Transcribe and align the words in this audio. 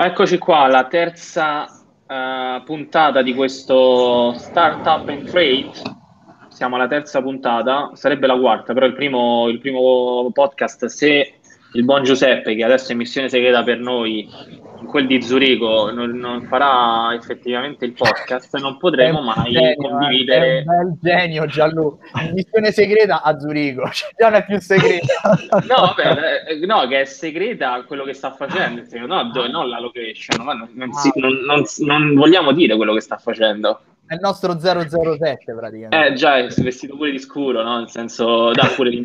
Eccoci 0.00 0.38
qua, 0.38 0.68
la 0.68 0.84
terza 0.84 1.64
uh, 1.64 2.62
puntata 2.62 3.20
di 3.20 3.34
questo 3.34 4.32
Startup 4.36 5.08
and 5.08 5.28
Trade. 5.28 5.72
Siamo 6.50 6.76
alla 6.76 6.86
terza 6.86 7.20
puntata, 7.20 7.90
sarebbe 7.94 8.28
la 8.28 8.38
quarta, 8.38 8.72
però 8.74 8.86
il 8.86 8.94
primo, 8.94 9.48
il 9.48 9.58
primo 9.58 10.30
podcast, 10.32 10.84
se 10.84 11.40
il 11.72 11.84
buon 11.84 12.04
Giuseppe, 12.04 12.54
che 12.54 12.62
adesso 12.62 12.92
è 12.92 12.94
missione 12.94 13.28
segreta 13.28 13.64
per 13.64 13.80
noi, 13.80 14.28
quel 14.88 15.06
di 15.06 15.22
Zurigo 15.22 15.92
non, 15.92 16.10
non, 16.12 16.46
farà 16.46 17.14
effettivamente 17.14 17.84
il 17.84 17.92
podcast, 17.92 18.56
non 18.58 18.78
potremo 18.78 19.20
mai 19.20 19.52
genio, 19.52 19.76
condividere. 19.76 20.58
È 20.62 20.82
un 20.82 20.96
genio 21.00 21.46
Gianluca, 21.46 22.06
missione 22.32 22.72
segreta 22.72 23.22
a 23.22 23.38
Zurigo, 23.38 23.88
cioè, 23.92 24.10
non 24.18 24.34
è 24.34 24.44
più 24.44 24.58
segreta. 24.60 25.38
no, 25.68 25.94
vabbè, 25.94 26.44
eh, 26.48 26.66
no, 26.66 26.86
che 26.88 27.02
è 27.02 27.04
segreta 27.04 27.84
quello 27.84 28.04
che 28.04 28.14
sta 28.14 28.32
facendo, 28.32 28.82
no, 29.06 29.30
dove, 29.30 29.48
non 29.48 29.68
la 29.68 29.78
location, 29.78 30.44
ma 30.44 30.54
non, 30.54 30.70
non, 30.72 30.92
si, 30.92 31.12
non, 31.14 31.64
non 31.78 32.14
vogliamo 32.14 32.52
dire 32.52 32.74
quello 32.76 32.94
che 32.94 33.00
sta 33.00 33.18
facendo. 33.18 33.80
È 34.08 34.14
il 34.14 34.20
nostro 34.22 34.58
007 34.58 35.52
praticamente. 35.52 36.06
Eh 36.06 36.14
già, 36.14 36.38
è 36.38 36.46
vestito 36.62 36.96
pure 36.96 37.10
di 37.10 37.18
scuro, 37.18 37.62
no? 37.62 37.80
Nel 37.80 37.90
senso, 37.90 38.52
dà 38.52 38.72
pure 38.74 38.88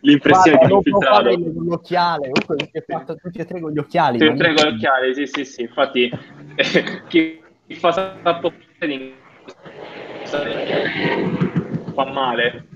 l'impressione 0.00 0.56
Guarda, 0.56 0.66
di 0.66 0.74
infiltrato. 0.74 1.30
con 1.30 1.64
l'occhiale, 1.64 2.30
comunque 2.30 2.56
tutti 2.56 2.78
e, 2.78 2.84
fatto, 2.86 3.16
tutti 3.16 3.38
e 3.38 3.44
tre 3.44 3.60
con 3.60 3.72
gli 3.72 3.78
occhiali. 3.78 4.18
Tutti 4.18 4.30
e 4.30 4.36
tre 4.36 4.54
con 4.54 4.66
gli 4.66 4.74
occhiali, 4.74 5.14
sì, 5.16 5.26
sì, 5.26 5.44
sì. 5.44 5.62
Infatti, 5.62 6.08
eh, 6.54 7.02
chi, 7.08 7.40
chi 7.66 7.74
fa 7.74 8.14
troppo 8.22 8.52
fa 11.92 12.04
male. 12.04 12.66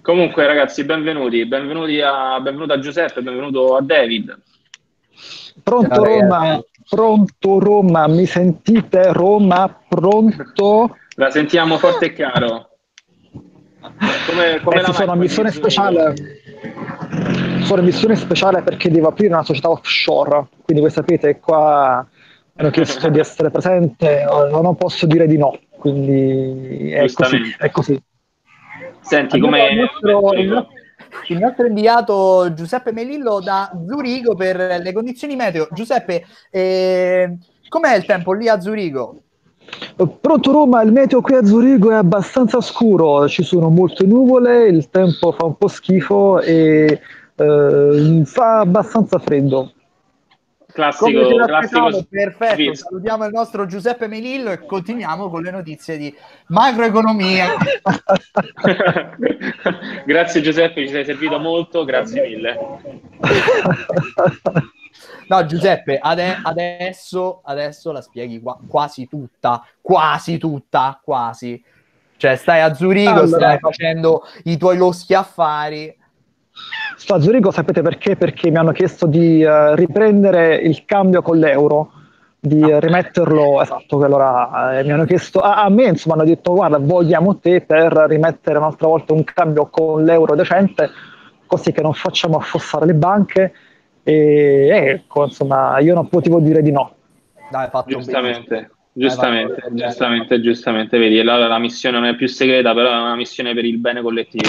Comunque, 0.00 0.46
ragazzi, 0.46 0.84
benvenuti. 0.84 1.44
Benvenuti 1.44 2.00
a, 2.00 2.38
benvenuto 2.38 2.72
a 2.72 2.78
Giuseppe, 2.78 3.20
benvenuto 3.20 3.74
a 3.74 3.82
David. 3.82 4.42
Pronto 5.62 5.94
Ciao, 5.94 6.04
Roma, 6.04 6.60
pronto 6.88 7.58
Roma, 7.58 8.06
mi 8.06 8.26
sentite 8.26 9.12
Roma, 9.12 9.82
pronto? 9.88 10.96
La 11.16 11.30
sentiamo 11.30 11.78
forte 11.78 12.06
e 12.06 12.12
chiaro. 12.12 12.70
Come, 13.80 14.60
come 14.62 14.80
eh, 14.80 14.92
sono 14.92 15.12
a 15.12 15.16
missione 15.16 15.50
speciale. 15.50 16.14
Sono 17.62 17.80
in 17.80 17.86
missione 17.86 18.14
speciale 18.16 18.62
perché 18.62 18.90
devo 18.90 19.08
aprire 19.08 19.32
una 19.32 19.42
società 19.42 19.70
offshore, 19.70 20.46
quindi 20.62 20.82
voi 20.82 20.92
sapete 20.92 21.40
qua 21.40 22.06
mi 22.56 22.62
hanno 22.62 22.70
chiesto 22.70 23.08
di 23.10 23.18
essere 23.18 23.50
presente, 23.50 24.24
non 24.50 24.76
posso 24.76 25.06
dire 25.06 25.26
di 25.26 25.36
no, 25.36 25.58
quindi 25.78 26.90
è 26.90 27.10
così. 27.12 27.54
È 27.58 27.70
così. 27.70 28.02
Senti, 29.00 29.38
come... 29.38 29.68
Il 29.68 29.78
nostro, 29.80 30.32
il 30.32 30.48
nostro 30.48 30.75
il 31.28 31.38
nostro 31.38 31.66
inviato 31.66 32.52
Giuseppe 32.54 32.92
Melillo 32.92 33.40
da 33.40 33.70
Zurigo 33.86 34.34
per 34.34 34.80
le 34.82 34.92
condizioni 34.92 35.36
meteo. 35.36 35.68
Giuseppe, 35.72 36.24
eh, 36.50 37.36
com'è 37.68 37.96
il 37.96 38.04
tempo 38.04 38.32
lì 38.32 38.48
a 38.48 38.60
Zurigo? 38.60 39.20
Pronto 40.20 40.52
Roma, 40.52 40.82
il 40.82 40.92
meteo 40.92 41.20
qui 41.20 41.34
a 41.34 41.44
Zurigo 41.44 41.90
è 41.90 41.94
abbastanza 41.94 42.60
scuro, 42.60 43.28
ci 43.28 43.42
sono 43.42 43.68
molte 43.68 44.06
nuvole, 44.06 44.68
il 44.68 44.88
tempo 44.90 45.32
fa 45.32 45.46
un 45.46 45.56
po' 45.56 45.68
schifo 45.68 46.40
e 46.40 47.00
eh, 47.34 48.22
fa 48.24 48.60
abbastanza 48.60 49.18
freddo. 49.18 49.72
Classico, 50.76 51.36
classico 51.46 52.04
perfetto. 52.06 52.54
Sviz. 52.54 52.82
Salutiamo 52.82 53.24
il 53.24 53.32
nostro 53.32 53.64
Giuseppe 53.64 54.08
Melillo 54.08 54.50
e 54.50 54.66
continuiamo 54.66 55.30
con 55.30 55.40
le 55.40 55.50
notizie 55.50 55.96
di 55.96 56.14
macroeconomia. 56.48 57.54
grazie 60.04 60.42
Giuseppe, 60.42 60.82
ci 60.82 60.92
sei 60.92 61.06
servito 61.06 61.38
molto, 61.38 61.84
grazie 61.84 62.28
mille. 62.28 62.58
No, 65.28 65.44
Giuseppe, 65.44 65.98
ade- 66.00 66.38
adesso, 66.42 67.40
adesso 67.42 67.90
la 67.90 68.00
spieghi 68.00 68.40
qua- 68.40 68.58
quasi 68.68 69.08
tutta, 69.08 69.64
quasi 69.80 70.38
tutta, 70.38 71.00
quasi. 71.02 71.60
Cioè, 72.16 72.36
stai 72.36 72.60
a 72.60 72.72
Zurigo, 72.72 73.10
allora. 73.10 73.26
stai 73.26 73.58
facendo 73.58 74.22
i 74.44 74.56
tuoi 74.56 74.76
loschi 74.76 75.14
affari 75.14 75.92
Sto 76.96 77.14
a 77.14 77.20
Zurigo, 77.20 77.50
sapete 77.50 77.82
perché? 77.82 78.16
Perché 78.16 78.50
mi 78.50 78.56
hanno 78.56 78.72
chiesto 78.72 79.06
di 79.06 79.44
uh, 79.44 79.74
riprendere 79.74 80.56
il 80.56 80.84
cambio 80.84 81.22
con 81.22 81.38
l'euro, 81.38 81.92
di 82.38 82.62
ah. 82.62 82.80
rimetterlo, 82.80 83.60
esatto, 83.60 83.98
che 83.98 84.04
allora 84.04 84.78
eh, 84.78 84.84
mi 84.84 84.92
hanno 84.92 85.04
chiesto, 85.04 85.40
a, 85.40 85.62
a, 85.62 85.68
me 85.68 85.84
insomma 85.84 86.14
hanno 86.14 86.24
detto 86.24 86.54
guarda 86.54 86.78
vogliamo 86.78 87.38
te 87.38 87.60
per 87.60 87.92
rimettere 88.08 88.58
un'altra 88.58 88.86
volta 88.86 89.12
un 89.12 89.24
cambio 89.24 89.66
con 89.66 90.04
l'euro 90.04 90.34
decente, 90.34 90.90
così 91.46 91.72
che 91.72 91.82
non 91.82 91.92
facciamo 91.92 92.36
affossare 92.36 92.86
le 92.86 92.94
banche 92.94 93.52
e 94.02 94.68
ecco, 94.70 95.24
insomma 95.24 95.78
io 95.80 95.92
non 95.94 96.08
potevo 96.08 96.38
dire 96.38 96.62
di 96.62 96.70
no. 96.70 96.94
Dai, 97.50 97.68
fatto 97.70 97.90
giustamente. 97.90 98.54
Bene. 98.54 98.70
Giustamente, 98.92 99.68
giustamente, 99.72 100.40
giustamente, 100.40 100.98
vedi, 100.98 101.18
allora 101.18 101.48
la 101.48 101.58
missione 101.58 101.98
non 101.98 102.08
è 102.08 102.14
più 102.14 102.26
segreta, 102.28 102.72
però 102.72 102.92
è 102.92 103.00
una 103.00 103.14
missione 103.14 103.52
per 103.52 103.66
il 103.66 103.76
bene 103.76 104.00
collettivo. 104.00 104.48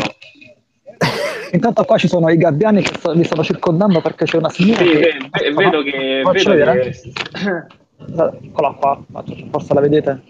Intanto 1.51 1.83
qua 1.85 1.97
ci 1.97 2.07
sono 2.07 2.29
i 2.29 2.37
gabbiani 2.37 2.81
che 2.81 2.91
mi 3.13 3.23
stanno 3.23 3.43
circondando 3.43 4.01
perché 4.01 4.25
c'è 4.25 4.37
una 4.37 4.49
signora. 4.49 4.83
Sì, 4.83 4.89
che... 4.89 5.17
Ve, 5.31 5.51
vedo 5.53 5.81
che. 5.81 6.21
Vedo 6.23 6.49
vedere? 6.51 6.89
Che... 6.89 7.65
Eccola 7.97 8.73
qua, 8.79 9.03
forse 9.49 9.73
la 9.73 9.81
vedete? 9.81 10.21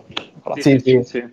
Sì, 0.55 0.79
sì, 0.79 1.01
sì, 1.03 1.23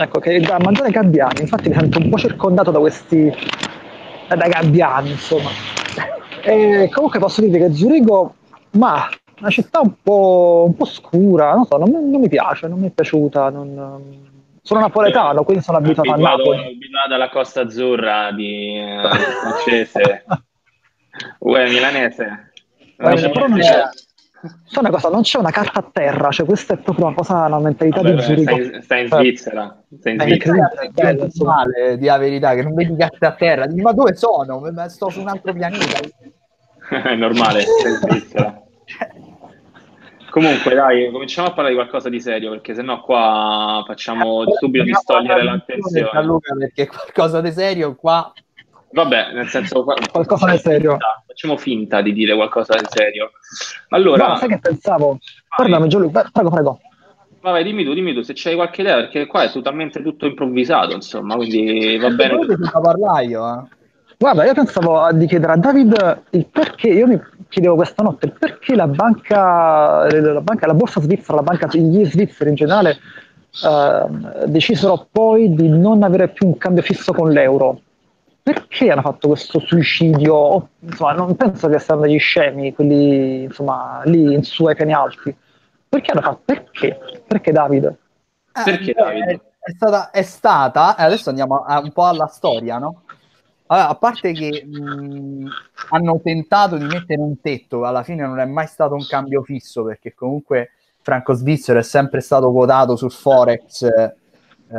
Ecco 0.00 0.20
che 0.20 0.38
da 0.40 0.58
mangiare 0.60 0.90
gabbiani, 0.90 1.40
infatti 1.40 1.68
mi 1.68 1.74
sento 1.74 1.98
un 1.98 2.08
po' 2.08 2.18
circondato 2.18 2.70
da 2.70 2.78
questi. 2.78 3.26
Eh, 3.26 4.36
da 4.36 4.48
gabbiani, 4.48 5.10
insomma. 5.10 5.50
E 6.44 6.88
comunque 6.92 7.20
posso 7.20 7.40
dire 7.40 7.56
che 7.56 7.72
Zurigo, 7.72 8.34
ma 8.72 9.08
una 9.38 9.50
città 9.50 9.80
un 9.80 9.92
po', 10.02 10.64
un 10.66 10.74
po 10.74 10.84
scura, 10.84 11.54
non 11.54 11.66
so, 11.66 11.76
non, 11.76 11.90
non, 11.90 12.20
mi 12.20 12.28
piace, 12.28 12.66
non 12.66 12.80
mi 12.80 12.88
è 12.88 12.90
piaciuta. 12.90 13.48
Non, 13.48 14.31
sono 14.62 14.80
napoletano, 14.80 15.42
quindi 15.42 15.64
sono 15.64 15.78
abituato, 15.78 16.12
abituato 16.12 16.28
a 16.28 16.36
Napoli. 16.36 16.72
Abituato 16.72 17.14
alla 17.14 17.28
Costa 17.30 17.60
Azzurra 17.62 18.30
di 18.30 18.78
eh, 18.78 19.00
francese. 19.42 20.24
Uè, 21.40 21.68
milanese. 21.68 22.52
Guarda, 22.96 23.30
però 23.30 23.48
non 23.48 23.58
c'è, 23.58 24.78
una 24.78 24.90
cosa, 24.90 25.08
non 25.08 25.22
c'è 25.22 25.38
una 25.38 25.50
carta 25.50 25.80
a 25.80 25.90
terra, 25.92 26.30
cioè 26.30 26.46
questa 26.46 26.74
è 26.74 26.78
proprio 26.78 27.06
una 27.06 27.14
cosa, 27.16 27.46
una 27.46 27.58
mentalità 27.58 28.02
Vabbè, 28.02 28.14
di 28.14 28.22
Zurigo. 28.22 28.54
Stai, 28.54 28.82
stai 28.82 29.02
in 29.02 29.08
Svizzera. 29.08 29.82
Stai 29.98 30.12
in 30.12 30.20
Svizzera. 30.20 30.68
È 30.68 30.88
bello, 30.90 31.28
male, 31.44 31.98
di 31.98 32.06
la 32.06 32.18
verità, 32.18 32.54
che 32.54 32.62
non 32.62 32.74
vedi 32.74 32.96
carte 32.96 33.26
a 33.26 33.32
terra. 33.32 33.66
Dici, 33.66 33.82
ma 33.82 33.92
dove 33.92 34.14
sono? 34.14 34.62
Sto 34.88 35.08
su 35.10 35.20
un 35.20 35.28
altro 35.28 35.52
pianeta. 35.52 35.98
è 37.10 37.14
normale, 37.16 37.62
sei 37.62 37.90
in 37.90 37.98
Svizzera. 37.98 38.62
Comunque, 40.32 40.74
dai, 40.74 41.10
cominciamo 41.10 41.48
a 41.48 41.50
parlare 41.52 41.74
di 41.74 41.80
qualcosa 41.80 42.08
di 42.08 42.18
serio, 42.18 42.48
perché 42.48 42.74
sennò 42.74 43.02
qua 43.02 43.84
facciamo 43.86 44.44
eh, 44.44 44.52
subito 44.58 44.84
distogliere 44.84 45.44
l'attenzione. 45.44 46.22
Luca, 46.24 46.54
perché 46.54 46.86
qualcosa 46.86 47.42
di 47.42 47.52
serio 47.52 47.94
qua... 47.94 48.32
Vabbè, 48.92 49.32
nel 49.34 49.48
senso... 49.48 49.84
qualcosa 50.10 50.50
di 50.50 50.56
serio. 50.56 50.92
Finta, 50.92 51.22
facciamo 51.26 51.56
finta 51.58 52.00
di 52.00 52.14
dire 52.14 52.34
qualcosa 52.34 52.72
di 52.74 52.86
serio. 52.88 53.32
Allora... 53.90 54.28
No, 54.28 54.36
sai 54.36 54.48
che 54.48 54.58
pensavo? 54.58 55.18
Guardami, 55.54 55.88
Gianluca, 55.88 56.26
prego, 56.32 56.48
prego. 56.48 56.80
Vabbè, 57.42 57.62
dimmi 57.62 57.84
tu, 57.84 57.92
dimmi 57.92 58.14
tu, 58.14 58.22
se 58.22 58.32
c'hai 58.34 58.54
qualche 58.54 58.80
idea, 58.80 58.94
perché 58.94 59.26
qua 59.26 59.42
è 59.42 59.50
totalmente 59.50 60.02
tutto 60.02 60.24
improvvisato, 60.24 60.94
insomma, 60.94 61.34
quindi 61.36 61.98
va 61.98 62.08
bene. 62.08 62.36
Non 62.36 62.70
parlare 62.70 63.26
io, 63.26 63.46
eh. 63.46 63.80
Guarda, 64.22 64.44
io 64.44 64.54
pensavo 64.54 65.10
di 65.14 65.26
chiedere 65.26 65.54
a 65.54 65.56
David 65.56 66.22
il 66.30 66.46
perché, 66.46 66.86
io 66.86 67.08
mi 67.08 67.20
chiedevo 67.48 67.74
questa 67.74 68.04
notte, 68.04 68.26
il 68.26 68.32
perché 68.38 68.76
la 68.76 68.86
banca, 68.86 70.06
la, 70.08 70.40
banca, 70.40 70.68
la 70.68 70.74
borsa 70.74 71.00
svizzera, 71.00 71.38
la 71.38 71.42
banca, 71.42 71.66
gli 71.72 72.04
svizzeri 72.04 72.50
in 72.50 72.54
generale, 72.54 72.98
eh, 73.64 74.46
decisero 74.46 75.08
poi 75.10 75.52
di 75.52 75.68
non 75.68 76.04
avere 76.04 76.28
più 76.28 76.46
un 76.46 76.56
cambio 76.56 76.84
fisso 76.84 77.12
con 77.12 77.32
l'euro. 77.32 77.80
Perché 78.44 78.92
hanno 78.92 79.00
fatto 79.00 79.26
questo 79.26 79.58
suicidio? 79.58 80.68
Insomma, 80.78 81.14
non 81.14 81.34
penso 81.34 81.68
che 81.68 81.80
siano 81.80 82.02
degli 82.02 82.20
scemi, 82.20 82.72
quelli 82.72 83.42
insomma, 83.42 84.02
lì 84.04 84.34
in 84.34 84.44
su 84.44 84.66
ai 84.66 84.76
piani 84.76 84.92
alti. 84.92 85.34
Perché 85.88 86.12
hanno 86.12 86.20
fatto? 86.20 86.42
Perché? 86.44 86.96
Perché 87.26 87.50
David? 87.50 87.86
Eh, 87.86 88.62
perché 88.64 88.92
David? 88.92 89.24
È, 89.24 89.40
è 89.64 89.72
stata, 89.74 90.10
è 90.12 90.22
stata, 90.22 90.96
adesso 90.96 91.28
andiamo 91.28 91.64
a, 91.64 91.80
un 91.80 91.90
po' 91.90 92.06
alla 92.06 92.26
storia, 92.28 92.78
no? 92.78 93.01
Allora, 93.72 93.88
a 93.88 93.94
parte 93.94 94.32
che 94.32 94.66
mh, 94.66 95.48
hanno 95.92 96.20
tentato 96.22 96.76
di 96.76 96.84
mettere 96.84 97.22
un 97.22 97.40
tetto, 97.40 97.86
alla 97.86 98.02
fine 98.02 98.26
non 98.26 98.38
è 98.38 98.44
mai 98.44 98.66
stato 98.66 98.92
un 98.92 99.06
cambio 99.06 99.42
fisso 99.42 99.82
perché 99.82 100.12
comunque 100.12 100.72
franco 101.00 101.32
svizzero 101.32 101.78
è 101.78 101.82
sempre 101.82 102.20
stato 102.20 102.52
quotato 102.52 102.96
sul 102.96 103.10
forex 103.10 103.82
eh, 103.84 104.14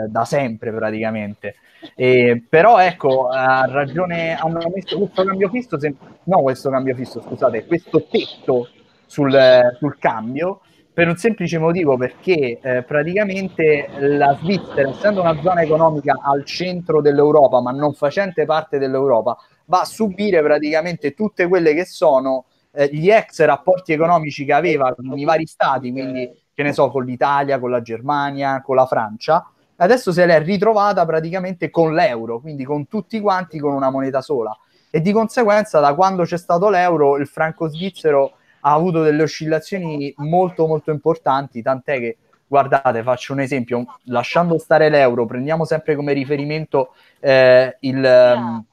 da 0.08 0.26
sempre 0.26 0.72
praticamente. 0.72 1.56
E, 1.96 2.46
però 2.48 2.78
ecco, 2.78 3.30
ha 3.30 3.66
ragione, 3.66 4.36
hanno 4.36 4.60
messo 4.72 5.00
questo 5.00 5.24
cambio 5.24 5.50
fisso, 5.50 5.80
se, 5.80 5.96
no 6.26 6.42
questo 6.44 6.70
cambio 6.70 6.94
fisso, 6.94 7.20
scusate, 7.20 7.66
questo 7.66 8.06
tetto 8.06 8.70
sul, 9.08 9.76
sul 9.80 9.98
cambio 9.98 10.62
per 10.94 11.08
un 11.08 11.16
semplice 11.16 11.58
motivo 11.58 11.98
perché 11.98 12.60
eh, 12.62 12.84
praticamente 12.84 13.90
la 13.98 14.38
Svizzera, 14.40 14.90
essendo 14.90 15.22
una 15.22 15.42
zona 15.42 15.64
economica 15.64 16.20
al 16.22 16.46
centro 16.46 17.02
dell'Europa, 17.02 17.62
ma 17.62 17.72
non 17.72 17.94
facente 17.94 18.46
parte 18.46 18.78
dell'Europa, 18.78 19.36
va 19.66 19.82
a 19.82 19.86
subire 19.86 20.44
praticamente 20.44 21.16
tutte 21.16 21.48
quelle 21.48 21.74
che 21.74 21.86
sono 21.86 22.46
eh, 22.74 22.90
gli 22.92 23.10
ex 23.10 23.44
rapporti 23.44 23.92
economici 23.92 24.46
che 24.46 24.54
aveva 24.54 24.94
con 24.94 25.18
i 25.18 25.24
vari 25.24 25.48
stati, 25.48 25.92
quindi 25.92 26.30
che 26.54 26.62
ne 26.62 26.74
so, 26.74 26.92
con 26.92 27.06
l'Italia, 27.06 27.60
con 27.60 27.72
la 27.72 27.82
Germania, 27.82 28.62
con 28.62 28.76
la 28.76 28.86
Francia, 28.86 29.50
adesso 29.78 30.12
se 30.12 30.28
l'è 30.28 30.44
ritrovata 30.44 31.04
praticamente 31.06 31.72
con 31.72 31.96
l'euro, 31.96 32.40
quindi 32.40 32.64
con 32.64 32.88
tutti 32.88 33.20
quanti 33.20 33.58
con 33.58 33.74
una 33.74 33.90
moneta 33.90 34.22
sola. 34.22 34.56
E 34.92 35.02
di 35.02 35.12
conseguenza, 35.12 35.80
da 35.80 35.96
quando 35.96 36.24
c'è 36.24 36.38
stato 36.38 36.70
l'euro, 36.70 37.18
il 37.18 37.26
franco 37.26 37.68
svizzero 37.68 38.34
ha 38.66 38.74
avuto 38.74 39.02
delle 39.02 39.24
oscillazioni 39.24 40.14
molto 40.18 40.68
molto 40.68 40.92
importanti, 40.92 41.62
tant'è 41.62 42.00
che 42.00 42.18
guardate, 42.54 43.02
faccio 43.02 43.34
un 43.34 43.40
esempio, 43.40 43.84
lasciando 44.04 44.60
stare 44.60 44.90
l'euro, 44.90 45.26
prendiamo 45.26 45.66
sempre 45.66 45.96
come 45.96 46.14
riferimento 46.14 46.94
eh, 47.20 47.78
il, 47.80 48.34
um, 48.36 48.64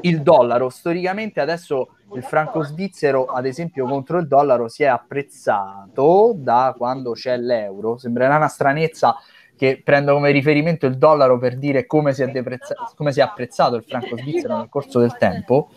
il, 0.00 0.22
dollaro. 0.22 0.68
Storicamente 0.70 1.40
adesso 1.40 1.90
il 2.14 2.24
franco 2.24 2.64
svizzero, 2.64 3.26
ad 3.26 3.46
esempio, 3.46 3.86
contro 3.86 4.18
il 4.18 4.26
dollaro 4.26 4.66
si 4.66 4.82
è 4.82 4.86
apprezzato 4.86 6.32
da 6.36 6.74
quando 6.76 7.12
c'è 7.12 7.36
l'euro. 7.36 7.96
Sembrerà 7.96 8.36
una 8.36 8.48
stranezza 8.48 9.16
che 9.56 9.80
prendo 9.82 10.12
come 10.14 10.32
riferimento 10.32 10.86
il 10.86 10.98
dollaro 10.98 11.38
per 11.38 11.56
dire 11.58 11.86
come 11.86 12.12
si 12.12 12.22
è, 12.22 12.28
deprezza- 12.28 12.74
come 12.96 13.12
si 13.12 13.20
è 13.20 13.22
apprezzato 13.22 13.76
il 13.76 13.84
franco 13.84 14.18
svizzero 14.18 14.56
nel 14.56 14.68
corso 14.68 14.98
del 14.98 15.16
tempo. 15.16 15.70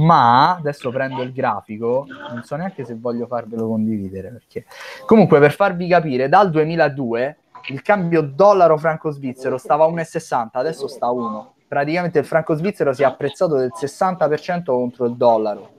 Ma 0.00 0.56
adesso 0.56 0.90
prendo 0.90 1.22
il 1.22 1.32
grafico, 1.32 2.06
non 2.30 2.42
so 2.42 2.56
neanche 2.56 2.84
se 2.84 2.96
voglio 2.98 3.26
farvelo 3.26 3.66
condividere 3.66 4.30
perché 4.30 4.64
comunque 5.04 5.38
per 5.40 5.52
farvi 5.52 5.86
capire 5.86 6.28
dal 6.28 6.50
2002 6.50 7.36
il 7.68 7.82
cambio 7.82 8.22
dollaro 8.22 8.78
franco 8.78 9.10
svizzero 9.10 9.58
stava 9.58 9.84
a 9.84 9.88
1,60, 9.88 10.48
adesso 10.52 10.88
sta 10.88 11.06
a 11.06 11.12
1. 11.12 11.54
Praticamente 11.68 12.18
il 12.18 12.24
franco 12.24 12.54
svizzero 12.54 12.92
si 12.92 13.02
è 13.02 13.04
apprezzato 13.04 13.56
del 13.56 13.70
60% 13.74 14.64
contro 14.64 15.04
il 15.04 15.16
dollaro. 15.16 15.70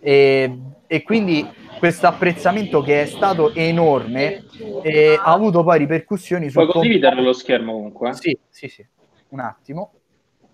E, 0.00 0.58
e 0.86 1.02
quindi 1.02 1.46
questo 1.78 2.06
apprezzamento 2.06 2.80
che 2.80 3.02
è 3.02 3.06
stato 3.06 3.52
enorme 3.52 4.44
eh, 4.82 5.18
ha 5.20 5.32
avuto 5.32 5.62
poi 5.62 5.78
ripercussioni 5.78 6.48
su... 6.48 6.54
Puoi 6.54 6.68
condividere 6.68 7.20
lo 7.20 7.32
schermo 7.32 7.72
comunque? 7.72 8.14
Sì, 8.14 8.36
sì, 8.48 8.68
sì. 8.68 8.86
Un 9.28 9.40
attimo. 9.40 9.92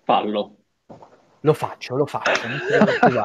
Fallo. 0.03 0.55
Lo 1.45 1.53
faccio, 1.53 1.97
lo 1.97 2.05
faccio. 2.05 2.47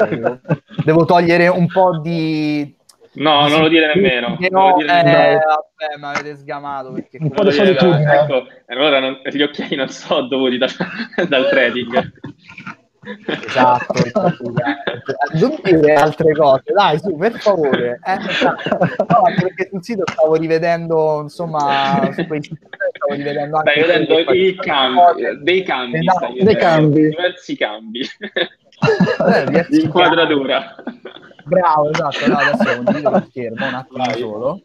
devo, 0.09 0.41
devo 0.85 1.05
togliere 1.05 1.47
un 1.47 1.69
po' 1.69 2.00
di... 2.00 2.76
No, 3.12 3.47
non 3.47 3.61
lo 3.62 3.69
dire 3.69 3.93
nemmeno. 3.94 4.37
No, 4.50 4.75
dire 4.76 5.00
eh, 5.00 5.03
nemmeno. 5.03 5.38
vabbè, 5.38 5.97
mi 5.99 6.05
avete 6.05 6.37
sgamato 6.37 6.93
perché 6.93 7.19
un 7.20 7.31
po' 7.31 7.44
di 7.44 7.53
solitudine. 7.53 8.12
Ecco, 8.12 8.47
allora 8.67 8.99
non, 8.99 9.20
gli 9.25 9.43
occhiali 9.43 9.76
non 9.76 9.88
so 9.88 10.23
dovuti 10.23 10.59
da, 10.59 10.67
dal 11.29 11.49
trading. 11.49 12.12
Esatto, 13.47 13.95
non 15.33 15.59
dire 15.63 15.95
altre 15.95 16.35
cose, 16.35 16.73
dai, 16.73 16.99
su, 16.99 17.17
per 17.17 17.39
favore. 17.39 18.01
Eh, 18.05 18.17
no, 18.17 19.23
perché 19.41 19.69
sul 19.71 19.83
sito 19.83 20.03
stavo 20.07 20.35
rivedendo, 20.35 21.21
insomma, 21.23 22.11
su 22.13 22.27
quei 22.27 22.43
siti 22.43 22.59
stavo 22.95 23.15
rivedendo 23.15 23.57
anche 23.57 23.71
stai 23.71 23.87
vedendo 23.87 24.33
i 24.33 24.57
cambi, 24.57 25.01
dei 25.43 25.63
cambi, 25.63 25.99
esatto, 25.99 26.27
dei 26.33 26.45
vedendo, 26.45 26.61
cambi. 26.61 27.01
diversi 27.01 27.57
cambi 27.57 28.01
eh, 28.81 29.67
di 29.69 29.81
inquadratura. 29.83 30.75
Bravo, 31.45 31.91
esatto, 31.91 32.27
no, 32.27 32.37
adesso 32.37 32.75
condivido 32.77 33.11
lo 33.11 33.27
schermo 33.29 33.67
un 33.67 33.75
attimo 33.75 34.05
Vai. 34.05 34.19
solo. 34.19 34.61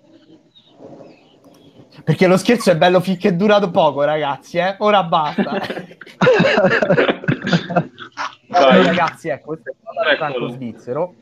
Perché 2.03 2.27
lo 2.27 2.37
scherzo 2.37 2.71
è 2.71 2.75
bello 2.75 2.99
finché 2.99 3.29
è 3.29 3.33
durato 3.33 3.69
poco, 3.71 4.03
ragazzi, 4.03 4.57
eh? 4.57 4.75
Ora 4.79 5.03
basta. 5.03 5.61
Allora, 8.53 8.83
ragazzi, 8.83 9.29
ecco, 9.29 9.47
questo 9.47 9.69
è 9.69 10.11
il 10.11 10.17
franco 10.17 10.47
svizzero. 10.49 11.13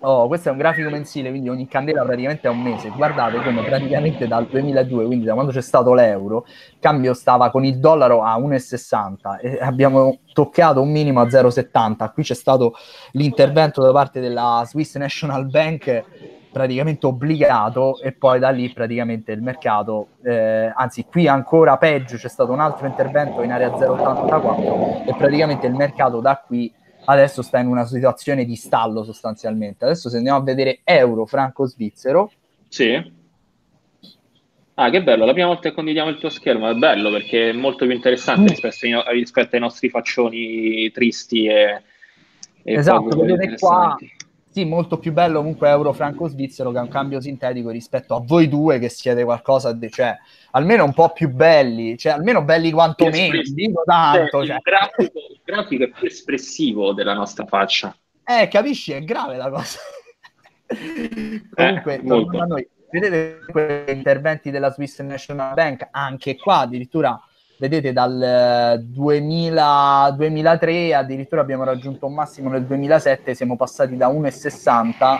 Oh, 0.00 0.26
questo 0.26 0.48
è 0.48 0.52
un 0.52 0.58
grafico 0.58 0.90
mensile, 0.90 1.30
quindi 1.30 1.48
ogni 1.48 1.66
candela 1.66 2.02
praticamente 2.02 2.46
è 2.46 2.50
un 2.50 2.60
mese. 2.60 2.90
Guardate 2.90 3.42
come 3.42 3.62
praticamente 3.62 4.26
dal 4.26 4.46
2002, 4.46 5.06
quindi 5.06 5.24
da 5.24 5.32
quando 5.32 5.52
c'è 5.52 5.62
stato 5.62 5.94
l'euro, 5.94 6.44
il 6.46 6.76
cambio 6.78 7.14
stava 7.14 7.50
con 7.50 7.64
il 7.64 7.78
dollaro 7.78 8.22
a 8.22 8.36
1,60 8.38 9.38
e 9.40 9.58
abbiamo 9.60 10.18
toccato 10.32 10.82
un 10.82 10.90
minimo 10.90 11.20
a 11.20 11.26
0,70. 11.26 12.12
Qui 12.12 12.22
c'è 12.22 12.34
stato 12.34 12.74
l'intervento 13.12 13.80
da 13.80 13.92
parte 13.92 14.20
della 14.20 14.62
Swiss 14.66 14.96
National 14.96 15.46
Bank 15.46 16.04
praticamente 16.52 17.06
obbligato 17.06 17.98
e 18.00 18.12
poi 18.12 18.38
da 18.38 18.50
lì 18.50 18.70
praticamente 18.70 19.32
il 19.32 19.42
mercato, 19.42 20.08
eh, 20.22 20.70
anzi 20.74 21.06
qui 21.06 21.26
ancora 21.26 21.78
peggio, 21.78 22.16
c'è 22.16 22.28
stato 22.28 22.52
un 22.52 22.60
altro 22.60 22.86
intervento 22.86 23.42
in 23.42 23.50
area 23.50 23.70
0,84 23.70 25.08
e 25.08 25.14
praticamente 25.16 25.66
il 25.66 25.74
mercato 25.74 26.20
da 26.20 26.42
qui 26.46 26.72
adesso 27.06 27.42
sta 27.42 27.58
in 27.58 27.66
una 27.66 27.86
situazione 27.86 28.44
di 28.44 28.54
stallo 28.54 29.02
sostanzialmente. 29.02 29.84
Adesso 29.86 30.10
se 30.10 30.18
andiamo 30.18 30.38
a 30.38 30.42
vedere 30.42 30.80
euro, 30.84 31.24
franco 31.24 31.66
svizzero. 31.66 32.30
Sì. 32.68 33.20
Ah, 34.74 34.90
che 34.90 35.02
bello, 35.02 35.24
la 35.24 35.32
prima 35.32 35.48
volta 35.48 35.68
che 35.68 35.74
condividiamo 35.74 36.10
il 36.10 36.18
tuo 36.18 36.30
schermo 36.30 36.68
è 36.68 36.74
bello 36.74 37.10
perché 37.10 37.50
è 37.50 37.52
molto 37.52 37.84
più 37.84 37.94
interessante 37.94 38.42
mm. 38.42 38.46
rispetto, 38.46 38.86
ai, 39.00 39.18
rispetto 39.18 39.54
ai 39.54 39.60
nostri 39.60 39.90
faccioni 39.90 40.90
tristi 40.90 41.46
e, 41.46 41.82
esatto, 42.62 43.18
vedete 43.18 43.56
qua 43.58 43.96
sì, 44.52 44.66
molto 44.66 44.98
più 44.98 45.12
bello 45.12 45.38
comunque 45.38 45.70
euro 45.70 45.94
franco 45.94 46.28
svizzero 46.28 46.70
che 46.70 46.78
è 46.78 46.82
un 46.82 46.88
cambio 46.88 47.20
sintetico 47.20 47.70
rispetto 47.70 48.14
a 48.14 48.20
voi 48.20 48.48
due 48.48 48.78
che 48.78 48.90
siete 48.90 49.24
qualcosa 49.24 49.72
di, 49.72 49.90
cioè, 49.90 50.14
almeno 50.50 50.84
un 50.84 50.92
po' 50.92 51.10
più 51.10 51.30
belli, 51.30 51.96
cioè 51.96 52.12
almeno 52.12 52.42
belli 52.44 52.70
quanto 52.70 53.06
me, 53.06 53.30
dico 53.54 53.82
tanto. 53.84 54.44
Cioè. 54.44 54.56
Il, 54.56 54.60
grafico, 54.62 55.18
il, 55.30 55.40
grafico, 55.42 55.84
è 55.84 55.88
più 55.88 56.06
espressivo 56.06 56.92
della 56.92 57.14
nostra 57.14 57.46
faccia. 57.46 57.96
Eh, 58.24 58.48
capisci? 58.48 58.92
È 58.92 59.02
grave 59.02 59.36
la 59.36 59.48
cosa. 59.48 59.78
comunque, 61.54 61.94
eh, 61.94 62.38
a 62.38 62.44
noi, 62.44 62.68
vedete 62.90 63.38
quegli 63.50 63.90
interventi 63.90 64.50
della 64.50 64.70
Swiss 64.70 65.00
National 65.00 65.54
Bank, 65.54 65.88
anche 65.90 66.36
qua 66.36 66.58
addirittura 66.58 67.18
vedete 67.62 67.92
dal 67.92 68.82
2000, 68.82 70.08
eh, 70.08 70.12
2003 70.14 70.94
addirittura 70.94 71.42
abbiamo 71.42 71.62
raggiunto 71.62 72.06
un 72.06 72.14
massimo 72.14 72.48
nel 72.48 72.64
2007 72.64 73.36
siamo 73.36 73.54
passati 73.54 73.96
da 73.96 74.08
1,60 74.08 75.18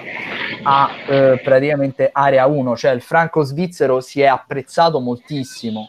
a 0.64 0.90
eh, 1.08 1.40
praticamente 1.40 2.10
area 2.12 2.46
1 2.46 2.76
cioè 2.76 2.90
il 2.90 3.00
franco 3.00 3.44
svizzero 3.44 4.00
si 4.00 4.20
è 4.20 4.26
apprezzato 4.26 4.98
moltissimo. 4.98 5.86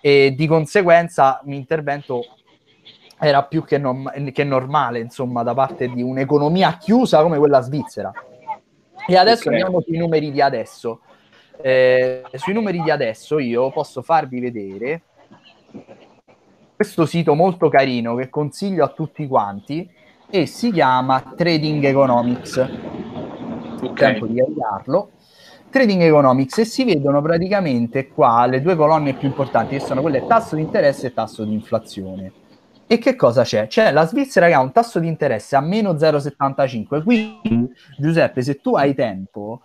E 0.00 0.32
di 0.36 0.46
conseguenza 0.46 1.40
l'intervento 1.44 2.22
era 3.18 3.42
più 3.42 3.64
che, 3.64 3.76
nom- 3.76 4.30
che 4.30 4.44
normale 4.44 5.00
insomma 5.00 5.42
da 5.42 5.54
parte 5.54 5.88
di 5.88 6.02
un'economia 6.02 6.78
chiusa 6.78 7.20
come 7.20 7.36
quella 7.36 7.60
svizzera. 7.62 8.12
E 9.08 9.16
adesso 9.16 9.48
okay. 9.48 9.60
andiamo 9.60 9.82
sui 9.82 9.98
numeri 9.98 10.30
di 10.30 10.40
adesso. 10.40 11.00
Eh, 11.60 12.22
sui 12.34 12.52
numeri 12.52 12.80
di 12.80 12.90
adesso 12.90 13.38
io 13.38 13.70
posso 13.70 14.00
farvi 14.02 14.40
vedere 14.40 15.02
questo 16.80 17.04
sito 17.04 17.34
molto 17.34 17.68
carino 17.68 18.14
che 18.14 18.30
consiglio 18.30 18.84
a 18.84 18.88
tutti 18.88 19.26
quanti 19.26 19.86
e 20.30 20.46
si 20.46 20.72
chiama 20.72 21.34
Trading 21.36 21.84
Economics. 21.84 22.56
Okay. 22.56 23.92
Tempo 23.92 24.24
di 24.24 24.40
avviarlo. 24.40 25.10
Trading 25.68 26.00
Economics 26.00 26.56
e 26.56 26.64
si 26.64 26.84
vedono 26.84 27.20
praticamente 27.20 28.08
qua 28.08 28.46
le 28.46 28.62
due 28.62 28.76
colonne 28.76 29.12
più 29.12 29.28
importanti 29.28 29.76
che 29.76 29.84
sono 29.84 30.00
quelle 30.00 30.26
tasso 30.26 30.56
di 30.56 30.62
interesse 30.62 31.08
e 31.08 31.12
tasso 31.12 31.44
di 31.44 31.52
inflazione. 31.52 32.32
E 32.92 32.98
che 32.98 33.14
cosa 33.14 33.44
c'è? 33.44 33.68
C'è 33.68 33.92
la 33.92 34.04
Svizzera 34.04 34.48
che 34.48 34.52
ha 34.54 34.60
un 34.60 34.72
tasso 34.72 34.98
di 34.98 35.06
interesse 35.06 35.54
a 35.54 35.60
meno 35.60 35.92
0,75. 35.92 37.04
Quindi, 37.04 37.72
Giuseppe, 37.96 38.42
se 38.42 38.60
tu 38.60 38.74
hai 38.74 38.96
tempo, 38.96 39.62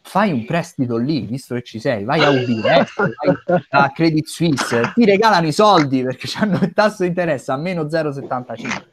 fai 0.00 0.32
un 0.32 0.46
prestito 0.46 0.96
lì, 0.96 1.20
visto 1.20 1.54
che 1.54 1.60
ci 1.60 1.78
sei, 1.78 2.04
vai 2.04 2.24
a 2.24 2.30
UBS, 2.30 2.94
vai 2.96 3.60
a 3.68 3.90
Credit 3.90 4.26
Suisse, 4.26 4.90
ti 4.94 5.04
regalano 5.04 5.48
i 5.48 5.52
soldi 5.52 6.02
perché 6.02 6.26
hanno 6.38 6.60
il 6.62 6.72
tasso 6.72 7.02
di 7.02 7.10
interesse 7.10 7.52
a 7.52 7.58
meno 7.58 7.82
0,75. 7.82 8.84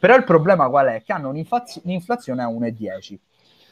Però 0.00 0.16
il 0.16 0.24
problema 0.24 0.68
qual 0.68 0.88
è? 0.88 1.02
Che 1.04 1.12
hanno 1.12 1.28
un'inflazione 1.28 2.42
a 2.42 2.48
1,10. 2.48 3.16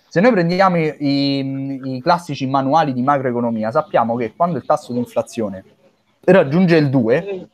Se 0.07 0.21
noi 0.21 0.31
prendiamo 0.31 0.77
i, 0.79 0.95
i, 1.01 1.97
i 1.97 2.01
classici 2.01 2.47
manuali 2.47 2.93
di 2.93 3.03
macroeconomia, 3.03 3.73
sappiamo 3.73 4.15
che 4.15 4.35
quando 4.37 4.57
il 4.57 4.65
tasso 4.65 4.93
di 4.93 5.01
inflazione 5.01 5.65
raggiunge 6.33 6.77
il 6.77 6.91
2, 6.91 7.49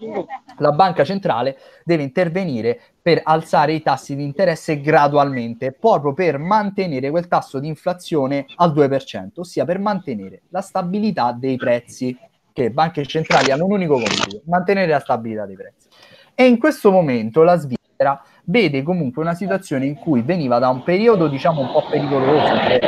la 0.59 0.73
banca 0.73 1.05
centrale 1.05 1.57
deve 1.85 2.03
intervenire 2.03 2.81
per 3.01 3.21
alzare 3.23 3.73
i 3.73 3.83
tassi 3.83 4.17
di 4.17 4.25
interesse 4.25 4.81
gradualmente, 4.81 5.73
proprio 5.73 6.13
per 6.13 6.39
mantenere 6.39 7.11
quel 7.11 7.29
tasso 7.29 7.59
di 7.59 7.69
inflazione 7.69 8.47
al 8.57 8.73
2%, 8.73 9.29
ossia 9.37 9.65
per 9.65 9.79
mantenere 9.79 10.43
la 10.49 10.61
stabilità 10.61 11.33
dei 11.33 11.57
prezzi, 11.57 12.17
che 12.53 12.71
banche 12.71 13.05
centrali 13.05 13.51
hanno 13.51 13.65
un 13.65 13.73
unico 13.73 13.95
compito, 13.95 14.43
mantenere 14.47 14.91
la 14.91 15.01
stabilità 15.01 15.45
dei 15.47 15.57
prezzi. 15.57 15.89
E 16.35 16.47
in 16.47 16.59
questo 16.59 16.91
momento 16.91 17.43
la 17.43 17.57
Svizzera 17.57 18.21
vede 18.47 18.83
comunque 18.83 19.23
una 19.23 19.35
situazione 19.35 19.87
in 19.87 19.95
cui 19.95 20.23
veniva 20.23 20.59
da 20.59 20.69
un 20.69 20.83
periodo 20.83 21.29
diciamo 21.29 21.63
un 21.63 21.73
po' 21.73 21.87
pericoloso, 21.89 22.55
che 22.67 22.79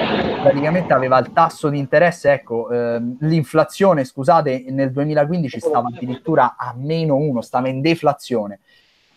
praticamente 0.43 0.93
aveva 0.93 1.19
il 1.19 1.33
tasso 1.33 1.69
di 1.69 1.79
interesse, 1.79 2.33
ecco, 2.33 2.71
eh, 2.71 3.01
l'inflazione, 3.21 4.05
scusate, 4.05 4.67
nel 4.69 4.91
2015 4.93 5.61
stava 5.61 5.89
addirittura 5.89 6.57
a 6.59 6.75
meno 6.77 7.17
1, 7.17 7.41
stava 7.41 7.69
in 7.69 7.81
deflazione. 7.81 8.61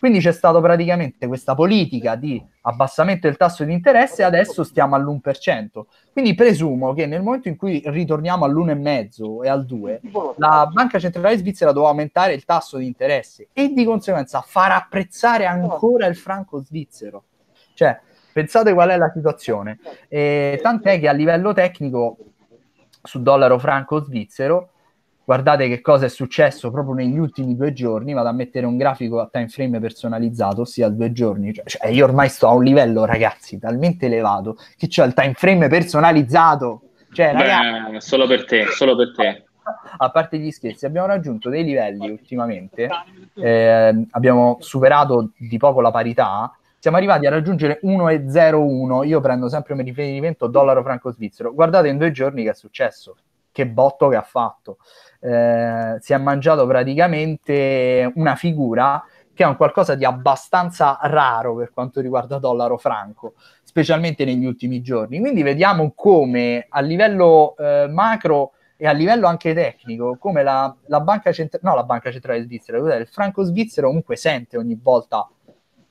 Quindi 0.00 0.20
c'è 0.20 0.32
stata 0.32 0.58
praticamente 0.62 1.26
questa 1.26 1.54
politica 1.54 2.14
di 2.14 2.42
abbassamento 2.62 3.26
del 3.26 3.36
tasso 3.36 3.64
di 3.64 3.74
interesse 3.74 4.22
e 4.22 4.24
adesso 4.24 4.64
stiamo 4.64 4.94
all'1%. 4.94 5.82
Quindi 6.10 6.34
presumo 6.34 6.94
che 6.94 7.04
nel 7.04 7.22
momento 7.22 7.48
in 7.48 7.56
cui 7.56 7.82
ritorniamo 7.84 8.46
all'1,5 8.46 9.44
e 9.44 9.48
al 9.50 9.66
2, 9.66 10.00
la 10.36 10.70
Banca 10.72 10.98
Centrale 10.98 11.36
Svizzera 11.36 11.72
dovrà 11.72 11.90
aumentare 11.90 12.32
il 12.32 12.46
tasso 12.46 12.78
di 12.78 12.86
interesse 12.86 13.48
e 13.52 13.74
di 13.74 13.84
conseguenza 13.84 14.40
far 14.40 14.72
apprezzare 14.72 15.44
ancora 15.44 16.06
il 16.06 16.16
franco 16.16 16.64
svizzero. 16.64 17.24
Cioè, 17.74 18.00
pensate 18.32 18.72
qual 18.72 18.88
è 18.88 18.96
la 18.96 19.12
situazione. 19.14 19.80
E, 20.08 20.58
tant'è 20.62 20.98
che 20.98 21.08
a 21.08 21.12
livello 21.12 21.52
tecnico 21.52 22.16
su 23.02 23.20
dollaro 23.20 23.58
franco 23.58 24.02
svizzero 24.02 24.69
guardate 25.30 25.68
che 25.68 25.80
cosa 25.80 26.06
è 26.06 26.08
successo 26.08 26.72
proprio 26.72 26.92
negli 26.92 27.16
ultimi 27.16 27.54
due 27.54 27.72
giorni, 27.72 28.14
vado 28.14 28.30
a 28.30 28.32
mettere 28.32 28.66
un 28.66 28.76
grafico 28.76 29.20
a 29.20 29.28
time 29.30 29.46
frame 29.46 29.78
personalizzato, 29.78 30.62
ossia 30.62 30.88
due 30.88 31.12
giorni, 31.12 31.54
cioè, 31.54 31.64
cioè 31.66 31.86
io 31.86 32.04
ormai 32.04 32.28
sto 32.28 32.48
a 32.48 32.52
un 32.54 32.64
livello, 32.64 33.04
ragazzi, 33.04 33.56
talmente 33.56 34.06
elevato 34.06 34.56
che 34.76 34.88
ho 35.00 35.04
il 35.04 35.14
time 35.14 35.34
frame 35.34 35.68
personalizzato. 35.68 36.82
Cioè, 37.12 37.32
ragazzi, 37.32 37.92
Beh, 37.92 38.00
solo 38.00 38.26
per 38.26 38.44
te, 38.44 38.66
solo 38.72 38.96
per 38.96 39.12
te. 39.14 39.44
A 39.98 40.10
parte 40.10 40.36
gli 40.36 40.50
scherzi, 40.50 40.84
abbiamo 40.84 41.06
raggiunto 41.06 41.48
dei 41.48 41.62
livelli 41.62 42.10
ultimamente, 42.10 42.88
eh, 43.34 44.06
abbiamo 44.10 44.56
superato 44.58 45.30
di 45.36 45.58
poco 45.58 45.80
la 45.80 45.92
parità, 45.92 46.52
siamo 46.76 46.96
arrivati 46.96 47.26
a 47.26 47.30
raggiungere 47.30 47.78
1,01, 47.84 49.06
io 49.06 49.20
prendo 49.20 49.48
sempre 49.48 49.74
come 49.74 49.84
riferimento 49.84 50.48
dollaro 50.48 50.82
franco 50.82 51.12
svizzero, 51.12 51.54
guardate 51.54 51.86
in 51.86 51.98
due 51.98 52.10
giorni 52.10 52.42
che 52.42 52.50
è 52.50 52.54
successo, 52.54 53.14
che 53.52 53.66
botto 53.66 54.08
che 54.08 54.16
ha 54.16 54.22
fatto 54.22 54.78
eh, 55.20 55.96
si 56.00 56.12
è 56.12 56.18
mangiato 56.18 56.66
praticamente 56.66 58.10
una 58.14 58.34
figura 58.34 59.04
che 59.32 59.44
è 59.44 59.48
un 59.48 59.56
qualcosa 59.56 59.94
di 59.94 60.04
abbastanza 60.04 60.98
raro 61.02 61.56
per 61.56 61.72
quanto 61.72 62.00
riguarda 62.00 62.38
dollaro 62.38 62.76
franco, 62.76 63.34
specialmente 63.62 64.24
negli 64.24 64.44
ultimi 64.44 64.82
giorni. 64.82 65.18
Quindi 65.18 65.42
vediamo 65.42 65.92
come 65.94 66.66
a 66.68 66.80
livello 66.80 67.54
eh, 67.56 67.86
macro 67.88 68.52
e 68.76 68.86
a 68.86 68.92
livello 68.92 69.26
anche 69.26 69.54
tecnico, 69.54 70.16
come 70.18 70.42
la, 70.42 70.74
la 70.86 71.00
banca 71.00 71.32
centrale, 71.32 71.64
no 71.66 71.74
la 71.74 71.84
banca 71.84 72.10
centrale 72.10 72.42
svizzera, 72.42 72.96
il 72.96 73.06
franco 73.06 73.42
svizzero 73.42 73.88
comunque 73.88 74.16
sente 74.16 74.56
ogni 74.56 74.78
volta 74.80 75.28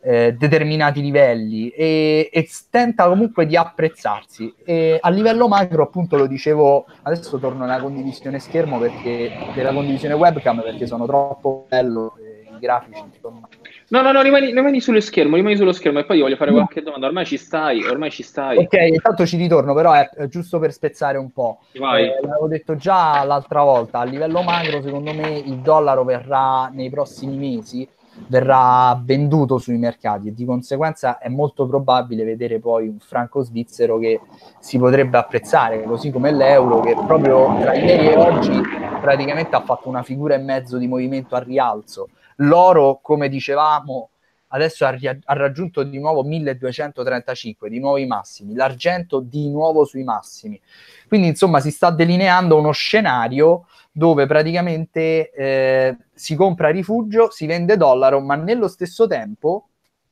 eh, 0.01 0.33
determinati 0.33 1.01
livelli 1.01 1.69
e, 1.69 2.29
e, 2.31 2.49
tenta 2.69 3.07
comunque 3.07 3.45
di 3.45 3.55
apprezzarsi. 3.55 4.53
E 4.63 4.97
a 4.99 5.09
livello 5.09 5.47
macro, 5.47 5.83
appunto, 5.83 6.17
lo 6.17 6.27
dicevo, 6.27 6.85
adesso 7.03 7.37
torno 7.37 7.65
nella 7.65 7.81
condivisione 7.81 8.39
schermo 8.39 8.79
perché 8.79 9.31
della 9.53 9.73
condivisione 9.73 10.13
webcam 10.13 10.61
perché 10.61 10.87
sono 10.87 11.05
troppo 11.05 11.65
bello 11.67 12.15
eh, 12.17 12.47
i 12.55 12.59
grafici. 12.59 13.01
Insomma. 13.13 13.47
No, 13.91 14.01
no, 14.01 14.11
no, 14.11 14.21
rimani, 14.21 14.53
rimani, 14.53 14.79
sullo 14.79 15.01
schermo, 15.01 15.35
rimani 15.35 15.57
sullo 15.57 15.71
schermo 15.71 15.99
e 15.99 16.05
poi 16.05 16.17
io 16.17 16.23
voglio 16.23 16.35
fare 16.35 16.51
qualche 16.51 16.81
domanda. 16.81 17.07
Ormai 17.07 17.25
ci 17.25 17.37
stai, 17.37 17.83
ormai 17.83 18.11
ci 18.11 18.21
stai. 18.23 18.57
Ok, 18.57 18.73
intanto 18.73 19.25
ci 19.25 19.35
ritorno, 19.35 19.73
però 19.73 19.93
è, 19.93 20.07
è 20.09 20.27
giusto 20.27 20.59
per 20.59 20.71
spezzare 20.71 21.17
un 21.17 21.31
po'. 21.31 21.61
Eh, 21.71 21.79
l'avevo 21.79 22.47
detto 22.47 22.75
già 22.75 23.23
l'altra 23.23 23.63
volta, 23.63 23.99
a 23.99 24.03
livello 24.03 24.43
macro, 24.43 24.81
secondo 24.81 25.11
me 25.13 25.39
il 25.39 25.57
dollaro 25.57 26.03
verrà 26.03 26.69
nei 26.71 26.89
prossimi 26.89 27.35
mesi 27.35 27.87
verrà 28.27 28.99
venduto 29.03 29.57
sui 29.57 29.77
mercati 29.77 30.27
e 30.27 30.33
di 30.33 30.45
conseguenza 30.45 31.17
è 31.17 31.29
molto 31.29 31.65
probabile 31.65 32.23
vedere 32.23 32.59
poi 32.59 32.87
un 32.87 32.99
franco 32.99 33.41
svizzero 33.41 33.97
che 33.97 34.21
si 34.59 34.77
potrebbe 34.77 35.17
apprezzare, 35.17 35.83
così 35.83 36.11
come 36.11 36.31
l'euro 36.31 36.79
che 36.79 36.95
proprio 37.05 37.57
tra 37.59 37.73
ieri 37.73 38.09
e 38.09 38.15
oggi 38.15 38.61
praticamente 39.01 39.55
ha 39.55 39.61
fatto 39.61 39.89
una 39.89 40.03
figura 40.03 40.35
e 40.35 40.39
mezzo 40.39 40.77
di 40.77 40.87
movimento 40.87 41.35
a 41.35 41.39
rialzo. 41.39 42.09
L'oro, 42.37 42.99
come 43.01 43.29
dicevamo, 43.29 44.09
adesso 44.49 44.85
ha, 44.85 44.95
ha 44.99 45.33
raggiunto 45.33 45.83
di 45.83 45.99
nuovo 45.99 46.23
1235, 46.23 47.69
di 47.69 47.79
nuovo 47.79 47.97
i 47.97 48.05
massimi, 48.05 48.53
l'argento 48.53 49.19
di 49.19 49.49
nuovo 49.49 49.85
sui 49.85 50.03
massimi. 50.03 50.59
Quindi 51.07 51.27
insomma 51.27 51.59
si 51.59 51.71
sta 51.71 51.89
delineando 51.91 52.57
uno 52.57 52.71
scenario 52.71 53.65
dove 53.91 54.25
praticamente 54.27 55.31
eh, 55.31 55.97
si 56.13 56.35
compra 56.35 56.69
rifugio, 56.69 57.29
si 57.31 57.45
vende 57.45 57.77
dollaro, 57.77 58.19
ma 58.21 58.35
nello 58.35 58.67
stesso 58.67 59.07
tempo, 59.07 59.69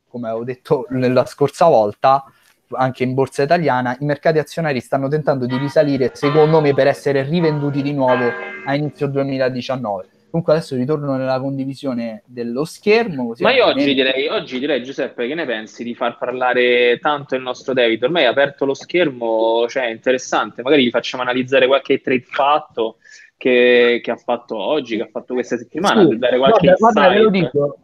come 0.08 0.28
avevo 0.30 0.44
detto 0.44 0.86
nella 0.90 1.26
scorsa 1.26 1.68
volta, 1.68 2.24
anche 2.72 3.04
in 3.04 3.14
borsa 3.14 3.44
italiana, 3.44 3.96
i 4.00 4.06
mercati 4.06 4.40
azionari 4.40 4.82
stanno 4.82 5.08
tentando 5.08 5.46
di 5.46 5.58
risalire, 5.58 6.12
secondo 6.14 6.60
me, 6.60 6.74
per 6.74 6.88
essere 6.88 7.24
rivenduti 7.24 7.82
di 7.82 7.94
nuovo 7.94 8.30
a 8.66 8.76
inizio 8.76 9.08
2019. 9.08 10.17
Comunque 10.30 10.54
adesso 10.54 10.76
ritorno 10.76 11.16
nella 11.16 11.40
condivisione 11.40 12.24
dello 12.26 12.66
schermo. 12.66 13.34
Ma 13.40 13.54
io 13.54 13.66
oggi 13.66 13.94
direi, 13.94 14.28
oggi 14.28 14.60
direi, 14.60 14.84
Giuseppe, 14.84 15.28
che 15.28 15.36
ne 15.36 15.46
pensi 15.46 15.84
di 15.84 15.96
far 15.96 16.18
parlare 16.18 17.00
tanto 17.00 17.36
il 17.36 17.42
nostro 17.42 17.74
David? 17.74 18.04
Ormai 18.04 18.24
hai 18.24 18.30
aperto 18.30 18.66
lo 18.66 18.74
schermo, 18.74 19.66
cioè 19.70 19.86
è 19.86 19.92
interessante, 19.92 20.62
magari 20.62 20.86
gli 20.86 20.90
facciamo 20.90 21.24
analizzare 21.24 21.66
qualche 21.66 22.02
trade 22.02 22.26
fatto 22.28 22.98
che, 23.38 24.02
che, 24.04 24.12
ha 24.12 24.18
fatto 24.18 24.58
oggi, 24.58 24.98
che 24.98 25.04
ha 25.04 25.10
fatto 25.10 25.34
questa 25.34 25.58
settimana, 25.58 26.02
sì, 26.02 26.10
per 26.10 26.18
dare 26.18 26.38
qualche 26.38 26.74
guarda, 26.78 27.08
guarda, 27.08 27.30
dico, 27.30 27.78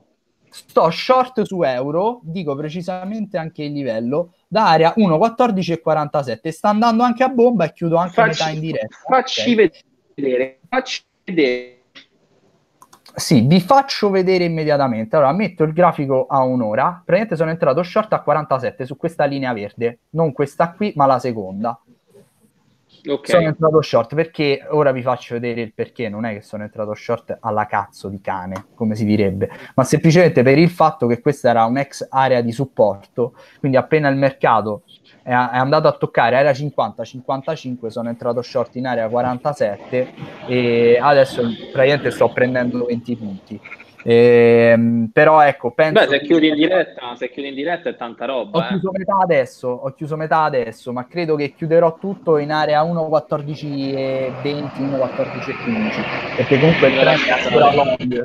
sto 0.50 0.90
short 0.92 1.42
su 1.44 1.62
euro, 1.64 2.20
dico 2.24 2.56
precisamente 2.56 3.38
anche 3.38 3.64
il 3.64 3.72
livello, 3.72 4.34
da 4.48 4.70
area 4.70 4.94
1,14,47, 4.98 6.50
sta 6.50 6.70
andando 6.70 7.04
anche 7.04 7.24
a 7.24 7.30
bomba 7.30 7.66
e 7.66 7.74
chiudo 7.74 7.96
anche 7.96 8.14
facci, 8.14 8.44
metà 8.44 8.50
in 8.52 8.60
diretta. 8.60 8.98
Facci 9.08 9.54
okay. 9.54 9.72
vedere, 10.16 10.60
facci 10.68 11.02
vedere. 11.24 11.78
Sì, 13.15 13.41
vi 13.41 13.62
faccio 13.62 14.10
vedere 14.10 14.43
immediatamente. 14.43 15.15
Allora, 15.15 15.32
metto 15.34 15.63
il 15.63 15.74
grafico 15.74 16.25
a 16.25 16.43
un'ora. 16.43 17.01
Praticamente 17.05 17.36
sono 17.36 17.51
entrato 17.51 17.84
short 17.84 18.12
a 18.13 18.22
47 18.22 18.86
su 18.86 18.98
questa 18.98 19.25
linea 19.25 19.53
verde, 19.53 20.00
non 20.12 20.32
questa 20.32 20.72
qui, 20.72 20.93
ma 20.96 21.05
la 21.05 21.20
seconda. 21.20 21.79
Okay. 23.06 23.36
Sono 23.36 23.48
entrato 23.48 23.82
short 23.82 24.16
perché 24.16 24.66
ora 24.70 24.94
vi 24.94 25.02
faccio 25.02 25.34
vedere 25.34 25.62
il 25.62 25.74
perché. 25.74 26.08
Non 26.08 26.24
è 26.24 26.34
che 26.34 26.42
sono 26.42 26.64
entrato 26.64 26.94
short 26.94 27.38
alla 27.42 27.66
cazzo 27.66 28.08
di 28.08 28.22
cane, 28.22 28.68
come 28.76 28.96
si 28.96 29.04
direbbe, 29.04 29.50
ma 29.76 29.84
semplicemente 29.84 30.42
per 30.42 30.58
il 30.58 30.70
fatto 30.70 31.06
che 31.08 31.20
questa 31.20 31.50
era 31.50 31.66
un'ex 31.66 32.08
area 32.10 32.40
di 32.40 32.54
supporto. 32.54 33.36
Quindi, 33.60 33.78
appena 33.78 34.08
il 34.08 34.16
mercato 34.16 34.84
è, 35.22 35.32
è 35.32 35.34
andato 35.34 35.90
a 35.90 35.92
toccare 35.94 36.38
area 36.38 36.52
50-55, 36.52 37.88
sono 37.88 38.08
entrato 38.08 38.42
short 38.42 38.76
in 38.76 38.88
area 38.88 39.10
47 39.10 40.14
e 40.48 40.98
adesso 41.02 41.42
praticamente 41.74 42.10
sto 42.10 42.30
prendendo 42.32 42.86
20 42.86 43.16
punti. 43.18 43.62
Eh, 44.06 45.08
però 45.14 45.42
ecco, 45.42 45.72
penso 45.72 46.02
Beh, 46.02 46.08
se 46.08 46.22
chiudi 46.22 46.50
in 46.50 46.56
diretta, 46.56 47.16
se 47.16 47.30
chiudi 47.30 47.48
in 47.48 47.56
diretta 47.56 47.90
è 47.90 47.96
tanta 47.96 48.26
roba. 48.26 48.58
Ho 48.58 48.62
eh. 48.62 48.68
chiuso 48.68 48.92
metà 48.92 49.18
adesso, 49.22 49.68
ho 49.70 49.94
chiuso 49.94 50.18
metà 50.18 50.44
adesso, 50.44 50.92
ma 50.92 51.08
credo 51.08 51.36
che 51.36 51.54
chiuderò 51.54 51.98
tutto 51.98 52.38
in 52.38 52.52
area 52.52 52.84
1.14 52.84 53.96
e 53.96 54.32
20, 54.42 54.82
1.14 54.82 55.50
e 55.50 55.56
15, 55.64 56.02
perché 56.36 56.60
comunque 56.60 56.88
il 56.90 57.00
trend 57.00 57.26
è 57.26 57.32
ancora 57.32 57.74
long. 57.74 58.22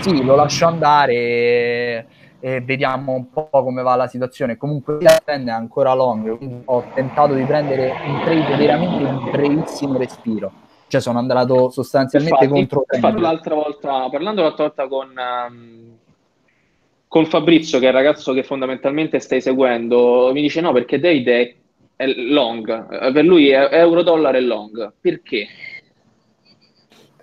Sì, 0.00 0.24
lo 0.24 0.34
lascio 0.34 0.66
andare 0.66 1.12
e, 1.12 2.06
e, 2.40 2.60
vediamo 2.62 3.12
un 3.12 3.30
po' 3.30 3.48
come 3.50 3.82
va 3.82 3.94
la 3.96 4.06
situazione. 4.06 4.56
Comunque 4.56 4.94
il 4.98 5.20
trend 5.22 5.46
è 5.46 5.52
ancora 5.52 5.92
long, 5.92 6.38
quindi 6.38 6.62
ho 6.64 6.84
tentato 6.94 7.34
di 7.34 7.44
prendere 7.44 7.92
un 8.06 8.22
trade 8.24 8.56
veramente 8.56 9.04
di 9.04 9.30
brevissimo 9.30 9.98
respiro 9.98 10.70
cioè 10.92 11.00
sono 11.00 11.18
andato 11.18 11.70
sostanzialmente 11.70 12.44
infatti, 12.44 12.60
contro 12.60 12.84
infatti 12.92 13.18
l'altra 13.18 13.54
volta 13.54 14.10
parlando 14.10 14.42
l'altra 14.42 14.64
volta 14.64 14.86
con, 14.88 15.14
um, 15.48 15.96
con 17.08 17.24
Fabrizio 17.24 17.78
che 17.78 17.86
è 17.86 17.88
il 17.88 17.94
ragazzo 17.94 18.34
che 18.34 18.42
fondamentalmente 18.42 19.18
stai 19.18 19.40
seguendo 19.40 20.32
mi 20.34 20.42
dice 20.42 20.60
no 20.60 20.70
perché 20.72 21.00
David 21.00 21.28
è, 21.28 21.54
è 21.96 22.06
long 22.08 23.10
per 23.10 23.24
lui 23.24 23.48
è 23.48 23.70
euro 23.72 24.02
dollaro 24.02 24.36
è 24.36 24.40
long. 24.40 24.92
Perché? 25.00 25.46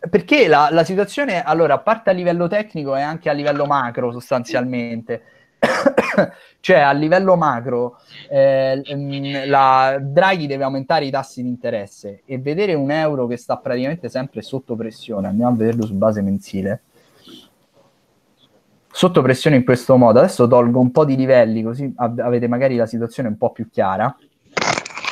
perché 0.09 0.47
la, 0.47 0.69
la 0.71 0.83
situazione 0.83 1.43
allora 1.43 1.75
a 1.75 1.79
parte 1.79 2.09
a 2.09 2.13
livello 2.13 2.47
tecnico 2.47 2.95
e 2.95 3.01
anche 3.01 3.29
a 3.29 3.33
livello 3.33 3.65
macro 3.65 4.11
sostanzialmente 4.11 5.21
cioè 6.59 6.79
a 6.79 6.91
livello 6.91 7.35
macro 7.35 7.99
eh, 8.29 8.81
mm, 8.93 9.49
la 9.49 9.97
Draghi 10.01 10.47
deve 10.47 10.63
aumentare 10.63 11.05
i 11.05 11.11
tassi 11.11 11.41
di 11.41 11.49
interesse 11.49 12.21
e 12.25 12.39
vedere 12.39 12.73
un 12.73 12.91
euro 12.91 13.27
che 13.27 13.37
sta 13.37 13.57
praticamente 13.57 14.09
sempre 14.09 14.41
sotto 14.41 14.75
pressione, 14.75 15.27
andiamo 15.27 15.51
a 15.51 15.55
vederlo 15.55 15.85
su 15.85 15.93
base 15.95 16.21
mensile, 16.21 16.81
sotto 18.91 19.21
pressione 19.21 19.55
in 19.55 19.63
questo 19.63 19.97
modo, 19.97 20.19
adesso 20.19 20.47
tolgo 20.47 20.79
un 20.79 20.91
po' 20.91 21.05
di 21.05 21.15
livelli 21.15 21.63
così 21.63 21.93
avete 21.95 22.47
magari 22.47 22.75
la 22.75 22.85
situazione 22.85 23.29
un 23.29 23.37
po' 23.37 23.51
più 23.51 23.69
chiara. 23.69 24.15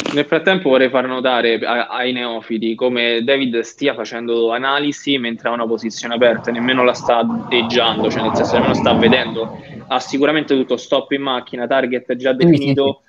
Nel 0.09 0.25
frattempo 0.25 0.69
vorrei 0.69 0.89
far 0.89 1.05
notare 1.05 1.59
ai 1.59 2.11
neofiti 2.13 2.75
come 2.75 3.21
David 3.23 3.59
stia 3.59 3.93
facendo 3.93 4.51
analisi 4.51 5.17
mentre 5.17 5.49
ha 5.49 5.51
una 5.51 5.67
posizione 5.67 6.15
aperta, 6.15 6.49
nemmeno 6.49 6.83
la 6.83 6.93
sta 6.93 7.17
addeggiando, 7.17 8.09
cioè 8.09 8.21
nel 8.23 8.35
senso 8.35 8.55
nemmeno 8.55 8.73
sta 8.73 8.93
vedendo, 8.93 9.57
ha 9.87 9.99
sicuramente 9.99 10.55
tutto 10.55 10.77
stop 10.77 11.11
in 11.11 11.21
macchina, 11.21 11.67
target 11.67 12.15
già 12.15 12.33
definito 12.33 13.01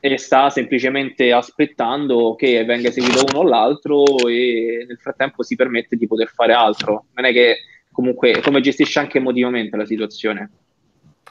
e 0.00 0.16
sta 0.16 0.48
semplicemente 0.48 1.32
aspettando 1.32 2.34
che 2.34 2.64
venga 2.64 2.88
eseguito 2.88 3.24
uno 3.28 3.38
o 3.40 3.42
l'altro 3.42 4.04
e 4.28 4.84
nel 4.86 4.98
frattempo 4.98 5.42
si 5.42 5.54
permette 5.54 5.96
di 5.96 6.06
poter 6.06 6.28
fare 6.28 6.52
altro. 6.52 7.06
Non 7.14 7.24
è 7.24 7.32
che 7.32 7.56
comunque 7.92 8.40
come 8.40 8.60
gestisce 8.60 9.00
anche 9.00 9.18
emotivamente 9.18 9.76
la 9.76 9.84
situazione. 9.84 10.50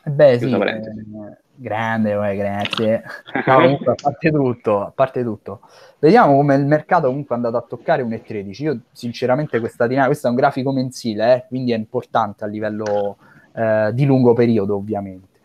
Beh, 0.03 0.39
sì, 0.39 0.51
eh, 0.51 1.37
grande, 1.55 2.11
eh, 2.11 2.35
grazie. 2.35 3.03
No, 3.47 3.55
comunque, 3.55 3.91
a 3.91 3.95
parte 3.95 4.31
tutto, 4.31 4.81
a 4.81 4.91
parte 4.93 5.23
tutto, 5.23 5.61
vediamo 5.99 6.35
come 6.35 6.55
il 6.55 6.65
mercato 6.65 7.07
comunque 7.07 7.35
è 7.35 7.37
andato 7.37 7.57
a 7.57 7.65
toccare 7.67 8.03
1,13. 8.03 8.63
Io 8.63 8.79
sinceramente 8.91 9.59
questa 9.59 9.85
dinamica, 9.85 10.07
questo 10.07 10.27
è 10.27 10.29
un 10.29 10.35
grafico 10.35 10.71
mensile, 10.71 11.35
eh, 11.35 11.45
quindi 11.47 11.71
è 11.71 11.77
importante 11.77 12.43
a 12.43 12.47
livello 12.47 13.17
eh, 13.53 13.91
di 13.93 14.05
lungo 14.05 14.33
periodo, 14.33 14.75
ovviamente. 14.75 15.35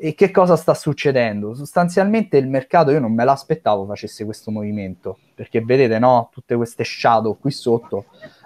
E 0.00 0.14
che 0.14 0.30
cosa 0.30 0.54
sta 0.54 0.74
succedendo? 0.74 1.54
Sostanzialmente 1.54 2.36
il 2.36 2.48
mercato 2.48 2.92
io 2.92 3.00
non 3.00 3.12
me 3.12 3.24
l'aspettavo 3.24 3.84
facesse 3.84 4.24
questo 4.24 4.52
movimento, 4.52 5.18
perché 5.34 5.60
vedete, 5.60 5.98
no? 5.98 6.28
Tutte 6.32 6.54
queste 6.54 6.84
shadow 6.84 7.36
qui 7.38 7.50
sotto, 7.50 8.04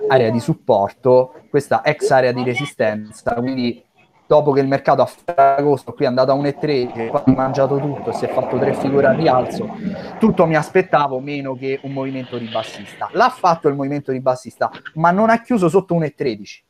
area 0.08 0.30
di 0.30 0.40
supporto, 0.40 1.42
questa 1.50 1.84
ex 1.84 2.10
area 2.10 2.32
di 2.32 2.42
resistenza, 2.42 3.34
quindi 3.34 3.84
dopo 4.32 4.52
che 4.52 4.60
il 4.60 4.66
mercato 4.66 5.02
a 5.02 5.06
Ferragosto 5.06 5.92
qui 5.92 6.06
è 6.06 6.08
andato 6.08 6.32
a 6.32 6.36
1,13, 6.36 7.10
poi 7.10 7.20
ha 7.22 7.32
mangiato 7.32 7.78
tutto, 7.78 8.12
si 8.12 8.24
è 8.24 8.28
fatto 8.28 8.58
tre 8.58 8.72
figure 8.72 9.08
a 9.08 9.12
rialzo, 9.12 9.76
tutto 10.18 10.46
mi 10.46 10.56
aspettavo 10.56 11.20
meno 11.20 11.54
che 11.54 11.78
un 11.82 11.92
movimento 11.92 12.38
ribassista. 12.38 13.10
L'ha 13.12 13.28
fatto 13.28 13.68
il 13.68 13.74
movimento 13.74 14.10
ribassista, 14.10 14.70
ma 14.94 15.10
non 15.10 15.28
ha 15.28 15.42
chiuso 15.42 15.68
sotto 15.68 15.94
1,13 15.94 16.62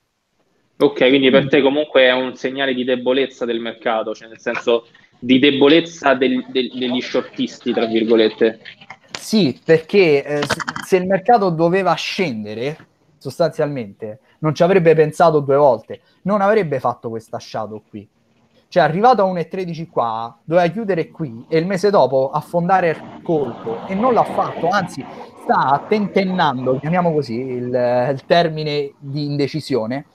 Ok, 0.78 1.06
quindi 1.06 1.30
per 1.30 1.46
te 1.46 1.62
comunque 1.62 2.02
è 2.02 2.12
un 2.12 2.34
segnale 2.34 2.74
di 2.74 2.82
debolezza 2.82 3.44
del 3.44 3.60
mercato, 3.60 4.12
cioè 4.12 4.26
nel 4.26 4.40
senso 4.40 4.88
di 5.20 5.38
debolezza 5.38 6.14
del, 6.14 6.44
del, 6.48 6.72
degli 6.74 7.00
shortisti, 7.00 7.72
tra 7.72 7.86
virgolette. 7.86 8.58
Sì, 9.16 9.56
perché 9.64 10.24
eh, 10.24 10.40
se 10.84 10.96
il 10.96 11.06
mercato 11.06 11.50
doveva 11.50 11.94
scendere, 11.94 12.76
sostanzialmente, 13.18 14.18
non 14.42 14.54
ci 14.54 14.62
avrebbe 14.62 14.94
pensato 14.94 15.40
due 15.40 15.56
volte, 15.56 16.00
non 16.22 16.40
avrebbe 16.40 16.78
fatto 16.78 17.08
questa 17.08 17.38
shadow 17.38 17.82
qui. 17.88 18.08
Cioè, 18.68 18.82
arrivato 18.82 19.22
a 19.22 19.30
1,13 19.30 19.88
qua, 19.88 20.36
doveva 20.44 20.66
chiudere 20.68 21.10
qui 21.10 21.44
e 21.48 21.58
il 21.58 21.66
mese 21.66 21.90
dopo 21.90 22.30
affondare 22.30 22.88
il 22.90 23.20
colpo. 23.22 23.86
E 23.86 23.94
non 23.94 24.14
l'ha 24.14 24.24
fatto, 24.24 24.68
anzi 24.68 25.04
sta 25.42 25.84
tentennando, 25.86 26.78
chiamiamo 26.78 27.12
così 27.12 27.34
il, 27.34 27.66
il 27.66 28.22
termine 28.26 28.92
di 28.98 29.26
indecisione, 29.26 30.06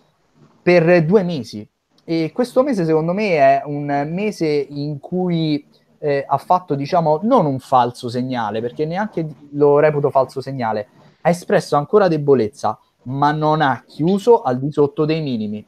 per 0.61 1.05
due 1.05 1.23
mesi. 1.23 1.67
E 2.03 2.31
questo 2.33 2.63
mese, 2.63 2.83
secondo 2.83 3.13
me, 3.13 3.37
è 3.37 3.61
un 3.65 4.09
mese 4.11 4.47
in 4.47 4.99
cui 4.99 5.65
eh, 5.99 6.25
ha 6.27 6.37
fatto, 6.37 6.73
diciamo, 6.73 7.19
non 7.23 7.45
un 7.45 7.59
falso 7.59 8.09
segnale, 8.09 8.59
perché 8.59 8.85
neanche 8.85 9.27
lo 9.51 9.79
reputo 9.79 10.09
falso 10.09 10.41
segnale, 10.41 10.87
ha 11.21 11.29
espresso 11.29 11.75
ancora 11.75 12.07
debolezza, 12.07 12.79
ma 13.07 13.31
non 13.31 13.61
ha 13.61 13.83
chiuso 13.85 14.41
al 14.41 14.59
di 14.59 14.71
sotto 14.71 15.05
dei 15.05 15.21
minimi. 15.21 15.65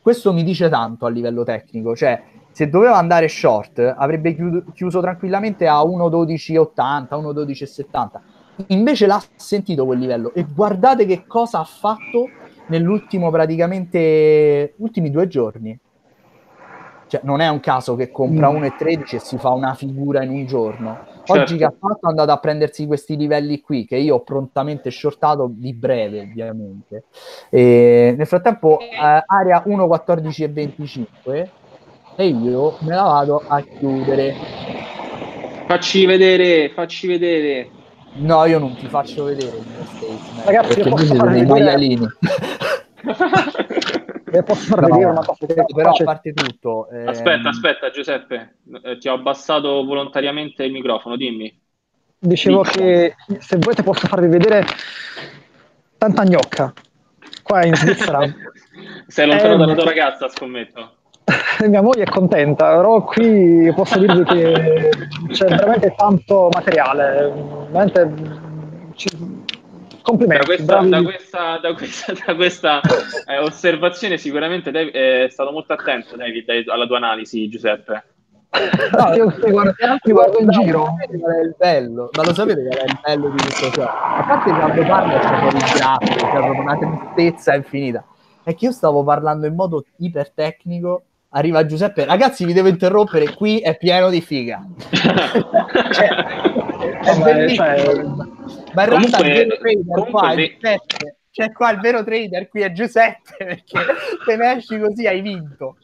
Questo 0.00 0.32
mi 0.32 0.44
dice 0.44 0.68
tanto 0.68 1.06
a 1.06 1.10
livello 1.10 1.42
tecnico, 1.42 1.96
cioè 1.96 2.22
se 2.52 2.68
doveva 2.70 2.96
andare 2.96 3.28
short 3.28 3.78
avrebbe 3.80 4.34
chiuso, 4.72 5.00
tranquillamente 5.00 5.66
a 5.66 5.82
1.12.80, 5.82 7.08
1.12.70. 7.10 8.20
Invece 8.68 9.06
l'ha 9.06 9.22
sentito 9.34 9.84
quel 9.84 9.98
livello 9.98 10.32
e 10.32 10.46
guardate 10.54 11.04
che 11.04 11.26
cosa 11.26 11.58
ha 11.58 11.64
fatto 11.64 12.28
nell'ultimo 12.68 13.30
praticamente 13.30 14.74
ultimi 14.78 15.10
due 15.10 15.28
giorni. 15.28 15.78
Cioè, 17.08 17.20
non 17.24 17.40
è 17.40 17.48
un 17.48 17.60
caso 17.60 17.94
che 17.94 18.10
compra 18.10 18.50
mm. 18.50 18.62
1,13 18.62 19.14
e 19.16 19.18
si 19.18 19.36
fa 19.38 19.50
una 19.50 19.74
figura 19.74 20.22
in 20.22 20.30
un 20.30 20.46
giorno. 20.46 20.98
Oggi 21.28 21.38
certo. 21.38 21.56
che 21.56 21.64
ha 21.64 21.74
fatto 21.78 22.06
è 22.06 22.10
andato 22.10 22.30
a 22.30 22.38
prendersi 22.38 22.86
questi 22.86 23.16
livelli 23.16 23.60
qui, 23.60 23.84
che 23.84 23.96
io 23.96 24.16
ho 24.16 24.20
prontamente 24.22 24.90
shortato 24.90 25.48
di 25.50 25.72
breve, 25.74 26.20
ovviamente. 26.20 27.04
E 27.50 28.14
nel 28.16 28.26
frattempo, 28.26 28.78
eh, 28.78 29.24
area 29.26 29.62
1,14 29.66 30.42
e 30.42 30.48
25 30.48 31.50
e 32.16 32.26
io 32.26 32.76
me 32.80 32.94
la 32.94 33.02
vado 33.02 33.42
a 33.46 33.60
chiudere. 33.60 34.34
Facci 35.66 36.06
vedere, 36.06 36.70
facci 36.70 37.06
vedere. 37.06 37.70
No, 38.18 38.44
io 38.46 38.58
non 38.58 38.74
ti 38.76 38.86
faccio 38.86 39.24
vedere 39.24 39.56
il 39.56 39.64
mio 39.66 39.84
statement. 39.84 40.44
Ragazzi, 40.46 40.78
io 40.78 40.88
posso 40.88 41.14
fare 41.14 41.32
dei 41.32 41.44
maialini. 41.44 42.06
io 44.36 44.42
posso 44.42 44.66
far 44.66 44.80
no, 44.80 44.88
vedere 44.88 45.10
una 45.10 45.24
cosa 45.24 45.46
che 45.46 45.64
però 45.74 45.90
a 45.90 46.04
parte 46.04 46.32
tutto 46.32 46.88
ehm... 46.88 47.08
aspetta 47.08 47.48
aspetta 47.48 47.90
Giuseppe 47.90 48.58
eh, 48.82 48.98
ti 48.98 49.08
ho 49.08 49.14
abbassato 49.14 49.84
volontariamente 49.84 50.64
il 50.64 50.72
microfono 50.72 51.16
dimmi. 51.16 51.64
Dicevo 52.18 52.62
Dico. 52.62 52.78
che 52.78 53.14
se 53.38 53.56
volete 53.58 53.82
posso 53.82 54.06
farvi 54.06 54.28
vedere 54.28 54.64
tanta 55.98 56.24
gnocca 56.24 56.72
qua 57.42 57.64
in 57.64 57.74
Svizzera. 57.74 58.20
Sei 59.06 59.26
lontano 59.26 59.54
eh, 59.54 59.56
dalla 59.58 59.74
tua 59.74 59.84
ragazza 59.84 60.28
scommetto. 60.28 60.94
Mia 61.68 61.82
moglie 61.82 62.04
è 62.04 62.08
contenta, 62.08 62.76
però 62.76 63.02
qui 63.04 63.72
posso 63.74 63.98
dirvi 63.98 64.24
che 64.24 64.90
c'è 65.30 65.46
veramente 65.46 65.94
tanto 65.96 66.48
materiale, 66.52 67.32
veramente 67.70 68.44
complimenti. 70.06 70.64
Da 70.64 70.76
questa, 70.76 70.88
da 70.88 71.02
questa, 71.02 71.58
da 71.60 71.74
questa, 71.74 72.12
da 72.24 72.34
questa 72.34 72.80
eh, 73.26 73.38
osservazione 73.38 74.16
sicuramente 74.16 74.70
David, 74.70 74.94
è 74.94 75.26
stato 75.30 75.50
molto 75.50 75.72
attento 75.72 76.16
David 76.16 76.68
alla 76.68 76.86
tua 76.86 76.98
analisi 76.98 77.48
Giuseppe. 77.48 78.04
No, 78.96 79.12
io 79.14 79.34
guardo, 79.50 79.74
io 80.02 80.14
guardo 80.14 80.38
in 80.38 80.48
giro. 80.48 80.94
Qual 81.18 81.34
è 81.34 81.42
il 81.42 81.54
bello? 81.58 82.10
Ma 82.16 82.22
lo 82.22 82.32
sapete 82.32 82.62
qual 82.64 82.78
è 82.78 82.84
il 82.84 82.98
bello 83.02 83.28
di 83.30 83.36
tutto 83.36 83.70
ciò? 83.72 83.82
A 83.82 84.24
parte 84.26 84.50
quando 84.50 84.82
parlo 84.82 85.18
c'è 85.18 85.38
fuori 85.40 85.56
il 85.56 85.72
grafico, 85.74 86.14
c'è 86.14 86.30
proprio 86.30 86.60
una 86.60 86.78
tristezza 86.78 87.54
infinita. 87.54 88.04
È 88.42 88.54
che 88.54 88.64
io 88.64 88.72
stavo 88.72 89.02
parlando 89.02 89.46
in 89.46 89.54
modo 89.54 89.84
ipertecnico 89.98 91.02
arriva 91.30 91.66
Giuseppe, 91.66 92.06
ragazzi 92.06 92.46
vi 92.46 92.54
devo 92.54 92.68
interrompere, 92.68 93.34
qui 93.34 93.58
è 93.58 93.76
pieno 93.76 94.08
di 94.08 94.22
figa. 94.22 94.64
cioè, 94.88 96.65
è 96.90 97.18
bellissimo. 97.22 97.64
Cioè, 97.64 98.04
ma 98.74 98.82
in 98.82 98.88
realtà 98.88 99.18
il 99.18 99.32
vero 99.32 99.56
trader 99.56 100.10
qua 100.10 100.32
è 100.32 100.36
Giuseppe, 100.36 101.16
cioè 101.30 101.52
qua 101.52 101.70
il 101.70 101.80
vero 101.80 102.04
trader 102.04 102.48
qui 102.48 102.60
è 102.62 102.72
Giuseppe, 102.72 103.34
perché 103.44 103.78
se 104.24 104.36
ne 104.36 104.56
esci 104.56 104.78
così 104.78 105.06
hai 105.06 105.20
vinto. 105.20 105.76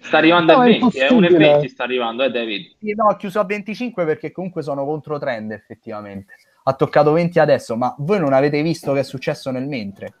Sta 0.00 0.18
arrivando 0.18 0.54
no, 0.54 0.60
a 0.60 0.64
20, 0.64 0.98
è 0.98 1.08
1,20 1.10 1.66
sta 1.66 1.84
arrivando, 1.84 2.22
eh 2.22 2.30
David? 2.30 2.76
Sì, 2.78 2.94
no, 2.94 3.06
ho 3.06 3.16
chiuso 3.16 3.40
a 3.40 3.44
25 3.44 4.04
perché 4.04 4.32
comunque 4.32 4.62
sono 4.62 4.84
contro 4.84 5.18
trend 5.18 5.52
effettivamente. 5.52 6.34
Ha 6.64 6.72
toccato 6.74 7.12
20 7.12 7.38
adesso, 7.38 7.76
ma 7.76 7.94
voi 7.98 8.18
non 8.18 8.32
avete 8.32 8.62
visto 8.62 8.92
che 8.92 9.00
è 9.00 9.04
successo 9.04 9.50
nel 9.50 9.66
mentre? 9.66 10.14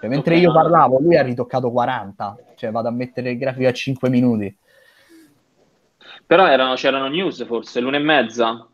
Cioè, 0.00 0.08
mentre 0.08 0.36
io 0.36 0.50
parlavo, 0.52 0.98
lui 0.98 1.16
ha 1.16 1.22
ritoccato 1.22 1.70
40. 1.70 2.38
Cioè, 2.56 2.70
vado 2.70 2.88
a 2.88 2.90
mettere 2.90 3.32
il 3.32 3.38
grafico 3.38 3.68
a 3.68 3.72
5 3.72 4.08
minuti. 4.08 4.56
Però 6.26 6.46
erano, 6.46 6.74
c'erano 6.74 7.08
news 7.08 7.44
forse, 7.44 7.80
l'una 7.80 7.96
e 7.96 8.00
mezza. 8.00 8.66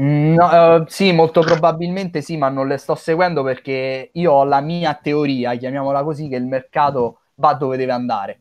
Mm, 0.00 0.34
no, 0.34 0.76
uh, 0.76 0.84
sì, 0.86 1.12
molto 1.12 1.40
probabilmente 1.40 2.22
sì, 2.22 2.36
ma 2.36 2.48
non 2.48 2.66
le 2.66 2.76
sto 2.76 2.94
seguendo 2.94 3.42
perché 3.42 4.10
io 4.12 4.32
ho 4.32 4.44
la 4.44 4.60
mia 4.60 4.94
teoria, 4.94 5.54
chiamiamola 5.54 6.02
così, 6.02 6.28
che 6.28 6.36
il 6.36 6.46
mercato 6.46 7.20
va 7.36 7.54
dove 7.54 7.76
deve 7.76 7.92
andare. 7.92 8.40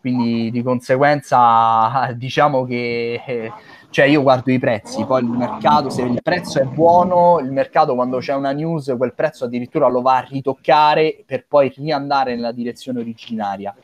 Quindi 0.00 0.50
di 0.50 0.62
conseguenza 0.62 2.12
diciamo 2.14 2.64
che 2.64 3.22
eh, 3.24 3.52
cioè 3.90 4.06
io 4.06 4.22
guardo 4.22 4.50
i 4.50 4.58
prezzi, 4.58 5.04
poi 5.04 5.22
il 5.22 5.28
mercato, 5.28 5.90
se 5.90 6.02
il 6.02 6.20
prezzo 6.22 6.58
è 6.60 6.64
buono, 6.64 7.38
il 7.40 7.52
mercato 7.52 7.94
quando 7.94 8.18
c'è 8.18 8.34
una 8.34 8.50
news, 8.50 8.92
quel 8.96 9.12
prezzo 9.14 9.44
addirittura 9.44 9.86
lo 9.88 10.00
va 10.00 10.16
a 10.16 10.26
ritoccare 10.28 11.22
per 11.26 11.44
poi 11.46 11.70
riandare 11.76 12.34
nella 12.34 12.52
direzione 12.52 13.00
originaria. 13.00 13.74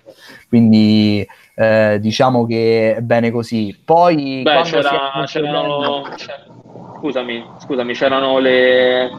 Quindi 0.49 1.25
eh, 1.55 1.99
diciamo 2.01 2.47
che 2.47 2.97
è 2.97 3.01
bene 3.03 3.31
così. 3.31 3.79
Poi 3.85 4.41
Beh, 4.43 4.63
c'era, 4.63 5.25
c'erano, 5.27 6.05
scusami, 6.99 7.45
scusami, 7.59 7.95
c'erano 7.95 8.39
le... 8.39 9.11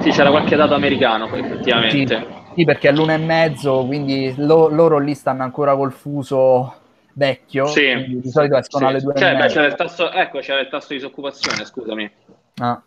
Sì, 0.00 0.10
c'era 0.10 0.30
qualche 0.30 0.56
dato 0.56 0.74
americano 0.74 1.26
effettivamente. 1.34 2.16
Sì, 2.16 2.54
sì 2.54 2.64
perché 2.64 2.88
è 2.88 2.92
l'una 2.92 3.14
e 3.14 3.18
mezzo, 3.18 3.84
quindi 3.84 4.32
lo, 4.38 4.68
loro 4.68 4.98
lì 4.98 5.14
stanno 5.14 5.42
ancora 5.42 5.76
col 5.76 5.92
fuso 5.92 6.76
vecchio, 7.14 7.66
sì, 7.66 8.20
di 8.20 8.30
solito 8.30 8.56
escono 8.56 8.86
sì. 8.86 8.92
alle 8.92 9.02
due 9.02 9.14
cioè, 9.14 9.36
beh, 9.36 9.46
c'era 9.48 9.66
il 9.66 9.74
tasso, 9.74 10.10
ecco, 10.10 10.38
c'era 10.38 10.60
il 10.60 10.68
tasso 10.68 10.88
di 10.88 10.94
disoccupazione, 10.94 11.64
scusami. 11.64 12.10
Ah. 12.56 12.82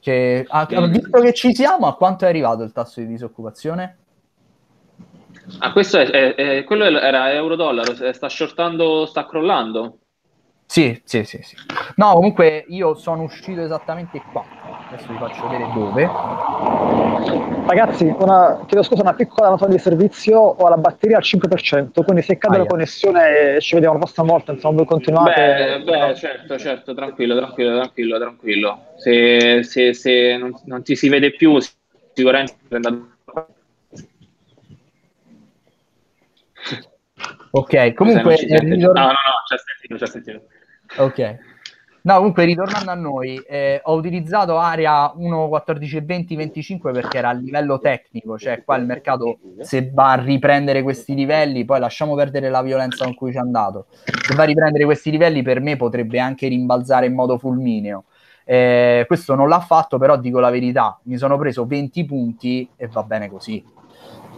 Che, 0.00 0.46
ah. 0.48 0.66
Visto 0.86 1.20
che 1.20 1.32
ci 1.32 1.54
siamo, 1.54 1.86
a 1.86 1.96
quanto 1.96 2.24
è 2.24 2.28
arrivato 2.28 2.62
il 2.62 2.72
tasso 2.72 3.00
di 3.00 3.06
disoccupazione? 3.06 3.96
Ah, 5.58 5.72
questo 5.72 5.98
è, 5.98 6.08
è, 6.08 6.34
è 6.34 6.64
quello 6.64 6.84
era 6.84 7.32
euro-dollaro, 7.32 8.12
sta 8.12 8.28
shortando, 8.28 9.06
sta 9.06 9.26
crollando. 9.26 9.98
Sì, 10.72 10.98
sì, 11.04 11.22
sì, 11.24 11.38
sì. 11.42 11.54
No, 11.96 12.14
comunque 12.14 12.64
io 12.68 12.94
sono 12.94 13.24
uscito 13.24 13.60
esattamente 13.60 14.22
qua. 14.32 14.42
Adesso 14.88 15.12
vi 15.12 15.18
faccio 15.18 15.46
vedere 15.46 15.70
dove. 15.74 16.10
Ragazzi, 17.66 18.04
una, 18.18 18.58
chiedo 18.66 18.82
scusa, 18.82 19.02
una 19.02 19.12
piccola 19.12 19.50
nota 19.50 19.66
di 19.66 19.76
servizio, 19.78 20.40
ho 20.40 20.68
la 20.70 20.78
batteria 20.78 21.18
al 21.18 21.24
5%, 21.24 22.02
quindi 22.02 22.22
se 22.22 22.38
cade 22.38 22.56
ah, 22.56 22.58
la 22.60 22.64
connessione 22.64 23.60
ci 23.60 23.74
vediamo 23.74 23.98
la 23.98 24.04
prossima 24.04 24.26
volta, 24.28 24.52
insomma 24.52 24.76
voi 24.76 24.86
continuate. 24.86 25.82
Beh, 25.84 25.90
beh 25.90 26.14
certo, 26.14 26.58
certo, 26.58 26.94
tranquillo, 26.94 27.36
tranquillo, 27.36 27.76
tranquillo, 27.76 28.18
tranquillo. 28.18 28.78
Se, 28.96 29.62
se, 29.64 29.92
se 29.92 30.38
non, 30.38 30.58
non, 30.64 30.82
ti 30.82 30.96
si 30.96 31.10
vede 31.10 31.32
più, 31.32 31.58
sicuramente 32.14 32.54
Ok, 37.54 37.92
comunque... 37.92 38.36
Ritorn- 38.36 38.78
no, 38.78 38.88
no, 38.88 39.04
no, 39.04 39.12
c'è 39.46 39.56
sentito, 39.58 39.96
c'è 39.96 40.06
sentito. 40.06 40.46
Ok. 40.98 41.38
No, 42.04 42.16
comunque 42.16 42.44
ritornando 42.44 42.90
a 42.90 42.94
noi, 42.94 43.40
eh, 43.46 43.80
ho 43.84 43.94
utilizzato 43.94 44.58
area 44.58 45.14
1.14.20-25 45.16 46.90
perché 46.92 47.18
era 47.18 47.28
a 47.28 47.32
livello 47.32 47.78
tecnico, 47.78 48.36
cioè 48.36 48.64
qua 48.64 48.74
il 48.76 48.86
mercato 48.86 49.38
se 49.60 49.88
va 49.92 50.10
a 50.10 50.20
riprendere 50.20 50.82
questi 50.82 51.14
livelli, 51.14 51.64
poi 51.64 51.78
lasciamo 51.78 52.16
perdere 52.16 52.50
la 52.50 52.60
violenza 52.60 53.04
con 53.04 53.14
cui 53.14 53.30
ci 53.30 53.36
è 53.36 53.40
andato, 53.40 53.86
se 54.04 54.34
va 54.34 54.42
a 54.42 54.46
riprendere 54.46 54.84
questi 54.84 55.12
livelli 55.12 55.42
per 55.42 55.60
me 55.60 55.76
potrebbe 55.76 56.18
anche 56.18 56.48
rimbalzare 56.48 57.06
in 57.06 57.14
modo 57.14 57.38
fulmineo. 57.38 58.04
Eh, 58.44 59.04
questo 59.06 59.36
non 59.36 59.48
l'ha 59.48 59.60
fatto, 59.60 59.96
però 59.96 60.16
dico 60.16 60.40
la 60.40 60.50
verità, 60.50 60.98
mi 61.04 61.16
sono 61.16 61.38
preso 61.38 61.66
20 61.66 62.04
punti 62.04 62.68
e 62.74 62.88
va 62.88 63.04
bene 63.04 63.30
così. 63.30 63.64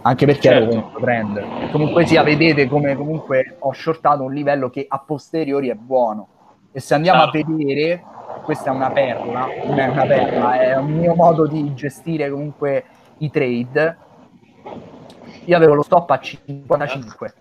Anche 0.02 0.26
perché 0.26 0.50
certo. 0.50 0.70
ero 0.70 0.90
con 0.90 1.00
trend. 1.00 1.70
Comunque 1.70 2.04
sia, 2.04 2.22
vedete 2.22 2.68
come 2.68 2.94
comunque 2.94 3.56
ho 3.60 3.72
shortato 3.72 4.22
un 4.22 4.34
livello 4.34 4.68
che 4.68 4.84
a 4.86 4.98
posteriori 4.98 5.70
è 5.70 5.74
buono 5.74 6.28
e 6.76 6.80
se 6.80 6.92
andiamo 6.92 7.22
a 7.22 7.30
vedere, 7.30 8.02
questa 8.42 8.72
è 8.72 8.74
una 8.74 8.90
perla, 8.90 9.46
non 9.64 9.78
è 9.78 9.86
una 9.86 10.06
perla, 10.06 10.60
è 10.60 10.76
un 10.76 10.90
mio 10.90 11.14
modo 11.14 11.46
di 11.46 11.72
gestire 11.72 12.28
comunque 12.28 12.84
i 13.18 13.30
trade. 13.30 13.96
Io 15.44 15.56
avevo 15.56 15.74
lo 15.74 15.82
stop 15.82 16.10
a 16.10 16.18
55. 16.18 17.34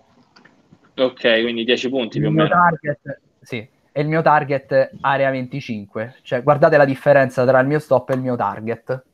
Ok, 0.98 1.20
quindi 1.42 1.64
10 1.64 1.88
punti 1.88 2.20
più 2.20 2.28
o 2.28 2.30
meno. 2.30 2.48
Target, 2.48 3.20
sì, 3.42 3.68
e 3.90 4.00
il 4.00 4.06
mio 4.06 4.22
target 4.22 4.92
area 5.00 5.30
25. 5.30 6.18
Cioè, 6.22 6.44
guardate 6.44 6.76
la 6.76 6.84
differenza 6.84 7.44
tra 7.44 7.58
il 7.58 7.66
mio 7.66 7.80
stop 7.80 8.10
e 8.10 8.14
il 8.14 8.20
mio 8.20 8.36
target. 8.36 9.04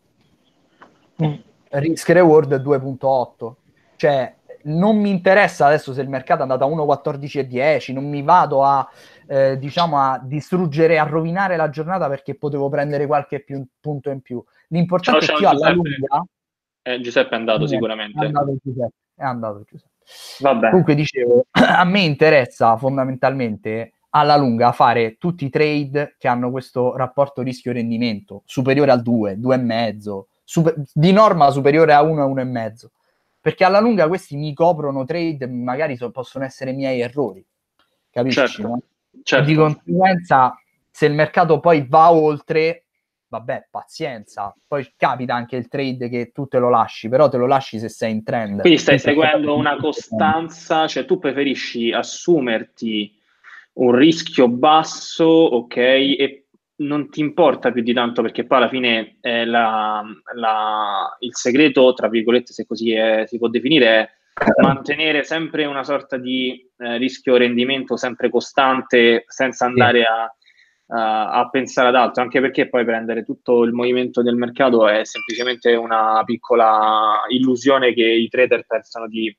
Mm. 1.25 1.35
Risk 1.71 2.11
reward 2.11 2.61
2.8. 2.61 3.53
Cioè, 3.97 4.35
non 4.63 4.99
mi 4.99 5.09
interessa 5.09 5.67
adesso 5.67 5.95
se 5.95 6.03
il 6.03 6.09
mercato 6.09 6.41
è 6.41 6.43
andato 6.43 6.65
a 6.65 6.69
1.14 6.69 7.39
e 7.39 7.47
10, 7.47 7.93
non 7.95 8.09
mi 8.09 8.23
vado 8.23 8.63
a 8.63 8.87
eh, 9.31 9.57
diciamo 9.59 9.97
a 9.97 10.21
distruggere, 10.21 10.99
a 10.99 11.05
rovinare 11.05 11.55
la 11.55 11.71
giornata 11.71 12.09
perché 12.09 12.35
potevo 12.35 12.69
prendere 12.69 13.07
qualche 13.07 13.39
più, 13.39 13.65
punto 13.79 14.11
in 14.11 14.23
più. 14.23 14.43
L'importante 14.71 15.25
ciao, 15.25 15.39
ciao, 15.39 15.51
è 15.51 15.51
che 15.53 15.57
io 15.57 15.63
alla 15.63 15.73
lunga... 15.73 16.27
Eh, 16.83 17.01
Giuseppe 17.01 17.37
è 17.37 17.39
andato 17.39 17.67
sicuramente. 17.69 18.19
È 18.19 18.27
andato 18.27 18.57
Giuseppe. 18.61 18.95
È 19.15 19.23
andato 19.23 19.63
Giuseppe. 19.65 19.93
Vabbè. 20.41 20.71
Comunque 20.71 20.95
dicevo, 20.97 21.47
a 21.53 21.85
me 21.85 22.01
interessa 22.01 22.77
fondamentalmente 22.77 23.93
alla 24.11 24.37
lunga 24.37 24.73
fare 24.73 25.17
tutti 25.17 25.45
i 25.45 25.51
trade 25.51 26.17
che 26.19 26.27
hanno 26.27 26.51
questo 26.51 26.97
rapporto 26.97 27.43
rischio-rendimento 27.43 28.43
superiore 28.47 28.91
al 28.91 29.03
2, 29.03 29.37
2,5, 29.37 30.23
super, 30.43 30.75
di 30.93 31.13
norma 31.13 31.49
superiore 31.53 31.93
a 31.95 32.03
1 32.03 32.21
a 32.21 32.27
1,5 32.27 32.87
perché 33.41 33.63
alla 33.63 33.79
lunga 33.79 34.09
questi 34.09 34.37
mi 34.37 34.53
coprono 34.53 35.05
trade, 35.05 35.47
magari 35.47 35.95
so, 35.95 36.11
possono 36.11 36.45
essere 36.45 36.73
miei 36.73 37.01
errori, 37.01 37.47
capisci? 38.11 38.41
Certo. 38.41 38.63
No? 38.63 38.83
Certo. 39.23 39.47
Di 39.47 39.55
conseguenza, 39.55 40.55
se 40.91 41.07
il 41.07 41.15
mercato 41.15 41.61
poi 41.61 41.87
va 41.89 42.11
oltre, 42.13 42.87
vabbè, 43.29 43.69
pazienza. 43.71 44.55
Poi 44.67 44.93
capita 44.97 45.35
anche 45.35 45.57
il 45.57 45.69
trade 45.69 46.09
che 46.09 46.31
tu 46.33 46.47
te 46.47 46.59
lo 46.59 46.69
lasci, 46.69 47.09
però 47.09 47.29
te 47.29 47.37
lo 47.37 47.47
lasci 47.47 47.79
se 47.79 47.89
sei 47.89 48.13
in 48.13 48.25
trend. 48.25 48.61
Quindi 48.61 48.79
stai 48.79 48.99
seguendo 48.99 49.57
una 49.57 49.77
costanza, 49.77 50.87
cioè 50.87 51.05
tu 51.05 51.19
preferisci 51.19 51.93
assumerti 51.93 53.17
un 53.73 53.95
rischio 53.95 54.49
basso, 54.49 55.27
ok, 55.27 55.77
e 55.77 56.45
non 56.81 57.11
ti 57.11 57.21
importa 57.21 57.73
più 57.73 57.83
di 57.83 57.93
tanto 57.93 58.23
perché 58.23 58.47
poi 58.47 58.59
alla 58.59 58.69
fine 58.69 59.19
la, 59.21 60.03
la, 60.35 61.17
il 61.21 61.35
segreto, 61.35 61.93
tra 61.93 62.09
virgolette, 62.09 62.53
se 62.53 62.67
così 62.67 62.93
è, 62.93 63.25
si 63.27 63.39
può 63.39 63.49
definire, 63.49 63.87
è 63.87 64.11
mantenere 64.63 65.23
sempre 65.25 65.67
una 65.67 65.85
sorta 65.85 66.17
di 66.17 66.67
eh, 66.79 66.97
rischio 66.97 67.37
rendimento 67.37 67.97
sempre 67.97 68.31
costante 68.31 69.25
senza 69.27 69.67
andare 69.67 70.05
a, 70.05 70.35
a, 70.89 71.31
a, 71.31 71.49
pensare 71.51 71.89
ad 71.89 71.95
altro, 71.95 72.23
anche 72.23 72.41
perché 72.41 72.69
poi 72.69 72.85
prendere 72.85 73.25
tutto 73.25 73.63
il 73.65 73.73
movimento 73.73 74.23
del 74.23 74.37
mercato 74.37 74.89
è 74.89 75.05
semplicemente 75.05 75.75
una 75.75 76.23
piccola 76.25 77.23
illusione 77.29 77.93
che 77.93 78.05
i 78.05 78.29
trader 78.29 78.65
pensano 78.67 79.07
di 79.07 79.35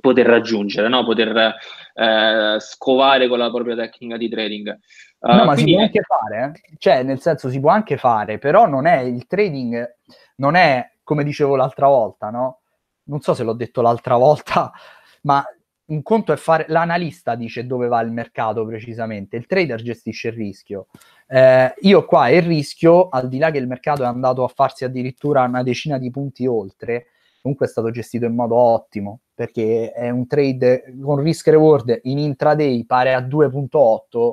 poter 0.00 0.26
raggiungere, 0.26 0.88
no? 0.88 1.04
poter 1.04 1.54
eh, 1.94 2.56
scovare 2.58 3.28
con 3.28 3.38
la 3.38 3.50
propria 3.50 3.76
tecnica 3.76 4.16
di 4.16 4.28
trading. 4.28 4.78
Uh, 5.20 5.36
no, 5.36 5.44
ma 5.44 5.54
quindi... 5.54 5.70
si 5.70 5.76
può 5.76 5.82
anche 5.84 6.02
fare, 6.02 6.44
eh? 6.44 6.76
cioè 6.78 7.02
nel 7.02 7.20
senso 7.20 7.48
si 7.48 7.60
può 7.60 7.70
anche 7.70 7.96
fare, 7.96 8.38
però 8.38 8.66
non 8.66 8.86
è 8.86 9.00
il 9.00 9.26
trading, 9.26 9.98
non 10.36 10.56
è 10.56 10.90
come 11.04 11.24
dicevo 11.24 11.56
l'altra 11.56 11.86
volta, 11.86 12.30
no? 12.30 12.61
Non 13.04 13.20
so 13.20 13.34
se 13.34 13.42
l'ho 13.42 13.52
detto 13.52 13.82
l'altra 13.82 14.16
volta, 14.16 14.72
ma 15.22 15.44
un 15.84 16.02
conto 16.02 16.32
è 16.32 16.36
fare 16.36 16.64
l'analista 16.68 17.34
dice 17.34 17.66
dove 17.66 17.86
va 17.88 18.00
il 18.00 18.10
mercato 18.10 18.64
precisamente, 18.64 19.36
il 19.36 19.46
trader 19.46 19.82
gestisce 19.82 20.28
il 20.28 20.34
rischio. 20.34 20.86
Eh, 21.26 21.74
io 21.80 22.04
qua 22.04 22.28
il 22.28 22.42
rischio, 22.42 23.08
al 23.08 23.28
di 23.28 23.38
là 23.38 23.50
che 23.50 23.58
il 23.58 23.66
mercato 23.66 24.02
è 24.02 24.06
andato 24.06 24.44
a 24.44 24.48
farsi 24.48 24.84
addirittura 24.84 25.42
una 25.42 25.62
decina 25.62 25.98
di 25.98 26.10
punti 26.10 26.46
oltre, 26.46 27.06
comunque 27.40 27.66
è 27.66 27.68
stato 27.68 27.90
gestito 27.90 28.24
in 28.24 28.34
modo 28.34 28.54
ottimo 28.56 29.20
perché 29.34 29.90
è 29.92 30.08
un 30.10 30.26
trade 30.26 30.94
con 31.02 31.20
risk 31.20 31.48
reward 31.48 32.00
in 32.04 32.18
intraday 32.18 32.84
pare 32.84 33.12
a 33.14 33.20
2.8 33.20 34.32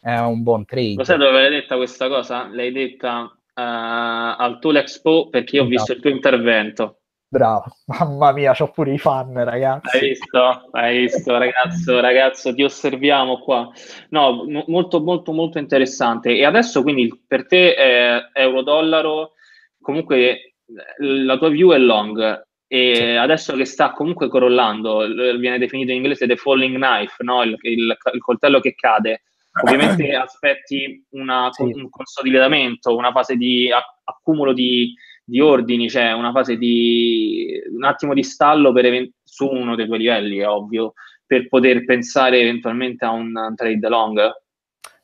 è 0.00 0.18
un 0.18 0.42
buon 0.42 0.64
trade. 0.64 1.04
Sai 1.04 1.16
dove 1.16 1.30
l'hai 1.30 1.50
detta 1.50 1.76
questa 1.76 2.08
cosa? 2.08 2.48
L'hai 2.52 2.72
detta 2.72 3.20
uh, 3.22 3.30
al 3.54 4.58
Tool 4.60 4.76
Expo 4.76 5.28
perché 5.28 5.56
io 5.56 5.62
ho 5.62 5.66
visto 5.66 5.92
il 5.92 6.00
tuo 6.00 6.10
intervento. 6.10 7.01
Bravo, 7.32 7.64
mamma 7.86 8.30
mia, 8.32 8.54
ho 8.58 8.70
pure 8.70 8.92
i 8.92 8.98
fan, 8.98 9.32
ragazzi. 9.42 9.96
Hai 9.96 10.08
visto? 10.10 10.68
Hai 10.72 10.98
visto, 10.98 11.38
ragazzo, 11.38 11.98
ragazzo, 11.98 12.54
ti 12.54 12.62
osserviamo 12.62 13.38
qua. 13.38 13.70
No, 14.10 14.44
m- 14.44 14.64
molto, 14.66 15.00
molto, 15.00 15.32
molto 15.32 15.58
interessante. 15.58 16.36
E 16.36 16.44
adesso 16.44 16.82
quindi 16.82 17.10
per 17.26 17.46
te 17.46 17.74
è 17.74 18.28
euro-dollaro, 18.34 19.32
comunque 19.80 20.56
la 20.98 21.38
tua 21.38 21.48
view 21.48 21.72
è 21.72 21.78
long. 21.78 22.46
E 22.66 22.94
sì. 22.96 23.02
adesso 23.02 23.56
che 23.56 23.64
sta 23.64 23.92
comunque 23.92 24.28
crollando, 24.28 25.06
viene 25.38 25.58
definito 25.58 25.90
in 25.90 25.98
inglese 25.98 26.26
the 26.26 26.36
falling 26.36 26.76
knife, 26.76 27.22
no? 27.24 27.42
il, 27.44 27.56
il, 27.62 27.96
il 28.12 28.20
coltello 28.20 28.60
che 28.60 28.74
cade. 28.74 29.22
Ovviamente 29.62 30.12
aspetti 30.16 31.02
una, 31.12 31.48
sì. 31.50 31.62
un 31.62 31.88
consolidamento, 31.88 32.94
una 32.94 33.10
fase 33.10 33.36
di 33.36 33.70
accumulo 34.04 34.52
di 34.52 34.94
di 35.24 35.40
ordini, 35.40 35.86
c'è 35.86 36.10
cioè 36.10 36.12
una 36.12 36.32
fase 36.32 36.56
di 36.56 37.60
un 37.74 37.84
attimo 37.84 38.14
di 38.14 38.22
stallo 38.22 38.76
event- 38.76 39.14
su 39.22 39.46
uno 39.46 39.74
dei 39.76 39.86
due 39.86 39.98
livelli, 39.98 40.38
è 40.38 40.48
ovvio, 40.48 40.94
per 41.24 41.48
poter 41.48 41.84
pensare 41.84 42.40
eventualmente 42.40 43.04
a 43.04 43.10
un 43.10 43.52
trade 43.56 43.88
long? 43.88 44.20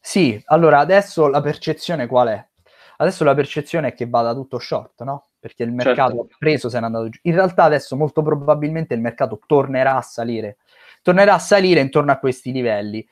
Sì, 0.01 0.41
allora 0.47 0.79
adesso 0.79 1.29
la 1.29 1.41
percezione 1.41 2.07
qual 2.07 2.29
è? 2.29 2.47
Adesso 2.99 3.25
la 3.25 3.35
percezione 3.35 3.89
è 3.89 3.95
che 3.95 4.09
vada 4.09 4.35
tutto 4.35 4.59
short, 4.59 5.03
no? 5.05 5.29
Perché 5.39 5.63
il 5.63 5.73
mercato 5.73 6.17
certo. 6.17 6.29
ha 6.33 6.37
preso, 6.39 6.69
se 6.69 6.81
n'è 6.81 6.87
andato 6.87 7.09
giù. 7.09 7.21
In 7.23 7.35
realtà 7.35 7.63
adesso 7.65 7.97
molto 7.97 8.23
probabilmente 8.23 8.95
il 8.95 9.01
mercato 9.01 9.39
tornerà 9.47 9.97
a 9.97 10.03
salire. 10.03 10.59
Tornerà 11.01 11.35
a 11.35 11.39
salire 11.39 11.81
intorno 11.81 12.11
a 12.11 12.19
questi 12.19 12.51
livelli. 12.51 13.07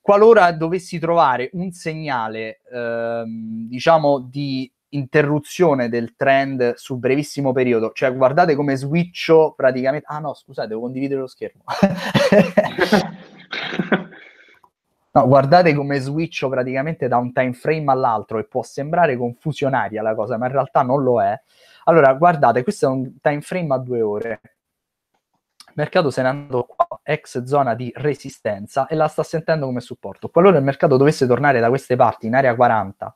Qualora 0.00 0.52
dovessi 0.52 0.98
trovare 0.98 1.50
un 1.54 1.72
segnale, 1.72 2.60
ehm, 2.72 3.68
diciamo, 3.68 4.20
di 4.20 4.71
interruzione 4.94 5.88
del 5.88 6.14
trend 6.16 6.74
su 6.74 6.98
brevissimo 6.98 7.52
periodo. 7.52 7.92
Cioè, 7.92 8.14
guardate 8.14 8.54
come 8.54 8.76
switcho 8.76 9.52
praticamente. 9.56 10.06
Ah, 10.08 10.18
no, 10.18 10.34
scusate, 10.34 10.68
devo 10.68 10.82
condividere 10.82 11.20
lo 11.20 11.26
schermo. 11.26 11.62
no, 15.12 15.26
guardate 15.26 15.74
come 15.74 15.98
switcho 15.98 16.48
praticamente 16.48 17.08
da 17.08 17.16
un 17.16 17.32
time 17.32 17.52
frame 17.52 17.90
all'altro 17.90 18.38
e 18.38 18.44
può 18.44 18.62
sembrare 18.62 19.16
confusionaria 19.16 20.02
la 20.02 20.14
cosa, 20.14 20.36
ma 20.38 20.46
in 20.46 20.52
realtà 20.52 20.82
non 20.82 21.02
lo 21.02 21.22
è. 21.22 21.40
Allora, 21.84 22.12
guardate, 22.14 22.62
questo 22.62 22.86
è 22.86 22.88
un 22.88 23.18
time 23.20 23.40
frame 23.40 23.74
a 23.74 23.78
due 23.78 24.00
ore. 24.00 24.40
Il 25.66 25.72
mercato 25.74 26.10
se 26.10 26.22
n'è 26.22 26.28
andato 26.28 26.64
qua, 26.66 27.00
ex 27.02 27.42
zona 27.44 27.74
di 27.74 27.90
resistenza, 27.96 28.86
e 28.86 28.94
la 28.94 29.08
sta 29.08 29.22
sentendo 29.22 29.66
come 29.66 29.80
supporto. 29.80 30.28
Qualora 30.28 30.58
il 30.58 30.64
mercato 30.64 30.98
dovesse 30.98 31.26
tornare 31.26 31.60
da 31.60 31.68
queste 31.70 31.96
parti 31.96 32.26
in 32.26 32.34
area 32.34 32.54
40 32.54 33.14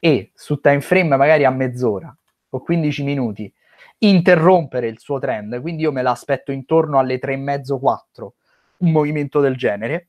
e 0.00 0.32
su 0.34 0.58
time 0.60 0.80
frame 0.80 1.16
magari 1.16 1.44
a 1.44 1.50
mezz'ora 1.50 2.12
o 2.48 2.60
15 2.60 3.04
minuti 3.04 3.52
interrompere 3.98 4.88
il 4.88 4.98
suo 4.98 5.18
trend, 5.18 5.60
quindi 5.60 5.82
io 5.82 5.92
me 5.92 6.02
l'aspetto 6.02 6.52
intorno 6.52 6.98
alle 6.98 7.18
3 7.18 7.34
e 7.34 7.36
mezzo 7.36 7.78
4, 7.78 8.34
un 8.78 8.90
movimento 8.90 9.40
del 9.40 9.56
genere, 9.56 10.08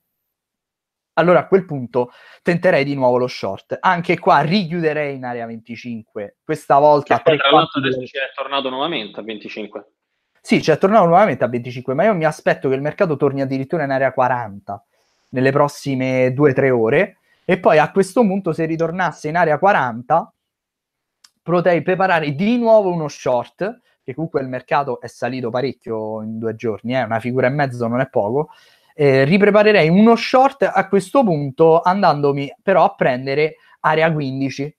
allora 1.13 1.39
a 1.39 1.47
quel 1.47 1.65
punto 1.65 2.11
tenterei 2.41 2.85
di 2.85 2.95
nuovo 2.95 3.17
lo 3.17 3.27
short. 3.27 3.77
Anche 3.81 4.17
qua 4.17 4.39
richiuderei 4.41 5.15
in 5.15 5.25
area 5.25 5.45
25, 5.45 6.37
questa 6.43 6.79
volta... 6.79 7.17
Che 7.17 7.23
poi 7.23 7.37
tra 7.37 7.51
l'altro 7.51 7.79
adesso 7.79 8.05
ci 8.05 8.17
è 8.17 8.31
tornato 8.33 8.69
nuovamente 8.69 9.19
a 9.19 9.23
25. 9.23 9.85
Sì, 10.39 10.63
ci 10.63 10.71
è 10.71 10.77
tornato 10.77 11.05
nuovamente 11.05 11.43
a 11.43 11.47
25, 11.47 11.93
ma 11.93 12.05
io 12.05 12.15
mi 12.15 12.25
aspetto 12.25 12.69
che 12.69 12.75
il 12.75 12.81
mercato 12.81 13.17
torni 13.17 13.41
addirittura 13.41 13.83
in 13.83 13.91
area 13.91 14.13
40 14.13 14.85
nelle 15.29 15.51
prossime 15.51 16.29
2-3 16.29 16.69
ore 16.69 17.17
e 17.51 17.59
poi 17.59 17.79
a 17.79 17.91
questo 17.91 18.21
punto, 18.21 18.53
se 18.53 18.63
ritornasse 18.63 19.27
in 19.27 19.35
area 19.35 19.59
40, 19.59 20.33
potrei 21.41 21.81
preparare 21.81 22.33
di 22.33 22.57
nuovo 22.57 22.93
uno 22.93 23.09
short, 23.09 23.81
che 24.01 24.13
comunque 24.13 24.39
il 24.39 24.47
mercato 24.47 25.01
è 25.01 25.07
salito 25.07 25.49
parecchio 25.49 26.21
in 26.21 26.39
due 26.39 26.55
giorni, 26.55 26.95
eh, 26.95 27.03
una 27.03 27.19
figura 27.19 27.47
e 27.47 27.49
mezzo 27.49 27.85
non 27.87 27.99
è 27.99 28.07
poco, 28.07 28.51
Eh, 28.93 29.25
ripreparerei 29.25 29.89
uno 29.89 30.15
short 30.15 30.63
a 30.63 30.87
questo 30.87 31.25
punto 31.25 31.81
andandomi 31.81 32.53
però 32.63 32.85
a 32.85 32.95
prendere 32.95 33.55
area 33.81 34.09
15. 34.09 34.77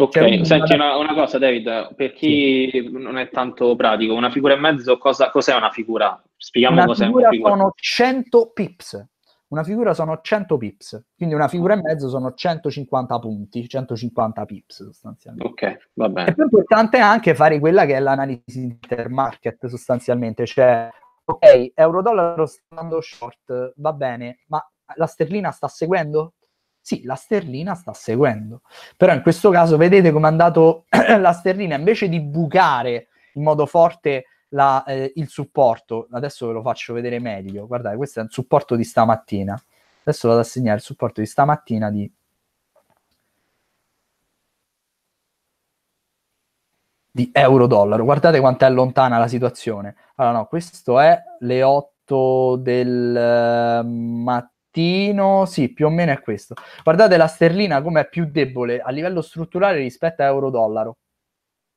Ok, 0.00 0.12
cioè, 0.12 0.44
senti 0.44 0.74
una, 0.74 0.96
una, 0.96 1.14
cosa 1.14 1.38
David, 1.38 1.94
per 1.94 2.12
chi 2.14 2.68
sì. 2.72 2.88
non 2.90 3.16
è 3.16 3.30
tanto 3.30 3.76
pratico, 3.76 4.12
una 4.12 4.30
figura 4.30 4.54
e 4.54 4.58
mezzo, 4.58 4.98
cosa, 4.98 5.30
cos'è 5.30 5.54
una 5.54 5.70
figura? 5.70 6.20
Spieghiamo 6.36 6.78
una 6.78 6.86
cos'è 6.86 7.04
figura 7.04 7.28
una 7.28 7.30
figura. 7.30 7.50
sono 7.50 7.72
100 7.76 8.50
pips. 8.52 9.06
Una 9.48 9.62
figura 9.62 9.94
sono 9.94 10.20
100 10.20 10.56
pips, 10.56 11.04
quindi 11.16 11.34
una 11.34 11.46
figura 11.46 11.74
e 11.74 11.80
mezzo 11.80 12.08
sono 12.08 12.34
150 12.34 13.18
punti, 13.20 13.68
150 13.68 14.44
pips 14.44 14.84
sostanzialmente. 14.84 15.66
Ok, 15.66 15.90
va 15.94 16.08
bene. 16.08 16.34
È 16.34 16.42
importante 16.42 16.98
anche 16.98 17.34
fare 17.36 17.60
quella 17.60 17.86
che 17.86 17.94
è 17.94 18.00
l'analisi 18.00 18.62
intermarket 18.62 19.66
sostanzialmente, 19.66 20.46
cioè 20.46 20.90
ok, 21.24 21.72
euro-dollaro 21.74 22.46
sta 22.46 22.62
andando 22.70 23.00
short, 23.00 23.74
va 23.76 23.92
bene, 23.92 24.40
ma 24.48 24.64
la 24.96 25.06
sterlina 25.06 25.52
sta 25.52 25.68
seguendo? 25.68 26.34
Sì, 26.80 27.04
la 27.04 27.14
sterlina 27.14 27.74
sta 27.74 27.92
seguendo, 27.92 28.62
però 28.96 29.12
in 29.12 29.22
questo 29.22 29.50
caso 29.50 29.76
vedete 29.76 30.10
come 30.10 30.26
è 30.26 30.30
andato 30.30 30.86
la 31.18 31.32
sterlina, 31.32 31.76
invece 31.76 32.08
di 32.08 32.20
bucare 32.20 33.08
in 33.34 33.42
modo 33.42 33.66
forte 33.66 34.24
la, 34.50 34.84
eh, 34.84 35.12
il 35.16 35.28
supporto, 35.28 36.08
adesso 36.10 36.46
ve 36.46 36.52
lo 36.52 36.62
faccio 36.62 36.92
vedere 36.94 37.18
meglio, 37.18 37.66
guardate, 37.66 37.96
questo 37.96 38.20
è 38.20 38.22
il 38.22 38.30
supporto 38.30 38.76
di 38.76 38.84
stamattina, 38.84 39.60
adesso 40.02 40.28
vado 40.28 40.40
a 40.40 40.44
segnare 40.44 40.76
il 40.76 40.82
supporto 40.82 41.20
di 41.20 41.26
stamattina 41.26 41.90
di 41.90 42.10
di 47.16 47.30
euro-dollaro. 47.32 48.04
Guardate 48.04 48.40
quanto 48.40 48.66
è 48.66 48.70
lontana 48.70 49.16
la 49.16 49.26
situazione. 49.26 49.96
Allora, 50.16 50.38
no, 50.38 50.46
questo 50.46 51.00
è 51.00 51.18
le 51.40 51.62
8 51.62 52.56
del 52.56 53.82
uh, 53.82 53.88
mattino. 53.88 55.46
Sì, 55.46 55.72
più 55.72 55.86
o 55.86 55.90
meno 55.90 56.12
è 56.12 56.20
questo. 56.20 56.54
Guardate 56.84 57.16
la 57.16 57.26
sterlina 57.26 57.80
come 57.80 58.02
è 58.02 58.08
più 58.08 58.26
debole 58.30 58.80
a 58.80 58.90
livello 58.90 59.22
strutturale 59.22 59.78
rispetto 59.78 60.22
a 60.22 60.26
euro-dollaro. 60.26 60.96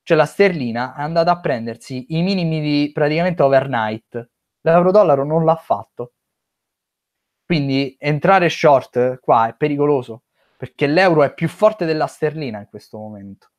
Cioè 0.09 0.17
la 0.17 0.25
sterlina 0.25 0.95
è 0.95 1.03
andata 1.03 1.29
a 1.29 1.39
prendersi 1.39 2.17
i 2.17 2.23
minimi 2.23 2.61
di 2.61 2.89
praticamente 2.91 3.43
overnight. 3.43 4.29
L'euro-dollaro 4.61 5.23
non 5.23 5.45
l'ha 5.45 5.55
fatto. 5.55 6.13
Quindi 7.45 7.95
entrare 7.99 8.49
short 8.49 9.19
qua 9.19 9.49
è 9.49 9.55
pericoloso 9.55 10.23
perché 10.57 10.87
l'euro 10.87 11.21
è 11.21 11.31
più 11.35 11.47
forte 11.47 11.85
della 11.85 12.07
sterlina 12.07 12.57
in 12.57 12.65
questo 12.65 12.97
momento. 12.97 13.51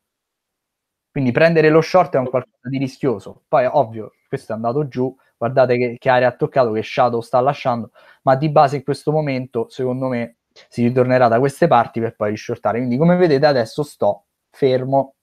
Quindi 1.13 1.31
prendere 1.31 1.69
lo 1.69 1.83
short 1.83 2.17
è 2.17 2.19
un 2.19 2.29
qualcosa 2.29 2.69
di 2.69 2.79
rischioso. 2.79 3.45
Poi, 3.47 3.67
ovvio, 3.67 4.15
questo 4.27 4.51
è 4.51 4.57
andato 4.57 4.89
giù, 4.89 5.15
guardate 5.37 5.77
che, 5.77 5.99
che 6.01 6.11
area 6.11 6.27
ha 6.27 6.35
toccato, 6.35 6.73
che 6.73 6.83
Shadow 6.83 7.21
sta 7.21 7.39
lasciando, 7.39 7.93
ma 8.23 8.35
di 8.35 8.51
base 8.51 8.75
in 8.75 8.83
questo 8.83 9.13
momento, 9.13 9.69
secondo 9.69 10.09
me, 10.09 10.39
si 10.69 10.83
ritornerà 10.83 11.29
da 11.29 11.39
queste 11.39 11.69
parti 11.69 12.01
per 12.01 12.17
poi 12.17 12.31
rishortare. 12.31 12.79
Quindi, 12.79 12.97
come 12.97 13.15
vedete, 13.15 13.47
adesso 13.47 13.85
sto 13.85 14.25
fermo. 14.51 15.15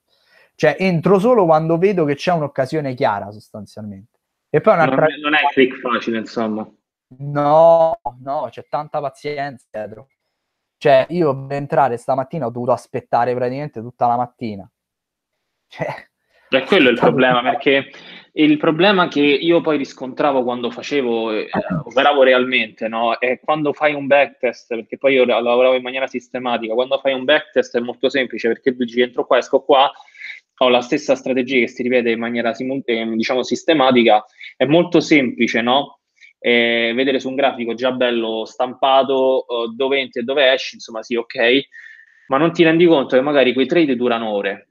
Cioè, 0.58 0.76
entro 0.80 1.20
solo 1.20 1.46
quando 1.46 1.78
vedo 1.78 2.04
che 2.04 2.16
c'è 2.16 2.34
un'occasione 2.34 2.96
chiara, 2.96 3.32
sostanzialmente. 3.32 4.20
E 4.50 4.60
poi 4.60 4.74
un'altra... 4.74 5.06
Non, 5.06 5.20
non 5.22 5.34
è 5.36 5.40
click 5.54 5.80
facile, 5.80 6.18
insomma. 6.18 6.68
No, 7.20 8.00
no, 8.22 8.48
c'è 8.50 8.66
tanta 8.68 9.00
pazienza 9.00 9.66
dietro. 9.70 10.08
Cioè, 10.78 11.06
io 11.10 11.46
per 11.46 11.58
entrare 11.58 11.98
stamattina 11.98 12.48
ho 12.48 12.50
dovuto 12.50 12.72
aspettare 12.72 13.36
praticamente 13.36 13.82
tutta 13.82 14.08
la 14.08 14.18
mattina 14.18 14.70
cioè, 15.68 15.88
è 16.50 16.64
quello 16.64 16.90
il 16.90 16.98
problema, 17.00 17.42
perché 17.42 17.92
il 18.34 18.58
problema 18.58 19.08
che 19.08 19.22
io 19.22 19.62
poi 19.62 19.78
riscontravo 19.78 20.44
quando 20.44 20.70
facevo, 20.70 21.32
eh, 21.32 21.50
operavo 21.86 22.24
realmente, 22.24 22.88
no? 22.88 23.18
È 23.18 23.40
quando 23.40 23.74
fai 23.74 23.94
un 23.94 24.08
backtest, 24.08 24.76
perché 24.76 24.98
poi 24.98 25.14
io 25.14 25.26
lavoravo 25.26 25.74
in 25.74 25.82
maniera 25.82 26.08
sistematica, 26.08 26.74
quando 26.74 27.00
fai 27.00 27.14
un 27.14 27.26
backtest 27.26 27.78
è 27.78 27.82
molto 27.82 28.10
semplice, 28.10 28.48
perché 28.48 28.76
tu 28.76 28.84
dici 28.84 29.02
entro 29.02 29.26
qua, 29.26 29.38
esco 29.38 29.62
qua, 29.62 29.92
ho 30.60 30.70
la 30.70 30.82
stessa 30.82 31.16
strategia 31.16 31.60
che 31.60 31.68
si 31.68 31.84
ripete 31.84 32.12
in 32.12 32.20
maniera 32.20 32.52
eh, 32.52 33.06
diciamo 33.16 33.44
sistematica, 33.44 34.24
è 34.56 34.66
molto 34.66 35.00
semplice, 35.00 35.62
no? 35.62 36.00
Eh, 36.40 36.94
vedere 36.96 37.20
su 37.20 37.30
un 37.30 37.36
grafico 37.36 37.74
già 37.74 37.92
bello 37.92 38.46
stampato 38.46 39.46
uh, 39.48 39.74
dove 39.74 40.00
entri 40.00 40.22
e 40.22 40.24
dove 40.24 40.52
esci, 40.52 40.76
insomma 40.76 41.02
sì, 41.02 41.16
ok, 41.16 41.36
ma 42.28 42.38
non 42.38 42.52
ti 42.54 42.64
rendi 42.64 42.86
conto 42.86 43.16
che 43.16 43.22
magari 43.22 43.54
quei 43.54 43.66
trade 43.66 43.96
durano 43.96 44.30
ore 44.30 44.68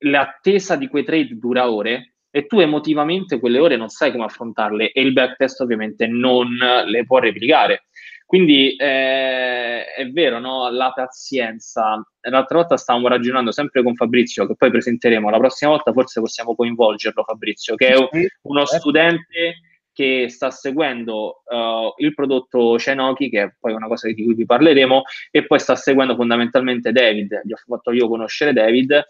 l'attesa 0.00 0.76
di 0.76 0.88
quei 0.88 1.04
trade 1.04 1.36
dura 1.38 1.70
ore 1.70 2.14
e 2.30 2.46
tu 2.46 2.60
emotivamente 2.60 3.40
quelle 3.40 3.58
ore 3.58 3.76
non 3.76 3.88
sai 3.88 4.12
come 4.12 4.24
affrontarle 4.24 4.92
e 4.92 5.00
il 5.00 5.12
backtest 5.12 5.60
ovviamente 5.60 6.06
non 6.06 6.48
le 6.86 7.04
può 7.04 7.18
replicare. 7.18 7.86
Quindi 8.30 8.76
eh, 8.76 9.92
è 9.92 10.08
vero, 10.12 10.38
no? 10.38 10.70
la 10.70 10.92
pazienza. 10.92 12.00
L'altra 12.20 12.58
volta 12.58 12.76
stavamo 12.76 13.08
ragionando 13.08 13.50
sempre 13.50 13.82
con 13.82 13.96
Fabrizio, 13.96 14.46
che 14.46 14.54
poi 14.54 14.70
presenteremo. 14.70 15.28
La 15.30 15.38
prossima 15.38 15.72
volta 15.72 15.90
forse 15.90 16.20
possiamo 16.20 16.54
coinvolgerlo, 16.54 17.24
Fabrizio, 17.24 17.74
che 17.74 17.88
è 17.88 17.96
uno 18.42 18.64
certo. 18.66 18.76
studente 18.78 19.62
che 19.92 20.28
sta 20.28 20.52
seguendo 20.52 21.42
uh, 21.44 21.92
il 21.96 22.14
prodotto 22.14 22.78
Cenoki, 22.78 23.30
che 23.30 23.42
è 23.42 23.54
poi 23.58 23.72
una 23.72 23.88
cosa 23.88 24.06
di 24.06 24.22
cui 24.22 24.34
vi 24.34 24.46
parleremo, 24.46 25.02
e 25.32 25.44
poi 25.44 25.58
sta 25.58 25.74
seguendo 25.74 26.14
fondamentalmente 26.14 26.92
David. 26.92 27.40
Gli 27.44 27.52
ho 27.52 27.56
fatto 27.56 27.90
io 27.90 28.06
conoscere 28.06 28.52
David 28.52 29.06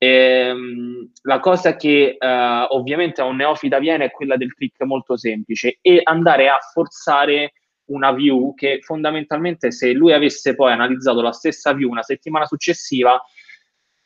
Ehm, 0.00 1.10
la 1.22 1.40
cosa 1.40 1.74
che 1.74 2.16
eh, 2.16 2.66
ovviamente 2.68 3.20
a 3.20 3.24
un 3.24 3.34
neofita 3.34 3.80
viene 3.80 4.04
è 4.04 4.10
quella 4.12 4.36
del 4.36 4.54
trick 4.54 4.80
molto 4.84 5.16
semplice 5.16 5.78
e 5.80 6.00
andare 6.04 6.48
a 6.48 6.58
forzare 6.72 7.54
una 7.88 8.12
view 8.12 8.54
che 8.54 8.80
fondamentalmente 8.82 9.70
se 9.70 9.92
lui 9.92 10.12
avesse 10.12 10.54
poi 10.54 10.72
analizzato 10.72 11.20
la 11.20 11.32
stessa 11.32 11.72
view 11.72 11.90
una 11.90 12.02
settimana 12.02 12.46
successiva 12.46 13.20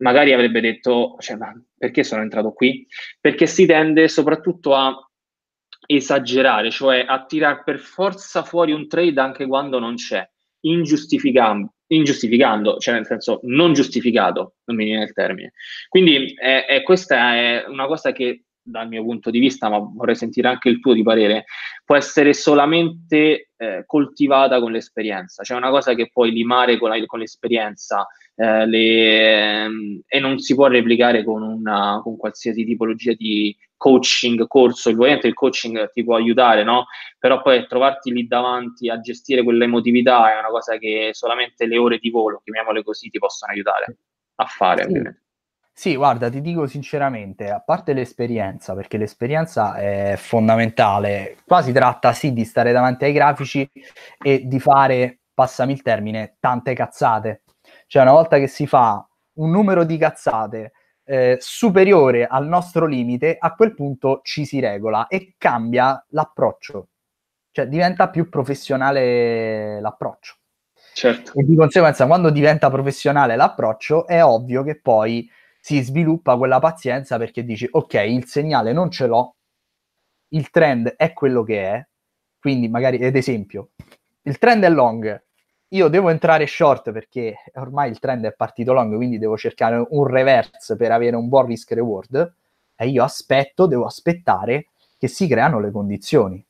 magari 0.02 0.32
avrebbe 0.32 0.60
detto 0.60 1.16
cioè, 1.20 1.36
ma 1.36 1.52
perché 1.78 2.04
sono 2.04 2.22
entrato 2.22 2.52
qui? 2.52 2.86
Perché 3.20 3.46
si 3.46 3.66
tende 3.66 4.08
soprattutto 4.08 4.74
a 4.74 4.94
esagerare, 5.86 6.70
cioè 6.70 7.04
a 7.06 7.24
tirare 7.24 7.62
per 7.64 7.78
forza 7.78 8.42
fuori 8.42 8.72
un 8.72 8.86
trade 8.88 9.20
anche 9.20 9.46
quando 9.46 9.78
non 9.78 9.94
c'è, 9.94 10.28
ingiustificando, 10.60 11.74
ingiustificando, 11.88 12.78
cioè 12.78 12.94
nel 12.94 13.06
senso 13.06 13.40
non 13.44 13.72
giustificato, 13.72 14.56
non 14.64 14.76
mi 14.76 14.84
viene 14.84 15.04
il 15.04 15.12
termine. 15.12 15.52
Quindi 15.88 16.34
eh, 16.34 16.66
eh, 16.68 16.82
questa 16.82 17.34
è 17.34 17.64
una 17.66 17.86
cosa 17.86 18.12
che 18.12 18.44
dal 18.62 18.88
mio 18.88 19.02
punto 19.02 19.30
di 19.30 19.38
vista, 19.38 19.68
ma 19.68 19.78
vorrei 19.78 20.14
sentire 20.14 20.48
anche 20.48 20.68
il 20.68 20.80
tuo 20.80 20.92
di 20.94 21.02
parere, 21.02 21.44
può 21.84 21.96
essere 21.96 22.32
solamente 22.32 23.50
eh, 23.56 23.82
coltivata 23.86 24.60
con 24.60 24.72
l'esperienza, 24.72 25.42
cioè 25.42 25.56
una 25.56 25.70
cosa 25.70 25.94
che 25.94 26.10
puoi 26.12 26.30
limare 26.30 26.78
con, 26.78 26.90
la, 26.90 27.04
con 27.06 27.18
l'esperienza 27.18 28.06
eh, 28.34 28.66
le, 28.66 29.62
ehm, 29.64 30.00
e 30.06 30.20
non 30.20 30.38
si 30.38 30.54
può 30.54 30.68
replicare 30.68 31.24
con, 31.24 31.42
una, 31.42 32.00
con 32.02 32.16
qualsiasi 32.16 32.64
tipologia 32.64 33.12
di 33.14 33.54
coaching, 33.76 34.46
corso, 34.46 34.90
ovviamente 34.90 35.26
il 35.26 35.34
coaching 35.34 35.90
ti 35.90 36.04
può 36.04 36.14
aiutare, 36.14 36.62
no? 36.62 36.86
Però 37.18 37.42
poi 37.42 37.66
trovarti 37.66 38.12
lì 38.12 38.28
davanti 38.28 38.88
a 38.88 39.00
gestire 39.00 39.42
quell'emotività 39.42 40.32
è 40.32 40.38
una 40.38 40.48
cosa 40.48 40.78
che 40.78 41.10
solamente 41.12 41.66
le 41.66 41.78
ore 41.78 41.98
di 41.98 42.10
volo, 42.10 42.40
chiamiamole 42.44 42.84
così, 42.84 43.10
ti 43.10 43.18
possono 43.18 43.52
aiutare 43.52 43.96
a 44.36 44.44
fare, 44.44 44.82
sì. 44.82 44.88
ovviamente. 44.88 45.22
Sì, 45.74 45.96
guarda, 45.96 46.28
ti 46.28 46.42
dico 46.42 46.66
sinceramente, 46.66 47.50
a 47.50 47.60
parte 47.60 47.94
l'esperienza, 47.94 48.74
perché 48.74 48.98
l'esperienza 48.98 49.74
è 49.74 50.14
fondamentale, 50.18 51.38
qua 51.46 51.62
si 51.62 51.72
tratta 51.72 52.12
sì 52.12 52.32
di 52.32 52.44
stare 52.44 52.72
davanti 52.72 53.04
ai 53.04 53.12
grafici 53.12 53.68
e 54.22 54.42
di 54.44 54.60
fare, 54.60 55.20
passami 55.32 55.72
il 55.72 55.82
termine, 55.82 56.36
tante 56.38 56.74
cazzate. 56.74 57.42
Cioè 57.86 58.02
una 58.02 58.12
volta 58.12 58.38
che 58.38 58.48
si 58.48 58.66
fa 58.66 59.04
un 59.34 59.50
numero 59.50 59.84
di 59.84 59.96
cazzate 59.96 60.72
eh, 61.04 61.38
superiore 61.40 62.26
al 62.26 62.46
nostro 62.46 62.86
limite, 62.86 63.36
a 63.38 63.54
quel 63.54 63.74
punto 63.74 64.20
ci 64.22 64.44
si 64.44 64.60
regola 64.60 65.06
e 65.08 65.34
cambia 65.38 66.04
l'approccio, 66.10 66.88
cioè 67.50 67.66
diventa 67.66 68.10
più 68.10 68.28
professionale 68.28 69.80
l'approccio. 69.80 70.34
Certo. 70.94 71.32
E 71.38 71.44
di 71.44 71.56
conseguenza, 71.56 72.06
quando 72.06 72.28
diventa 72.30 72.68
professionale 72.70 73.36
l'approccio, 73.36 74.06
è 74.06 74.22
ovvio 74.22 74.62
che 74.62 74.78
poi 74.78 75.28
si 75.64 75.80
sviluppa 75.80 76.36
quella 76.36 76.58
pazienza 76.58 77.18
perché 77.18 77.44
dici 77.44 77.68
ok, 77.70 77.94
il 77.94 78.26
segnale 78.26 78.72
non 78.72 78.90
ce 78.90 79.06
l'ho, 79.06 79.36
il 80.30 80.50
trend 80.50 80.88
è 80.96 81.12
quello 81.12 81.44
che 81.44 81.62
è, 81.70 81.86
quindi 82.40 82.68
magari 82.68 83.02
ad 83.04 83.14
esempio, 83.14 83.70
il 84.22 84.38
trend 84.38 84.64
è 84.64 84.68
long, 84.68 85.24
io 85.68 85.86
devo 85.86 86.08
entrare 86.08 86.48
short 86.48 86.90
perché 86.90 87.36
ormai 87.54 87.90
il 87.90 88.00
trend 88.00 88.24
è 88.24 88.32
partito 88.32 88.72
long, 88.72 88.96
quindi 88.96 89.18
devo 89.18 89.36
cercare 89.36 89.86
un 89.88 90.04
reverse 90.04 90.74
per 90.74 90.90
avere 90.90 91.14
un 91.14 91.28
buon 91.28 91.46
risk 91.46 91.70
reward 91.70 92.34
e 92.74 92.88
io 92.88 93.04
aspetto, 93.04 93.66
devo 93.66 93.86
aspettare 93.86 94.70
che 94.98 95.06
si 95.06 95.28
creano 95.28 95.60
le 95.60 95.70
condizioni, 95.70 96.44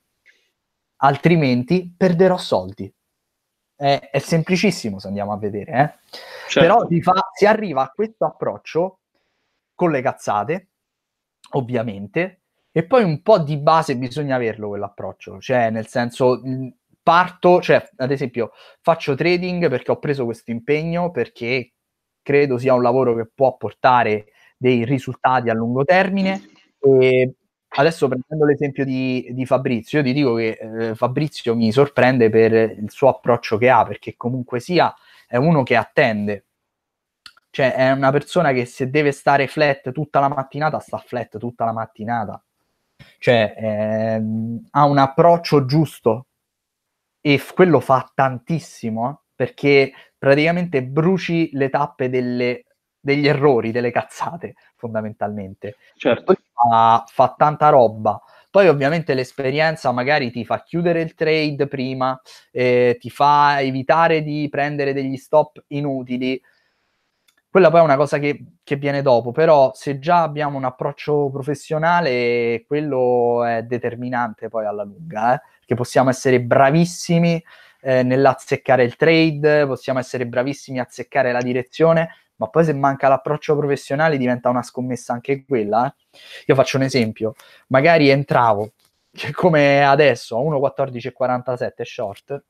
altrimenti 0.97 1.93
perderò 1.95 2.39
soldi. 2.39 2.91
È, 3.77 4.09
è 4.11 4.19
semplicissimo 4.21 4.99
se 4.99 5.09
andiamo 5.09 5.33
a 5.33 5.37
vedere, 5.37 5.73
eh? 5.73 6.17
certo. 6.49 6.61
però 6.61 6.87
si, 6.89 7.03
fa, 7.03 7.29
si 7.35 7.45
arriva 7.45 7.83
a 7.83 7.91
questo 7.91 8.25
approccio 8.25 9.01
con 9.83 9.91
le 9.91 10.01
cazzate, 10.01 10.69
ovviamente, 11.55 12.43
e 12.71 12.87
poi 12.87 13.03
un 13.03 13.21
po' 13.21 13.41
di 13.41 13.57
base 13.57 13.97
bisogna 13.97 14.37
averlo 14.37 14.69
quell'approccio, 14.69 15.41
cioè 15.41 15.71
nel 15.71 15.89
senso 15.89 16.41
parto, 17.03 17.61
cioè 17.61 17.85
ad 17.97 18.13
esempio 18.13 18.53
faccio 18.81 19.17
trading 19.17 19.69
perché 19.69 19.91
ho 19.91 19.99
preso 19.99 20.25
questo 20.25 20.53
impegno, 20.53 21.11
perché 21.11 21.73
credo 22.23 22.59
sia 22.59 22.75
un 22.75 22.83
lavoro 22.83 23.17
che 23.17 23.29
può 23.35 23.57
portare 23.57 24.27
dei 24.57 24.85
risultati 24.85 25.51
a 25.51 25.55
lungo 25.55 25.85
termine. 25.85 26.41
E 26.79 27.35
adesso 27.77 28.07
prendendo 28.07 28.45
l'esempio 28.47 28.85
di, 28.85 29.27
di 29.33 29.45
Fabrizio, 29.47 29.99
io 29.99 30.05
ti 30.05 30.13
dico 30.13 30.35
che 30.37 30.59
eh, 30.61 30.95
Fabrizio 30.95 31.57
mi 31.57 31.73
sorprende 31.73 32.31
per 32.31 32.53
il 32.53 32.91
suo 32.91 33.09
approccio 33.09 33.59
che 33.59 33.69
ha, 33.69 33.85
perché 33.85 34.15
comunque 34.17 34.61
sia 34.61 34.95
è 35.27 35.37
uno 35.37 35.65
che 35.65 35.75
attende. 35.75 36.45
Cioè 37.53 37.75
è 37.75 37.91
una 37.91 38.11
persona 38.11 38.53
che 38.53 38.65
se 38.65 38.89
deve 38.89 39.13
stare 39.13 39.47
flat 39.47 39.93
tutta 39.93 40.21
la 40.21 40.29
mattinata, 40.29 40.79
sta 40.79 40.97
flat 40.97 41.37
tutta 41.37 41.67
la 41.67 41.73
mattinata. 41.73 42.43
Cioè 43.19 43.55
ehm, 43.59 44.69
ha 44.71 44.85
un 44.87 44.97
approccio 44.97 45.67
giusto 45.67 46.29
e 47.21 47.37
f- 47.37 47.53
quello 47.53 47.81
fa 47.81 48.11
tantissimo 48.15 49.11
eh, 49.11 49.17
perché 49.35 49.93
praticamente 50.17 50.83
bruci 50.83 51.51
le 51.53 51.69
tappe 51.69 52.09
delle, 52.09 52.65
degli 52.99 53.29
errori, 53.29 53.71
delle 53.71 53.91
cazzate 53.91 54.55
fondamentalmente. 54.77 55.77
Certo. 55.95 56.35
Fa, 56.55 57.05
fa, 57.07 57.35
tanta 57.37 57.69
roba. 57.69 58.19
Poi 58.51 58.69
ovviamente 58.69 59.13
l'esperienza 59.13 59.93
magari 59.93 60.31
ti 60.31 60.47
fa 60.47 60.63
chiudere 60.63 61.03
il 61.03 61.15
trade 61.15 61.69
prima, 61.69 62.19
eh, 62.51 62.97
ti 62.99 63.11
fa 63.11 63.61
evitare 63.61 64.23
di 64.23 64.49
prendere 64.51 64.95
degli 64.95 65.19
stop 65.19 65.65
inutili. 65.69 66.41
Quella 67.53 67.69
poi 67.69 67.81
è 67.81 67.83
una 67.83 67.97
cosa 67.97 68.19
che, 68.19 68.45
che 68.65 68.77
viene 68.77 69.03
dopo, 69.03 69.31
però 69.31 69.73
se 69.75 69.99
già 69.99 70.23
abbiamo 70.23 70.57
un 70.57 70.65
approccio 70.65 71.29
professionale, 71.31 72.65
quello 72.67 73.45
è 73.45 73.63
determinante 73.65 74.49
poi 74.49 74.65
alla 74.65 74.85
lunga, 74.85 75.35
eh? 75.35 75.41
perché 75.59 75.75
possiamo 75.75 76.09
essere 76.09 76.41
bravissimi 76.41 77.45
eh, 77.83 78.03
nell'azzeccare 78.05 78.85
il 78.85 78.97
trade, 78.97 79.67
possiamo 79.67 79.99
essere 79.99 80.27
bravissimi 80.27 80.79
a 80.79 80.85
azzeccare 80.85 81.31
la 81.31 81.43
direzione, 81.43 82.09
ma 82.37 82.49
poi 82.49 82.65
se 82.65 82.73
manca 82.73 83.09
l'approccio 83.09 83.55
professionale 83.55 84.17
diventa 84.17 84.49
una 84.49 84.63
scommessa 84.63 85.13
anche 85.13 85.45
quella. 85.45 85.89
Eh? 85.89 86.21
Io 86.47 86.55
faccio 86.55 86.79
un 86.79 86.85
esempio, 86.85 87.35
magari 87.67 88.09
entravo, 88.09 88.73
come 89.35 89.85
adesso, 89.85 90.39
a 90.39 90.41
1.14.47 90.41 91.83
short, 91.83 92.45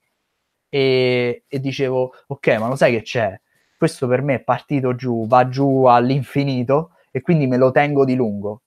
e, 0.68 1.42
e 1.48 1.58
dicevo, 1.58 2.12
ok, 2.28 2.46
ma 2.58 2.68
lo 2.68 2.76
sai 2.76 2.92
che 2.92 3.02
c'è? 3.02 3.36
Questo 3.82 4.06
per 4.06 4.22
me 4.22 4.34
è 4.34 4.40
partito 4.44 4.94
giù, 4.94 5.26
va 5.26 5.48
giù 5.48 5.86
all'infinito 5.86 6.92
e 7.10 7.20
quindi 7.20 7.48
me 7.48 7.56
lo 7.56 7.72
tengo 7.72 8.04
di 8.04 8.14
lungo. 8.14 8.62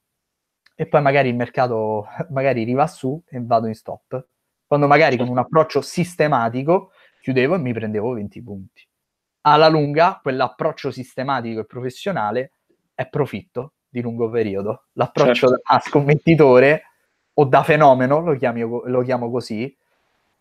E 0.76 0.88
poi 0.88 1.02
magari 1.02 1.30
il 1.30 1.38
mercato 1.38 2.06
magari 2.32 2.66
riva 2.66 2.86
su 2.86 3.24
e 3.30 3.40
vado 3.42 3.68
in 3.68 3.76
stop. 3.76 4.28
Quando 4.68 4.88
magari 4.88 5.16
con 5.16 5.30
un 5.30 5.38
approccio 5.38 5.80
sistematico 5.80 6.92
chiudevo 7.22 7.56
e 7.56 7.60
mi 7.60 7.72
prendevo 7.72 8.12
20 8.12 8.44
punti 8.44 8.86
alla 9.44 9.70
lunga 9.70 10.20
quell'approccio 10.22 10.92
sistematico 10.92 11.62
e 11.62 11.66
professionale 11.66 12.52
è 12.94 13.08
profitto 13.08 13.76
di 13.88 14.02
lungo 14.02 14.30
periodo. 14.30 14.88
L'approccio 14.96 15.48
certo. 15.48 15.62
a 15.64 15.80
scommettitore 15.80 16.84
o 17.36 17.46
da 17.46 17.64
fenomeno, 17.64 18.20
lo, 18.20 18.36
chiami, 18.36 18.64
lo 18.64 19.02
chiamo 19.02 19.32
così, 19.32 19.74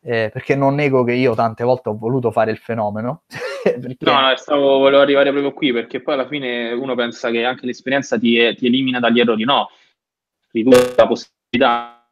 eh, 0.01 0.31
perché 0.33 0.57
non 0.57 0.75
nego 0.75 1.05
che 1.05 1.13
io 1.13 1.33
tante 1.37 1.63
volte 1.63 1.91
ho 1.91 1.97
voluto 1.97 2.33
fare 2.33 2.51
il 2.51 2.59
fenomeno. 2.59 3.23
perché... 3.81 4.05
No, 4.05 4.21
no, 4.21 4.37
stavo, 4.37 4.79
volevo 4.79 5.03
arrivare 5.03 5.31
proprio 5.31 5.53
qui, 5.53 5.73
perché 5.73 6.03
poi 6.03 6.15
alla 6.15 6.29
fine 6.29 6.73
uno 6.73 6.95
pensa 6.95 7.31
che 7.31 7.45
anche 7.45 7.67
l'esperienza 7.67 8.19
ti, 8.19 8.55
ti 8.57 8.67
elimina 8.67 9.01
dagli 9.01 9.21
errori. 9.21 9.45
No, 9.45 9.71
riduce 10.51 10.95
la 10.97 11.07
possibilità 11.07 12.05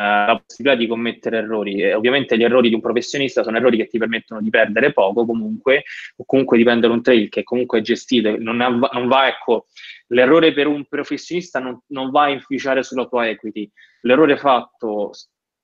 eh, 0.00 0.04
la 0.04 0.40
possibilità 0.44 0.78
di 0.78 0.86
commettere 0.86 1.38
errori. 1.38 1.80
E 1.82 1.94
ovviamente 1.94 2.36
gli 2.36 2.44
errori 2.44 2.68
di 2.68 2.74
un 2.74 2.80
professionista 2.80 3.42
sono 3.42 3.56
errori 3.56 3.76
che 3.76 3.88
ti 3.88 3.98
permettono 3.98 4.40
di 4.40 4.48
perdere 4.48 4.92
poco 4.92 5.26
comunque, 5.26 5.82
o 6.16 6.24
comunque 6.24 6.56
di 6.56 6.62
prendere 6.62 6.92
un 6.92 7.02
trail 7.02 7.28
che 7.28 7.42
comunque 7.42 7.80
è 7.80 7.82
gestito, 7.82 8.36
non, 8.38 8.60
è, 8.62 8.68
non 8.68 9.08
va, 9.08 9.26
ecco, 9.26 9.66
l'errore 10.08 10.52
per 10.52 10.68
un 10.68 10.84
professionista 10.86 11.58
non, 11.58 11.82
non 11.88 12.10
va 12.10 12.24
a 12.24 12.30
inficiare 12.30 12.84
sulla 12.84 13.06
tua 13.06 13.28
equity. 13.28 13.68
L'errore 14.02 14.36
fatto 14.36 15.10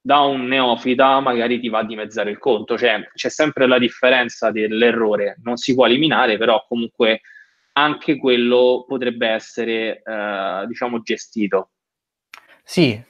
da 0.06 0.20
un 0.20 0.44
neofita 0.44 1.18
magari 1.20 1.58
ti 1.58 1.70
va 1.70 1.78
a 1.78 1.84
dimezzare 1.84 2.30
il 2.30 2.38
conto, 2.38 2.76
cioè 2.76 3.08
c'è 3.14 3.30
sempre 3.30 3.66
la 3.66 3.78
differenza 3.78 4.50
dell'errore, 4.50 5.38
non 5.42 5.56
si 5.56 5.74
può 5.74 5.86
eliminare, 5.86 6.36
però 6.36 6.62
comunque 6.68 7.22
anche 7.72 8.18
quello 8.18 8.84
potrebbe 8.86 9.28
essere, 9.28 10.02
eh, 10.04 10.64
diciamo, 10.66 11.00
gestito. 11.00 11.70
Sì, 12.62 13.02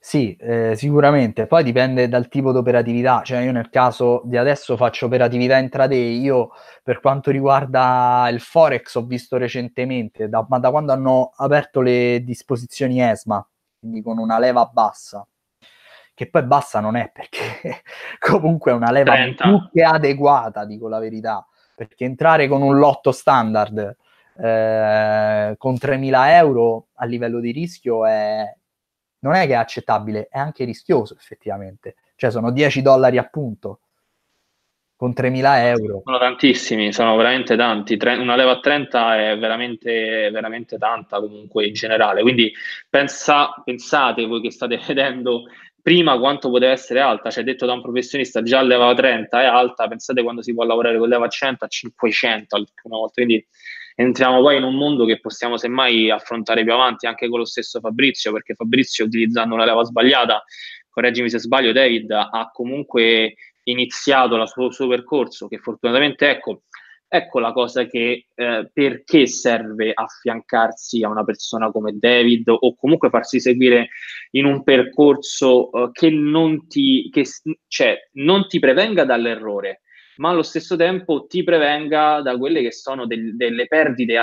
sì, 0.00 0.34
eh, 0.36 0.72
sicuramente. 0.74 1.46
Poi 1.46 1.62
dipende 1.62 2.08
dal 2.08 2.28
tipo 2.28 2.50
di 2.50 2.56
operatività. 2.56 3.20
Cioè, 3.22 3.40
io 3.40 3.52
nel 3.52 3.68
caso 3.68 4.22
di 4.24 4.38
adesso 4.38 4.78
faccio 4.78 5.04
operatività 5.04 5.58
intraday. 5.58 6.18
Io, 6.18 6.48
per 6.82 7.00
quanto 7.00 7.30
riguarda 7.30 8.26
il 8.32 8.40
Forex, 8.40 8.94
ho 8.94 9.04
visto 9.04 9.36
recentemente, 9.36 10.30
da, 10.30 10.46
ma 10.48 10.58
da 10.58 10.70
quando 10.70 10.92
hanno 10.92 11.32
aperto 11.36 11.82
le 11.82 12.22
disposizioni 12.24 13.02
ESMA, 13.02 13.46
quindi 13.78 14.00
con 14.00 14.16
una 14.18 14.38
leva 14.38 14.64
bassa, 14.64 15.26
che 16.18 16.28
poi 16.28 16.42
bassa 16.42 16.80
non 16.80 16.96
è 16.96 17.12
perché 17.14 17.82
comunque 18.18 18.72
è 18.72 18.74
una 18.74 18.90
leva 18.90 19.12
30. 19.12 19.44
più 19.44 19.68
che 19.72 19.84
adeguata, 19.84 20.64
dico 20.64 20.88
la 20.88 20.98
verità. 20.98 21.46
Perché 21.76 22.06
entrare 22.06 22.48
con 22.48 22.60
un 22.60 22.76
lotto 22.76 23.12
standard 23.12 23.96
eh, 24.36 25.54
con 25.56 25.74
3.000 25.74 26.28
euro 26.30 26.86
a 26.94 27.04
livello 27.04 27.38
di 27.38 27.52
rischio 27.52 28.04
è, 28.04 28.52
non 29.20 29.34
è 29.34 29.46
che 29.46 29.52
è 29.52 29.56
accettabile, 29.56 30.26
è 30.28 30.40
anche 30.40 30.64
rischioso 30.64 31.14
effettivamente. 31.14 31.94
Cioè 32.16 32.32
sono 32.32 32.50
10 32.50 32.82
dollari 32.82 33.16
a 33.16 33.22
punto 33.22 33.78
con 34.96 35.12
3.000 35.16 35.66
euro. 35.66 36.02
Sono 36.04 36.18
tantissimi, 36.18 36.92
sono 36.92 37.14
veramente 37.14 37.54
tanti. 37.54 37.96
Una 38.02 38.34
leva 38.34 38.50
a 38.50 38.58
30 38.58 39.18
è 39.18 39.38
veramente, 39.38 40.30
veramente 40.32 40.78
tanta 40.78 41.20
comunque 41.20 41.64
in 41.64 41.74
generale. 41.74 42.22
Quindi 42.22 42.52
pensa, 42.90 43.52
pensate 43.64 44.26
voi 44.26 44.40
che 44.40 44.50
state 44.50 44.80
vedendo 44.84 45.44
prima 45.88 46.18
quanto 46.18 46.50
poteva 46.50 46.72
essere 46.72 47.00
alta, 47.00 47.30
cioè 47.30 47.42
detto 47.42 47.64
da 47.64 47.72
un 47.72 47.80
professionista 47.80 48.42
già 48.42 48.60
leva 48.60 48.88
a 48.88 48.94
30 48.94 49.40
è 49.40 49.46
alta, 49.46 49.88
pensate 49.88 50.22
quando 50.22 50.42
si 50.42 50.52
può 50.52 50.64
lavorare 50.64 50.98
con 50.98 51.08
leva 51.08 51.24
a 51.24 51.28
100 51.30 51.64
a 51.64 51.66
500 51.66 52.56
alcune 52.56 52.94
volte. 52.94 53.24
Quindi 53.24 53.46
entriamo 53.94 54.42
poi 54.42 54.58
in 54.58 54.64
un 54.64 54.74
mondo 54.74 55.06
che 55.06 55.18
possiamo 55.18 55.56
semmai 55.56 56.10
affrontare 56.10 56.62
più 56.62 56.74
avanti 56.74 57.06
anche 57.06 57.26
con 57.30 57.38
lo 57.38 57.46
stesso 57.46 57.80
Fabrizio, 57.80 58.32
perché 58.32 58.52
Fabrizio 58.52 59.06
utilizzando 59.06 59.54
una 59.54 59.64
leva 59.64 59.82
sbagliata, 59.82 60.44
correggimi 60.90 61.30
se 61.30 61.38
sbaglio 61.38 61.72
David, 61.72 62.10
ha 62.10 62.50
comunque 62.52 63.36
iniziato 63.62 64.36
il 64.36 64.46
suo, 64.46 64.70
suo 64.70 64.88
percorso 64.88 65.48
che 65.48 65.56
fortunatamente 65.56 66.28
ecco, 66.28 66.64
ecco 67.08 67.38
la 67.38 67.52
cosa 67.52 67.86
che 67.86 68.26
eh, 68.34 68.70
perché 68.72 69.26
serve 69.26 69.92
affiancarsi 69.94 71.02
a 71.02 71.08
una 71.08 71.24
persona 71.24 71.70
come 71.70 71.96
David 71.98 72.48
o 72.48 72.76
comunque 72.76 73.08
farsi 73.08 73.40
seguire 73.40 73.88
in 74.32 74.44
un 74.44 74.62
percorso 74.62 75.72
eh, 75.72 75.90
che, 75.92 76.10
non 76.10 76.68
ti, 76.68 77.08
che 77.10 77.24
cioè, 77.66 77.96
non 78.12 78.46
ti 78.46 78.58
prevenga 78.58 79.04
dall'errore, 79.04 79.82
ma 80.16 80.30
allo 80.30 80.42
stesso 80.42 80.76
tempo 80.76 81.26
ti 81.26 81.42
prevenga 81.42 82.20
da 82.20 82.36
quelle 82.36 82.60
che 82.60 82.72
sono 82.72 83.06
del, 83.06 83.36
delle 83.36 83.66
perdite 83.66 84.16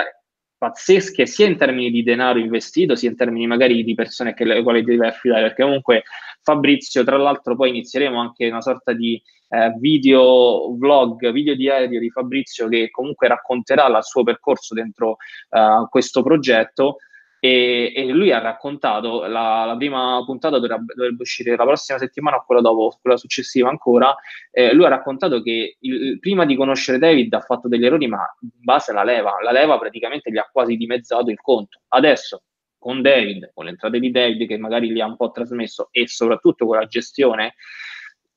pazzesche 0.58 1.26
sia 1.26 1.46
in 1.46 1.56
termini 1.56 1.90
di 1.90 2.02
denaro 2.02 2.38
investito 2.38 2.94
sia 2.94 3.10
in 3.10 3.16
termini 3.16 3.46
magari 3.46 3.84
di 3.84 3.94
persone 3.94 4.34
che 4.34 4.44
le 4.44 4.62
quali 4.62 4.82
devi 4.82 5.04
affidare 5.04 5.42
perché 5.42 5.62
comunque 5.62 6.04
Fabrizio 6.42 7.04
tra 7.04 7.16
l'altro 7.16 7.56
poi 7.56 7.70
inizieremo 7.70 8.18
anche 8.18 8.48
una 8.48 8.60
sorta 8.62 8.92
di 8.92 9.20
eh, 9.48 9.74
video 9.78 10.74
vlog 10.76 11.30
video 11.30 11.54
diario 11.54 12.00
di 12.00 12.10
Fabrizio 12.10 12.68
che 12.68 12.90
comunque 12.90 13.28
racconterà 13.28 13.86
il 13.86 13.98
suo 14.02 14.22
percorso 14.22 14.74
dentro 14.74 15.16
uh, 15.50 15.88
questo 15.88 16.22
progetto 16.22 16.96
e, 17.38 17.92
e, 17.94 18.04
lui 18.06 18.32
ha 18.32 18.38
raccontato 18.38 19.26
la, 19.26 19.64
la 19.64 19.76
prima 19.76 20.22
puntata 20.24 20.58
dovrebbe, 20.58 20.94
dovrebbe, 20.94 21.22
uscire 21.22 21.54
la 21.56 21.64
prossima 21.64 21.98
settimana 21.98 22.36
o 22.36 22.44
quella 22.44 22.60
dopo, 22.60 22.98
quella 23.00 23.16
successiva 23.16 23.68
ancora. 23.68 24.14
Eh, 24.50 24.72
lui 24.72 24.84
ha 24.84 24.88
raccontato 24.88 25.42
che 25.42 25.76
il, 25.80 26.18
prima 26.18 26.44
di 26.44 26.56
conoscere 26.56 26.98
David 26.98 27.32
ha 27.34 27.40
fatto 27.40 27.68
degli 27.68 27.84
errori, 27.84 28.06
ma 28.08 28.24
in 28.40 28.48
base 28.62 28.90
alla 28.90 29.04
leva, 29.04 29.36
la 29.42 29.52
leva 29.52 29.78
praticamente 29.78 30.30
gli 30.30 30.38
ha 30.38 30.48
quasi 30.50 30.76
dimezzato 30.76 31.30
il 31.30 31.40
conto. 31.40 31.80
Adesso 31.88 32.42
con 32.78 33.02
David, 33.02 33.50
con 33.52 33.64
l'entrata 33.64 33.98
di 33.98 34.10
David 34.10 34.46
che 34.46 34.58
magari 34.58 34.90
gli 34.90 35.00
ha 35.00 35.06
un 35.06 35.16
po' 35.16 35.30
trasmesso 35.30 35.88
e 35.90 36.06
soprattutto 36.06 36.66
con 36.66 36.76
la 36.76 36.86
gestione, 36.86 37.54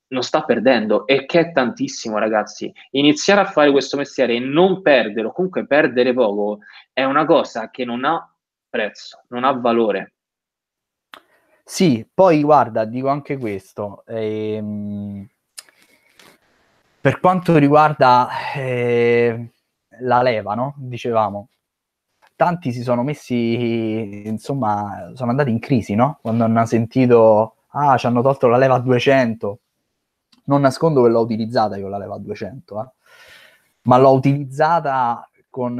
non 0.09 0.23
sta 0.23 0.43
perdendo 0.43 1.05
e 1.05 1.25
che 1.25 1.39
è 1.39 1.51
tantissimo, 1.51 2.17
ragazzi. 2.17 2.71
Iniziare 2.91 3.41
a 3.41 3.45
fare 3.45 3.71
questo 3.71 3.97
mestiere 3.97 4.33
e 4.33 4.39
non 4.39 4.81
perdere, 4.81 5.27
o 5.27 5.31
comunque 5.31 5.65
perdere 5.65 6.13
poco, 6.13 6.59
è 6.93 7.03
una 7.03 7.25
cosa 7.25 7.69
che 7.69 7.85
non 7.85 8.05
ha 8.05 8.33
prezzo, 8.69 9.23
non 9.29 9.43
ha 9.43 9.51
valore. 9.51 10.13
Sì, 11.63 12.07
poi 12.11 12.41
guarda, 12.43 12.85
dico 12.85 13.09
anche 13.09 13.37
questo. 13.37 14.03
Ehm, 14.07 15.27
per 17.01 17.19
quanto 17.19 17.57
riguarda 17.57 18.27
eh, 18.55 19.51
la 19.99 20.21
leva, 20.21 20.53
no? 20.55 20.73
Dicevamo, 20.77 21.49
tanti 22.35 22.71
si 22.71 22.81
sono 22.81 23.03
messi, 23.03 24.27
insomma, 24.27 25.11
sono 25.13 25.29
andati 25.31 25.51
in 25.51 25.59
crisi, 25.59 25.95
no? 25.95 26.19
Quando 26.21 26.43
hanno 26.43 26.65
sentito, 26.65 27.55
ah, 27.69 27.97
ci 27.97 28.05
hanno 28.07 28.21
tolto 28.21 28.47
la 28.47 28.57
leva 28.57 28.75
a 28.75 28.79
200. 28.79 29.59
Non 30.45 30.61
nascondo 30.61 31.03
che 31.03 31.09
l'ho 31.09 31.21
utilizzata 31.21 31.77
io 31.77 31.87
la 31.87 31.97
leva 31.97 32.15
a 32.15 32.19
200, 32.19 32.81
eh. 32.81 32.89
ma 33.83 33.97
l'ho 33.97 34.11
utilizzata 34.11 35.29
con 35.49 35.79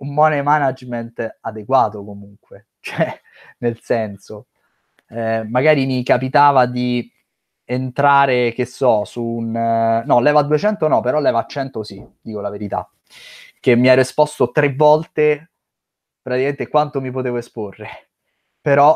un 0.00 0.12
money 0.12 0.42
management 0.42 1.38
adeguato 1.40 2.04
comunque, 2.04 2.68
cioè 2.80 3.18
nel 3.58 3.78
senso, 3.80 4.46
eh, 5.08 5.44
magari 5.44 5.86
mi 5.86 6.02
capitava 6.02 6.66
di 6.66 7.10
entrare, 7.64 8.52
che 8.52 8.66
so, 8.66 9.04
su 9.04 9.22
un... 9.22 9.54
Eh, 9.54 10.02
no, 10.04 10.20
leva 10.20 10.42
200 10.42 10.88
no, 10.88 11.00
però 11.00 11.20
leva 11.20 11.46
100 11.46 11.82
sì, 11.82 12.04
dico 12.20 12.40
la 12.40 12.50
verità, 12.50 12.88
che 13.60 13.76
mi 13.76 13.88
ero 13.88 14.00
esposto 14.00 14.50
tre 14.50 14.74
volte 14.74 15.50
praticamente 16.22 16.68
quanto 16.68 17.00
mi 17.00 17.10
potevo 17.10 17.38
esporre, 17.38 18.10
però 18.60 18.94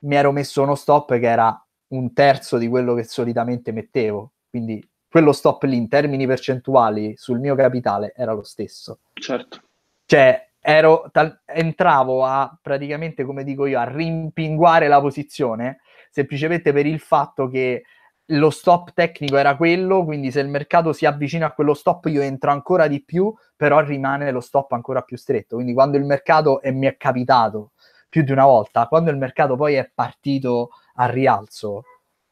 mi 0.00 0.14
ero 0.14 0.32
messo 0.32 0.62
uno 0.62 0.74
stop 0.74 1.18
che 1.18 1.26
era 1.26 1.60
un 1.88 2.12
terzo 2.12 2.58
di 2.58 2.68
quello 2.68 2.94
che 2.94 3.04
solitamente 3.04 3.72
mettevo, 3.72 4.32
quindi 4.48 4.86
quello 5.08 5.32
stop 5.32 5.62
lì 5.64 5.76
in 5.76 5.88
termini 5.88 6.26
percentuali 6.26 7.14
sul 7.16 7.38
mio 7.38 7.54
capitale 7.54 8.12
era 8.14 8.32
lo 8.32 8.42
stesso. 8.42 9.00
Certo. 9.14 9.65
Cioè, 10.06 10.50
ero 10.60 11.08
tal- 11.12 11.40
entravo 11.44 12.24
a 12.24 12.56
praticamente, 12.60 13.24
come 13.24 13.44
dico 13.44 13.66
io, 13.66 13.78
a 13.78 13.84
rimpinguare 13.84 14.88
la 14.88 15.00
posizione 15.00 15.80
semplicemente 16.10 16.72
per 16.72 16.86
il 16.86 16.98
fatto 17.00 17.48
che 17.48 17.82
lo 18.30 18.50
stop 18.50 18.92
tecnico 18.94 19.36
era 19.36 19.56
quello, 19.56 20.04
quindi 20.04 20.30
se 20.30 20.40
il 20.40 20.48
mercato 20.48 20.92
si 20.92 21.04
avvicina 21.06 21.46
a 21.46 21.52
quello 21.52 21.74
stop 21.74 22.06
io 22.06 22.22
entro 22.22 22.50
ancora 22.50 22.86
di 22.88 23.04
più, 23.04 23.32
però 23.54 23.80
rimane 23.80 24.30
lo 24.30 24.40
stop 24.40 24.72
ancora 24.72 25.02
più 25.02 25.16
stretto. 25.16 25.56
Quindi 25.56 25.74
quando 25.74 25.96
il 25.98 26.04
mercato, 26.04 26.60
e 26.62 26.72
mi 26.72 26.86
è 26.86 26.96
capitato 26.96 27.72
più 28.08 28.22
di 28.22 28.32
una 28.32 28.44
volta, 28.46 28.86
quando 28.88 29.10
il 29.10 29.16
mercato 29.18 29.56
poi 29.56 29.74
è 29.74 29.90
partito 29.94 30.70
a 30.94 31.06
rialzo, 31.06 31.82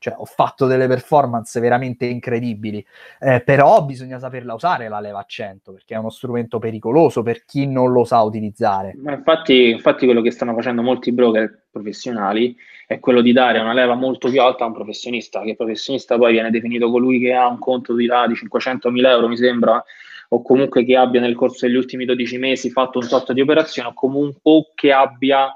cioè 0.04 0.14
ho 0.18 0.26
fatto 0.26 0.66
delle 0.66 0.86
performance 0.86 1.58
veramente 1.60 2.04
incredibili, 2.04 2.84
eh, 3.20 3.40
però 3.40 3.82
bisogna 3.86 4.18
saperla 4.18 4.52
usare 4.52 4.86
la 4.88 5.00
leva 5.00 5.20
a 5.20 5.24
100 5.26 5.72
perché 5.72 5.94
è 5.94 5.98
uno 5.98 6.10
strumento 6.10 6.58
pericoloso 6.58 7.22
per 7.22 7.46
chi 7.46 7.66
non 7.66 7.90
lo 7.90 8.04
sa 8.04 8.20
utilizzare. 8.20 8.94
Ma 8.98 9.14
infatti, 9.14 9.70
infatti 9.70 10.04
quello 10.04 10.20
che 10.20 10.30
stanno 10.30 10.52
facendo 10.52 10.82
molti 10.82 11.10
broker 11.10 11.68
professionali 11.70 12.54
è 12.86 13.00
quello 13.00 13.22
di 13.22 13.32
dare 13.32 13.60
una 13.60 13.72
leva 13.72 13.94
molto 13.94 14.28
più 14.28 14.42
alta 14.42 14.64
a 14.64 14.66
un 14.66 14.74
professionista, 14.74 15.40
che 15.40 15.56
professionista 15.56 16.18
poi 16.18 16.32
viene 16.32 16.50
definito 16.50 16.90
colui 16.90 17.18
che 17.18 17.32
ha 17.32 17.46
un 17.46 17.58
conto 17.58 17.94
di 17.94 18.04
là 18.04 18.26
di 18.26 18.34
500.000 18.34 19.06
euro, 19.06 19.26
mi 19.26 19.38
sembra, 19.38 19.82
o 20.28 20.42
comunque 20.42 20.84
che 20.84 20.96
abbia 20.96 21.22
nel 21.22 21.34
corso 21.34 21.64
degli 21.64 21.76
ultimi 21.76 22.04
12 22.04 22.36
mesi 22.36 22.68
fatto 22.68 22.98
un 22.98 23.08
tot 23.08 23.32
di 23.32 23.40
operazioni, 23.40 23.88
o 23.88 23.94
comunque 23.94 24.72
che 24.74 24.92
abbia 24.92 25.50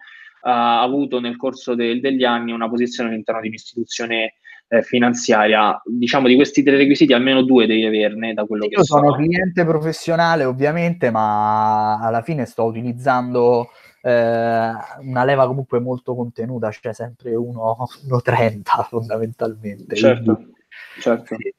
uh, 0.48 0.82
avuto 0.82 1.20
nel 1.20 1.36
corso 1.36 1.74
del, 1.74 2.00
degli 2.00 2.24
anni 2.24 2.52
una 2.52 2.68
posizione 2.68 3.10
all'interno 3.10 3.40
di 3.40 3.48
un'istituzione 3.48 4.34
eh, 4.68 4.82
finanziaria. 4.82 5.80
Diciamo 5.84 6.26
di 6.26 6.34
questi 6.34 6.62
tre 6.62 6.76
requisiti 6.76 7.12
almeno 7.12 7.42
due 7.42 7.66
devi 7.66 7.84
averne 7.84 8.34
da 8.34 8.44
quello 8.44 8.64
Io 8.64 8.70
che. 8.70 8.76
Io 8.76 8.84
sono 8.84 9.10
so. 9.10 9.16
cliente 9.16 9.64
professionale 9.64 10.44
ovviamente, 10.44 11.10
ma 11.10 11.98
alla 11.98 12.22
fine 12.22 12.46
sto 12.46 12.64
utilizzando 12.64 13.70
eh, 14.02 14.10
una 14.10 15.24
leva 15.24 15.46
comunque 15.46 15.80
molto 15.80 16.14
contenuta, 16.14 16.70
cioè 16.70 16.92
sempre 16.92 17.34
1,30 17.34 18.62
fondamentalmente. 18.88 19.96
Certo, 19.96 20.34
Quindi, 20.34 20.54
certo. 21.00 21.36
Sì. 21.36 21.54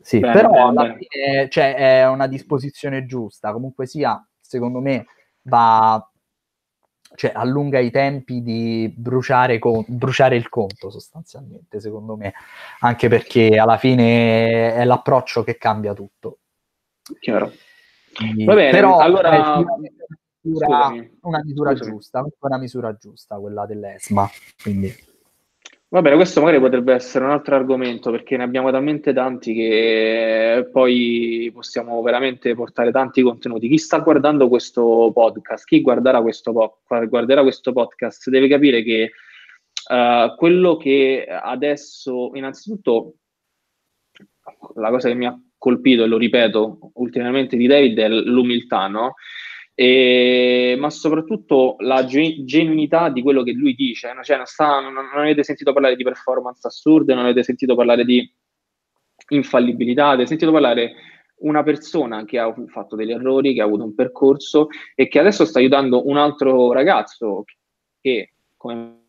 Sì, 0.00 0.20
bene, 0.20 0.32
però 0.32 0.50
bene, 0.50 0.62
alla 0.62 0.82
bene. 0.84 0.96
fine 0.96 1.48
cioè, 1.50 1.74
è 1.74 2.08
una 2.08 2.26
disposizione 2.26 3.04
giusta, 3.04 3.52
comunque 3.52 3.84
sia, 3.84 4.26
secondo 4.40 4.80
me 4.80 5.04
va 5.42 6.07
cioè 7.14 7.32
allunga 7.34 7.78
i 7.78 7.90
tempi 7.90 8.42
di 8.42 8.92
bruciare, 8.94 9.58
con, 9.58 9.84
bruciare, 9.86 10.36
il 10.36 10.48
conto 10.48 10.90
sostanzialmente, 10.90 11.80
secondo 11.80 12.16
me, 12.16 12.34
anche 12.80 13.08
perché 13.08 13.58
alla 13.58 13.76
fine 13.76 14.74
è 14.74 14.84
l'approccio 14.84 15.44
che 15.44 15.56
cambia 15.56 15.94
tutto. 15.94 16.38
Chiaro. 17.18 17.52
Quindi, 18.14 18.44
Va 18.44 18.54
bene, 18.54 18.70
però 18.70 18.98
allora 18.98 19.30
è 19.30 19.58
una 19.58 19.76
misura, 20.40 20.92
una 21.22 21.42
misura 21.44 21.74
giusta, 21.74 22.26
una 22.40 22.58
misura 22.58 22.94
giusta 22.94 23.38
quella 23.38 23.66
dell'ESMA. 23.66 24.28
Quindi. 24.62 25.06
Va 25.90 26.02
bene, 26.02 26.16
questo 26.16 26.40
magari 26.40 26.60
potrebbe 26.60 26.92
essere 26.92 27.24
un 27.24 27.30
altro 27.30 27.54
argomento 27.54 28.10
perché 28.10 28.36
ne 28.36 28.42
abbiamo 28.42 28.70
talmente 28.70 29.14
tanti 29.14 29.54
che 29.54 30.68
poi 30.70 31.50
possiamo 31.54 32.02
veramente 32.02 32.54
portare 32.54 32.90
tanti 32.90 33.22
contenuti. 33.22 33.68
Chi 33.70 33.78
sta 33.78 34.00
guardando 34.00 34.48
questo 34.48 35.10
podcast, 35.14 35.64
chi 35.64 35.80
guarderà 35.80 36.20
questo, 36.20 36.52
po- 36.52 36.80
guarderà 37.08 37.40
questo 37.40 37.72
podcast 37.72 38.28
deve 38.28 38.48
capire 38.48 38.82
che 38.82 39.12
uh, 39.88 40.36
quello 40.36 40.76
che 40.76 41.26
adesso, 41.26 42.32
innanzitutto, 42.34 43.14
la 44.74 44.90
cosa 44.90 45.08
che 45.08 45.14
mi 45.14 45.24
ha 45.24 45.40
colpito 45.56 46.04
e 46.04 46.06
lo 46.06 46.18
ripeto 46.18 46.90
ultimamente 46.96 47.56
di 47.56 47.66
David 47.66 47.98
è 47.98 48.08
l'umiltà, 48.08 48.88
no? 48.88 49.14
E, 49.80 50.74
ma 50.76 50.90
soprattutto 50.90 51.76
la 51.78 52.04
genuinità 52.04 53.10
di 53.10 53.22
quello 53.22 53.44
che 53.44 53.52
lui 53.52 53.76
dice. 53.76 54.12
Cioè, 54.24 54.36
non, 54.36 54.44
sta, 54.44 54.80
non, 54.80 54.92
non, 54.92 55.06
avete 55.12 55.44
sentito 55.44 55.72
parlare 55.72 55.94
di 55.94 56.02
performance 56.02 56.66
assurde, 56.66 57.14
non 57.14 57.22
avete 57.22 57.44
sentito 57.44 57.76
parlare 57.76 58.04
di 58.04 58.28
infallibilità, 59.28 60.08
avete 60.08 60.26
sentito 60.26 60.50
parlare 60.50 60.94
una 61.42 61.62
persona 61.62 62.24
che 62.24 62.40
ha 62.40 62.52
fatto 62.66 62.96
degli 62.96 63.12
errori, 63.12 63.54
che 63.54 63.60
ha 63.60 63.66
avuto 63.66 63.84
un 63.84 63.94
percorso 63.94 64.66
e 64.96 65.06
che 65.06 65.20
adesso 65.20 65.44
sta 65.44 65.60
aiutando 65.60 66.08
un 66.08 66.16
altro 66.16 66.72
ragazzo 66.72 67.44
che, 68.00 68.32
come 68.56 69.04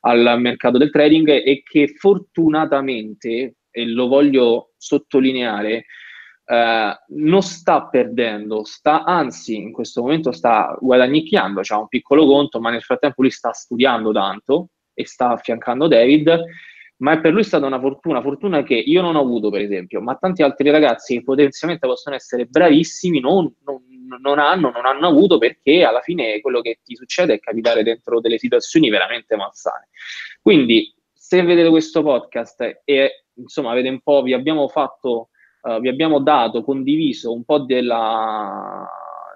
al 0.00 0.36
mercato 0.38 0.76
del 0.76 0.90
trading 0.90 1.30
e 1.30 1.62
che 1.64 1.88
fortunatamente, 1.96 3.54
e 3.70 3.86
lo 3.86 4.06
voglio 4.06 4.74
sottolineare, 4.76 5.86
Uh, 6.46 6.92
non 7.16 7.40
sta 7.40 7.86
perdendo, 7.86 8.64
sta 8.64 9.04
anzi 9.04 9.56
in 9.56 9.72
questo 9.72 10.02
momento 10.02 10.30
sta 10.30 10.76
guadagnicchiando, 10.78 11.62
ha 11.66 11.78
un 11.78 11.88
piccolo 11.88 12.26
conto, 12.26 12.60
ma 12.60 12.70
nel 12.70 12.82
frattempo 12.82 13.22
lui 13.22 13.30
sta 13.30 13.52
studiando 13.52 14.12
tanto 14.12 14.68
e 14.92 15.06
sta 15.06 15.30
affiancando 15.30 15.88
David, 15.88 16.44
ma 16.98 17.12
è 17.12 17.20
per 17.20 17.32
lui 17.32 17.44
stata 17.44 17.66
una 17.66 17.80
fortuna, 17.80 18.20
fortuna 18.20 18.62
che 18.62 18.74
io 18.74 19.00
non 19.00 19.16
ho 19.16 19.20
avuto 19.20 19.50
per 19.50 19.62
esempio, 19.62 20.00
ma 20.00 20.16
tanti 20.16 20.42
altri 20.42 20.70
ragazzi 20.70 21.14
che 21.16 21.22
potenzialmente 21.22 21.86
possono 21.86 22.14
essere 22.14 22.44
bravissimi 22.44 23.20
non, 23.20 23.52
non, 23.64 23.82
non 24.20 24.38
hanno, 24.38 24.70
non 24.70 24.86
hanno 24.86 25.08
avuto 25.08 25.38
perché 25.38 25.82
alla 25.82 26.00
fine 26.00 26.40
quello 26.40 26.60
che 26.60 26.80
ti 26.84 26.94
succede 26.94 27.34
è 27.34 27.40
capitare 27.40 27.82
dentro 27.82 28.20
delle 28.20 28.38
situazioni 28.38 28.90
veramente 28.90 29.34
malsane. 29.34 29.88
Quindi 30.40 30.94
se 31.12 31.42
vedete 31.42 31.68
questo 31.70 32.02
podcast 32.02 32.82
e 32.84 33.24
insomma 33.34 33.72
avete 33.72 33.88
un 33.88 34.00
po', 34.00 34.22
vi 34.22 34.32
abbiamo 34.32 34.68
fatto 34.68 35.30
Uh, 35.64 35.80
vi 35.80 35.88
abbiamo 35.88 36.20
dato, 36.20 36.62
condiviso 36.62 37.32
un 37.32 37.42
po' 37.42 37.60
della, 37.60 38.86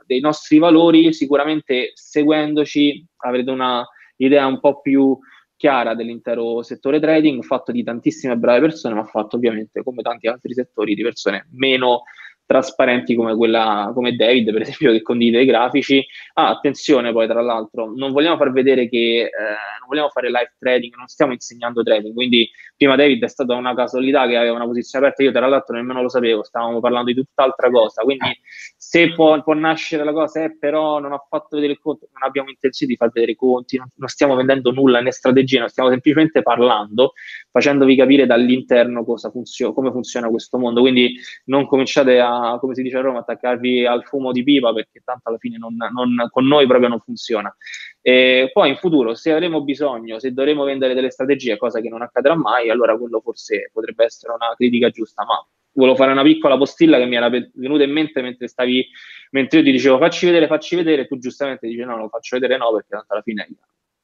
dei 0.05 0.21
nostri 0.21 0.59
valori, 0.59 1.15
sicuramente 1.15 1.93
seguendoci 1.95 3.03
avrete 3.17 3.51
una 3.51 3.83
idea 4.17 4.45
un 4.47 4.61
po' 4.61 4.83
più 4.83 5.19
chiara 5.57 5.95
dell'intero 5.95 6.63
settore 6.63 7.01
trading, 7.01 7.43
fatto 7.43 7.73
di 7.73 7.83
tantissime 7.83 8.37
brave 8.37 8.61
persone, 8.61 8.95
ma 8.95 9.05
fatto 9.05 9.37
ovviamente 9.37 9.83
come 9.83 10.03
tanti 10.03 10.29
altri 10.29 10.53
settori 10.53 10.95
di 10.95 11.03
persone 11.03 11.49
meno 11.53 12.03
trasparenti 12.49 13.15
come 13.15 13.37
quella 13.37 13.91
come 13.93 14.17
David, 14.17 14.53
per 14.53 14.63
esempio, 14.63 14.91
che 14.91 15.03
condivide 15.03 15.43
i 15.43 15.45
grafici. 15.45 16.03
Ah, 16.33 16.49
attenzione 16.49 17.13
poi, 17.13 17.27
tra 17.29 17.43
l'altro, 17.43 17.93
non 17.95 18.11
vogliamo 18.11 18.39
far 18.39 18.53
vedere 18.53 18.89
che 18.89 19.25
eh, 19.25 19.29
non 19.29 19.87
vogliamo 19.87 20.09
fare 20.09 20.29
live 20.29 20.55
trading, 20.59 20.95
non 20.97 21.09
stiamo 21.09 21.35
insegnando 21.35 21.83
trading. 21.83 22.15
Quindi, 22.15 22.49
prima 22.75 22.97
David 22.97 23.23
è 23.23 23.29
stata 23.29 23.55
una 23.55 23.75
casualità 23.75 24.27
che 24.27 24.39
aveva 24.39 24.55
una 24.55 24.65
posizione 24.65 25.05
aperta, 25.05 25.25
io 25.25 25.31
tra 25.31 25.47
l'altro 25.47 25.77
nemmeno 25.77 26.01
lo 26.01 26.09
sapevo, 26.09 26.43
stavamo 26.43 26.81
parlando 26.81 27.13
di 27.13 27.17
tutt'altra 27.17 27.69
cosa. 27.69 28.01
Quindi, 28.03 28.41
se 28.79 29.13
può, 29.13 29.43
può 29.43 29.53
nascere 29.53 30.03
la 30.03 30.13
cosa, 30.13 30.45
eh, 30.45 30.57
però 30.57 31.01
non 31.01 31.13
ha 31.13 31.23
fatto 31.29 31.57
vedere 31.57 31.75
il 31.75 31.79
conto, 31.79 32.09
non 32.15 32.23
abbiamo 32.23 32.49
intenzione 32.49 32.91
di 32.93 32.97
far 32.97 33.11
vedere 33.11 33.33
i 33.33 33.37
conti, 33.37 33.77
non, 33.77 33.89
non 33.95 34.09
stiamo 34.09 34.35
vendendo 34.35 34.71
nulla 34.71 35.03
né 35.03 35.13
strategia, 35.13 35.61
non 35.61 35.69
stiamo 35.69 35.91
semplicemente 35.91 36.41
parlando, 36.41 37.13
facendovi 37.51 37.95
capire 37.95 38.25
dall'interno 38.25 39.05
cosa 39.05 39.29
funzio- 39.29 39.75
come 39.75 39.91
funziona 39.91 40.31
questo 40.31 40.57
mondo. 40.57 40.81
Quindi, 40.81 41.15
non 41.45 41.67
cominciate 41.67 42.19
a 42.19 42.37
come 42.61 42.75
si 42.75 42.83
dice 42.83 42.99
a 42.99 43.01
Roma, 43.01 43.21
attaccarvi 43.21 43.87
al 43.87 44.05
fumo 44.05 44.33
di 44.33 44.43
pipa 44.43 44.73
perché 44.73 45.01
tanto 45.05 45.29
alla 45.29 45.39
fine 45.39 45.59
non, 45.59 45.75
non, 45.77 46.29
con 46.31 46.47
noi 46.47 46.67
proprio 46.67 46.89
non 46.89 47.01
funziona. 47.01 47.55
E 48.01 48.51
poi 48.53 48.71
in 48.71 48.77
futuro, 48.77 49.15
se 49.15 49.33
avremo 49.33 49.63
bisogno, 49.63 50.19
se 50.19 50.33
dovremo 50.33 50.65
vendere 50.65 50.95
delle 50.95 51.11
strategie, 51.11 51.57
cosa 51.57 51.81
che 51.81 51.89
non 51.89 52.03
accadrà 52.03 52.35
mai, 52.35 52.71
allora 52.71 52.97
quello 52.97 53.21
forse 53.21 53.71
potrebbe 53.73 54.05
essere 54.05 54.33
una 54.33 54.55
critica 54.57 54.91
giusta, 54.91 55.25
ma 55.25 55.45
volevo 55.73 55.97
fare 55.97 56.13
una 56.13 56.23
piccola 56.23 56.57
postilla 56.57 56.99
che 56.99 57.07
mi 57.07 57.17
era 57.17 57.29
venuta 57.29 57.85
in 57.85 57.93
mente 57.93 58.21
mentre 58.21 58.49
stavi, 58.49 58.87
mentre 59.31 59.59
io 59.59 59.65
ti 59.65 59.71
dicevo 59.71 59.99
facci 59.99 60.27
vedere, 60.27 60.47
facci 60.47 60.77
vedere, 60.77 61.07
tu 61.07 61.19
giustamente 61.19 61.67
dici 61.67 61.81
no, 61.85 61.97
lo 61.97 62.09
faccio 62.09 62.39
vedere 62.39 62.59
no, 62.59 62.73
perché 62.73 62.89
tanto 62.89 63.13
alla 63.13 63.23
fine 63.23 63.49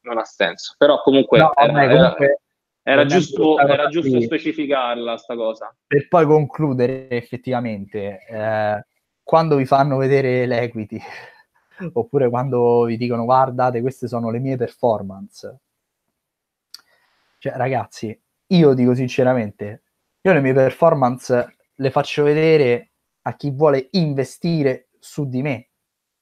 non 0.02 0.18
ha 0.18 0.24
senso. 0.24 0.74
Però 0.78 1.00
comunque, 1.02 1.38
no, 1.38 1.52
era, 1.56 1.72
vabbè, 1.72 1.88
comunque 1.88 2.24
era 2.26 2.38
giusto, 3.06 3.58
era 3.58 3.88
giusto 3.88 4.20
specificarla 4.20 5.16
sta 5.16 5.34
cosa. 5.34 5.74
Per 5.86 6.06
poi 6.08 6.26
concludere 6.26 7.08
effettivamente, 7.08 8.24
eh, 8.28 8.86
quando 9.22 9.56
vi 9.56 9.64
fanno 9.64 9.96
vedere 9.96 10.44
l'equity, 10.44 11.00
oppure 11.94 12.28
quando 12.28 12.84
vi 12.84 12.98
dicono 12.98 13.24
guardate 13.24 13.80
queste 13.80 14.06
sono 14.06 14.30
le 14.30 14.38
mie 14.38 14.56
performance, 14.56 15.60
Cioè, 17.38 17.54
ragazzi, 17.56 18.18
io 18.48 18.74
dico 18.74 18.94
sinceramente, 18.94 19.82
io 20.20 20.32
le 20.32 20.40
mie 20.40 20.52
performance 20.52 21.56
le 21.74 21.90
faccio 21.90 22.22
vedere 22.22 22.92
a 23.22 23.34
chi 23.34 23.50
vuole 23.50 23.88
investire 23.92 24.88
su 24.98 25.26
di 25.28 25.42
me. 25.42 25.68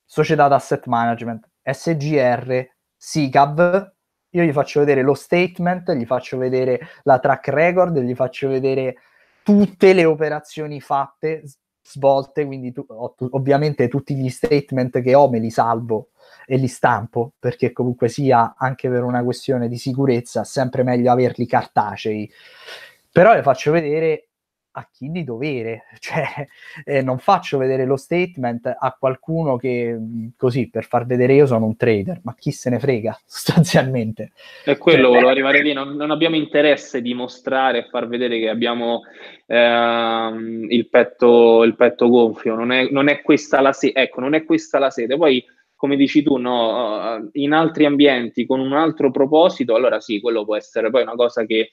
Società 0.05 0.47
d'asset 0.49 0.87
management, 0.87 1.49
SGR, 1.63 2.69
SICAV, 2.97 3.93
io 4.33 4.43
gli 4.43 4.53
faccio 4.53 4.81
vedere 4.81 5.03
lo 5.03 5.15
statement, 5.15 5.93
gli 5.93 6.07
faccio 6.07 6.39
vedere 6.39 6.81
la 7.05 7.19
track 7.19 7.49
record, 7.49 7.99
gli 7.99 8.15
faccio 8.15 8.49
vedere 8.49 8.97
tutte 9.43 9.93
le 9.93 10.05
operazioni 10.05 10.81
fatte, 10.81 11.43
svolte, 11.83 12.47
quindi 12.47 12.73
tu, 12.73 12.85
ovviamente 12.89 13.89
tutti 13.89 14.15
gli 14.15 14.31
statement 14.31 15.01
che 15.03 15.15
ho 15.15 15.29
me 15.29 15.39
li 15.39 15.51
salvo 15.51 16.11
e 16.47 16.57
li 16.57 16.69
stampo, 16.69 17.33
perché 17.39 17.73
comunque 17.73 18.09
sia 18.09 18.55
anche 18.57 18.89
per 18.89 19.03
una 19.03 19.23
questione 19.23 19.69
di 19.69 19.77
sicurezza, 19.77 20.45
sempre 20.45 20.83
meglio 20.83 21.11
averli 21.11 21.47
cartacei. 21.47 22.31
Però 23.11 23.35
le 23.35 23.43
faccio 23.43 23.73
vedere 23.73 24.29
a 24.73 24.89
chi 24.91 25.11
di 25.11 25.25
dovere, 25.25 25.85
cioè 25.99 26.47
eh, 26.85 27.03
non 27.03 27.19
faccio 27.19 27.59
vedere 27.59 27.85
lo 27.85 27.97
statement 27.97 28.75
a 28.79 28.97
qualcuno 28.99 29.57
che 29.57 29.99
così 30.37 30.69
per 30.69 30.85
far 30.85 31.07
vedere 31.07 31.35
io 31.35 31.47
sono 31.47 31.67
un 31.67 31.77
trader, 31.77 32.21
ma 32.25 32.35
chi 32.35 32.51
se 32.51 32.71
ne 32.71 32.79
frega 32.79 33.19
sostanzialmente. 33.25 34.33
È 34.65 34.77
quello, 34.79 35.05
cioè, 35.05 35.11
volevo 35.11 35.29
arrivare 35.29 35.63
lì, 35.63 35.73
non, 35.73 35.95
non, 35.95 36.11
abbiamo 36.11 36.37
interesse 36.37 37.03
di 37.03 37.15
mostrare 37.15 37.79
e 37.79 37.89
far 37.89 38.09
vedere 38.09 38.39
che 38.39 38.49
abbiamo 38.49 39.03
ehm, 39.47 40.67
il, 40.69 40.89
petto, 40.89 41.63
il 41.65 41.77
petto 41.77 42.09
gonfio, 42.09 42.55
non 42.55 42.73
è, 42.73 42.89
non 42.91 43.09
è 43.09 43.23
questa 43.23 43.61
la 43.61 43.73
sede, 43.73 44.01
ecco, 44.01 44.21
non 44.21 44.35
è 44.35 44.45
questa 44.45 44.79
la 44.79 44.91
sede, 44.91 45.17
poi 45.17 45.45
come 45.83 45.97
dici 45.97 46.23
tu, 46.23 46.37
no, 46.37 47.29
in 47.33 47.53
altri 47.53 47.87
ambienti 47.87 48.47
con 48.47 48.61
un 48.61 48.73
altro 48.73 49.11
proposito, 49.11 49.75
allora 49.75 49.99
sì, 49.99 50.21
quello 50.21 50.45
può 50.45 50.55
essere. 50.55 50.91
Poi 50.91 51.03
una 51.03 51.17
cosa 51.17 51.45
che 51.45 51.71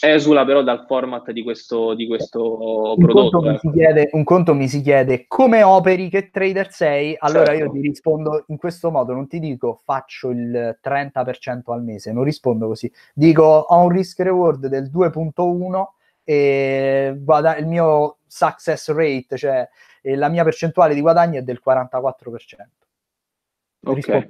esula 0.00 0.44
però 0.44 0.62
dal 0.62 0.84
format 0.86 1.30
di 1.30 1.42
questo, 1.42 1.94
di 1.94 2.06
questo 2.06 2.94
un 2.96 2.98
prodotto. 2.98 3.38
Conto 3.38 3.50
ecco. 3.50 3.70
chiede, 3.70 4.08
un 4.12 4.24
conto 4.24 4.54
mi 4.54 4.68
si 4.68 4.80
chiede 4.80 5.26
come 5.28 5.62
operi, 5.62 6.08
che 6.08 6.30
trader 6.30 6.72
sei, 6.72 7.14
allora 7.18 7.46
certo. 7.46 7.64
io 7.64 7.70
ti 7.70 7.80
rispondo 7.80 8.44
in 8.48 8.56
questo 8.56 8.90
modo, 8.90 9.12
non 9.12 9.28
ti 9.28 9.38
dico 9.38 9.80
faccio 9.84 10.30
il 10.30 10.78
30% 10.82 11.72
al 11.72 11.82
mese, 11.82 12.12
non 12.12 12.24
rispondo 12.24 12.66
così, 12.66 12.90
dico 13.14 13.42
ho 13.42 13.82
un 13.82 13.90
risk 13.90 14.20
reward 14.20 14.66
del 14.66 14.90
2.1 14.90 15.84
e 16.24 17.14
guada- 17.18 17.56
il 17.56 17.66
mio 17.66 18.18
success 18.26 18.90
rate, 18.92 19.36
cioè 19.36 19.68
la 20.02 20.28
mia 20.28 20.44
percentuale 20.44 20.94
di 20.94 21.00
guadagno 21.00 21.38
è 21.38 21.42
del 21.42 21.60
44%. 21.64 22.78
Okay. 23.82 24.26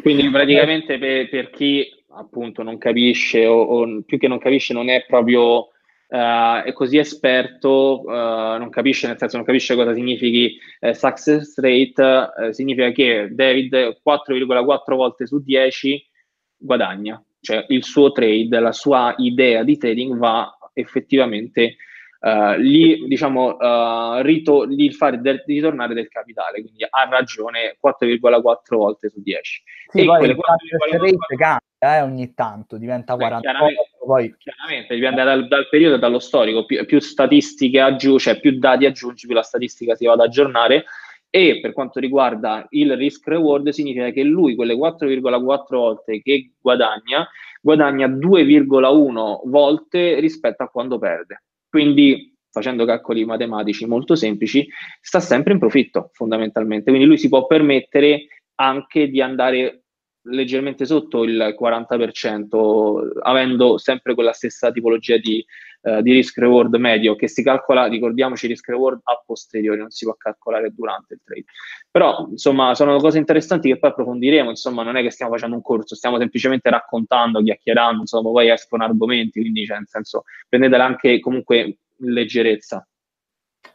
Quindi 0.00 0.30
praticamente 0.30 0.98
per, 0.98 1.28
per 1.28 1.50
chi 1.50 1.86
appunto 2.16 2.62
non 2.62 2.78
capisce 2.78 3.46
o, 3.46 3.60
o, 3.60 4.02
più 4.04 4.18
che 4.18 4.28
non 4.28 4.38
capisce 4.38 4.72
non 4.72 4.88
è 4.88 5.04
proprio 5.06 5.68
uh, 6.14 6.62
è 6.64 6.72
così 6.72 6.98
esperto, 6.98 8.02
uh, 8.04 8.58
non 8.58 8.70
capisce 8.70 9.06
nel 9.06 9.18
senso 9.18 9.36
non 9.36 9.46
capisce 9.46 9.74
cosa 9.74 9.94
significhi 9.94 10.58
uh, 10.80 10.92
success 10.92 11.58
rate, 11.58 12.52
significa 12.52 12.90
che 12.90 13.28
David 13.32 14.00
4,4 14.06 14.94
volte 14.94 15.26
su 15.26 15.42
10 15.42 16.08
guadagna, 16.56 17.22
cioè 17.40 17.64
il 17.68 17.84
suo 17.84 18.12
trade, 18.12 18.60
la 18.60 18.72
sua 18.72 19.14
idea 19.18 19.62
di 19.62 19.76
trading 19.76 20.16
va 20.16 20.56
effettivamente 20.72 21.76
Uh, 22.24 22.56
gli, 22.56 23.04
diciamo, 23.06 23.54
uh, 23.56 24.22
rito, 24.22 24.66
gli 24.66 24.90
fare 24.92 25.20
del, 25.20 25.42
ritornare 25.44 25.92
del 25.92 26.08
capitale, 26.08 26.62
quindi 26.62 26.82
ha 26.82 27.06
ragione 27.06 27.76
4,4 27.78 28.76
volte 28.76 29.10
su 29.10 29.20
10. 29.20 29.62
Sì, 29.88 30.00
e 30.00 30.04
poi 30.06 30.28
il 30.28 30.34
4,4 30.34 31.36
cambia 31.36 31.60
eh, 31.78 32.00
ogni 32.00 32.34
tanto, 32.34 32.78
diventa 32.78 33.14
48, 33.14 33.40
chiaramente, 33.40 33.90
poi... 33.98 34.34
Chiaramente, 34.38 34.94
dipende 34.94 35.22
dal, 35.22 35.48
dal, 35.48 35.68
periodo 35.68 35.96
e 35.96 35.98
dallo 35.98 36.18
storico, 36.18 36.64
più, 36.64 36.84
più 36.86 37.00
statistiche 37.00 37.80
aggiungi, 37.80 38.22
cioè 38.22 38.40
più 38.40 38.58
dati 38.58 38.86
aggiungi, 38.86 39.26
più 39.26 39.34
la 39.34 39.42
statistica 39.42 39.94
si 39.94 40.06
va 40.06 40.12
ad 40.12 40.20
aggiornare, 40.20 40.84
e 41.28 41.58
per 41.60 41.72
quanto 41.72 41.98
riguarda 41.98 42.64
il 42.70 42.96
risk 42.96 43.26
reward 43.26 43.70
significa 43.70 44.10
che 44.10 44.22
lui 44.22 44.54
quelle 44.54 44.76
4,4 44.76 45.64
volte 45.70 46.22
che 46.22 46.52
guadagna, 46.60 47.28
guadagna 47.60 48.06
2,1 48.06 49.40
volte 49.46 50.20
rispetto 50.20 50.62
a 50.62 50.68
quando 50.68 50.96
perde. 50.98 51.42
Quindi, 51.68 52.36
facendo 52.50 52.84
calcoli 52.84 53.24
matematici 53.24 53.84
molto 53.84 54.14
semplici, 54.14 54.64
sta 55.00 55.18
sempre 55.18 55.54
in 55.54 55.58
profitto 55.58 56.10
fondamentalmente. 56.12 56.90
Quindi 56.90 57.08
lui 57.08 57.18
si 57.18 57.28
può 57.28 57.46
permettere 57.46 58.26
anche 58.54 59.08
di 59.08 59.20
andare 59.20 59.83
leggermente 60.24 60.84
sotto 60.86 61.24
il 61.24 61.54
40%, 61.58 63.20
avendo 63.22 63.78
sempre 63.78 64.14
quella 64.14 64.32
stessa 64.32 64.70
tipologia 64.72 65.16
di, 65.16 65.44
uh, 65.82 66.00
di 66.00 66.12
risk 66.12 66.38
reward 66.38 66.74
medio 66.76 67.14
che 67.16 67.28
si 67.28 67.42
calcola, 67.42 67.86
ricordiamoci, 67.86 68.46
risk 68.46 68.68
reward 68.68 69.00
a 69.04 69.22
posteriori, 69.24 69.80
non 69.80 69.90
si 69.90 70.04
può 70.04 70.14
calcolare 70.14 70.72
durante 70.74 71.14
il 71.14 71.20
trade. 71.24 71.44
Però, 71.90 72.26
insomma, 72.30 72.74
sono 72.74 72.98
cose 72.98 73.18
interessanti 73.18 73.68
che 73.68 73.78
poi 73.78 73.90
approfondiremo, 73.90 74.50
insomma, 74.50 74.82
non 74.82 74.96
è 74.96 75.02
che 75.02 75.10
stiamo 75.10 75.32
facendo 75.32 75.56
un 75.56 75.62
corso, 75.62 75.94
stiamo 75.94 76.18
semplicemente 76.18 76.70
raccontando, 76.70 77.42
chiacchierando, 77.42 78.00
insomma, 78.00 78.30
poi 78.30 78.50
escono 78.50 78.84
argomenti, 78.84 79.40
quindi, 79.40 79.64
cioè, 79.64 79.76
nel 79.76 79.88
senso, 79.88 80.24
prendetela 80.48 80.84
anche 80.84 81.20
comunque 81.20 81.58
in 81.60 82.12
leggerezza. 82.12 82.86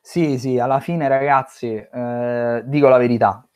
Sì, 0.02 0.38
sì, 0.38 0.58
alla 0.58 0.80
fine, 0.80 1.08
ragazzi, 1.08 1.68
eh, 1.76 2.64
dico 2.66 2.88
la 2.88 2.98
verità, 2.98 3.48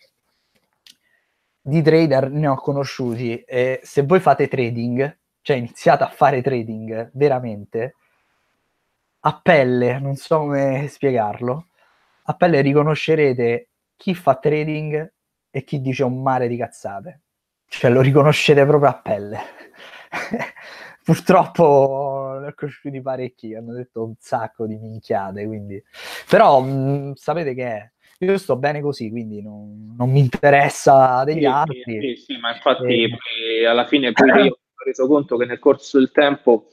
di 1.65 1.81
trader 1.81 2.29
ne 2.29 2.47
ho 2.47 2.55
conosciuti 2.55 3.39
e 3.39 3.79
se 3.83 4.03
voi 4.03 4.19
fate 4.19 4.49
trading, 4.49 5.17
cioè 5.41 5.55
iniziate 5.55 6.03
a 6.03 6.09
fare 6.09 6.41
trading 6.41 7.11
veramente, 7.13 7.95
a 9.21 9.39
pelle, 9.41 9.97
non 9.99 10.15
so 10.15 10.39
come 10.39 10.87
spiegarlo, 10.89 11.67
a 12.23 12.33
pelle 12.33 12.59
riconoscerete 12.59 13.69
chi 13.95 14.13
fa 14.13 14.35
trading 14.35 15.13
e 15.49 15.63
chi 15.63 15.79
dice 15.79 16.03
un 16.03 16.21
mare 16.21 16.49
di 16.49 16.57
cazzate. 16.57 17.21
Cioè 17.65 17.89
lo 17.89 18.01
riconoscete 18.01 18.65
proprio 18.65 18.89
a 18.89 18.99
pelle. 18.99 19.39
Purtroppo 21.03 22.37
ne 22.41 22.47
ho 22.47 22.53
conosciuti 22.53 23.01
parecchi, 23.01 23.55
hanno 23.55 23.73
detto 23.73 24.03
un 24.03 24.15
sacco 24.19 24.65
di 24.67 24.77
minchiate, 24.77 25.45
quindi... 25.45 25.81
Però 26.29 26.59
mh, 26.59 27.13
sapete 27.15 27.53
che 27.53 27.65
è? 27.65 27.91
Io 28.23 28.37
sto 28.37 28.55
bene 28.55 28.81
così, 28.81 29.09
quindi 29.09 29.41
non, 29.41 29.93
non 29.97 30.11
mi 30.11 30.19
interessa 30.19 31.23
degli 31.23 31.39
sì, 31.39 31.45
altri. 31.45 31.83
Sì, 31.85 32.15
sì, 32.25 32.37
ma 32.37 32.53
infatti 32.53 33.03
e... 33.03 33.65
alla 33.65 33.85
fine 33.85 34.11
pure 34.11 34.43
io 34.43 34.51
ho 34.51 34.83
reso 34.83 35.07
conto 35.07 35.37
che 35.37 35.45
nel 35.45 35.59
corso 35.59 35.97
del 35.97 36.11
tempo 36.11 36.67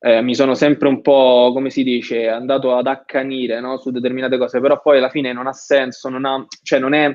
eh, 0.00 0.22
mi 0.22 0.34
sono 0.34 0.54
sempre 0.54 0.88
un 0.88 1.02
po', 1.02 1.50
come 1.52 1.70
si 1.70 1.82
dice, 1.82 2.28
andato 2.28 2.74
ad 2.74 2.86
accanire 2.86 3.60
no, 3.60 3.76
su 3.78 3.90
determinate 3.90 4.38
cose, 4.38 4.60
però 4.60 4.80
poi 4.80 4.98
alla 4.98 5.10
fine 5.10 5.32
non 5.32 5.46
ha 5.46 5.52
senso, 5.52 6.08
non 6.08 6.24
ha, 6.24 6.44
cioè 6.62 6.78
non 6.78 6.94
è, 6.94 7.14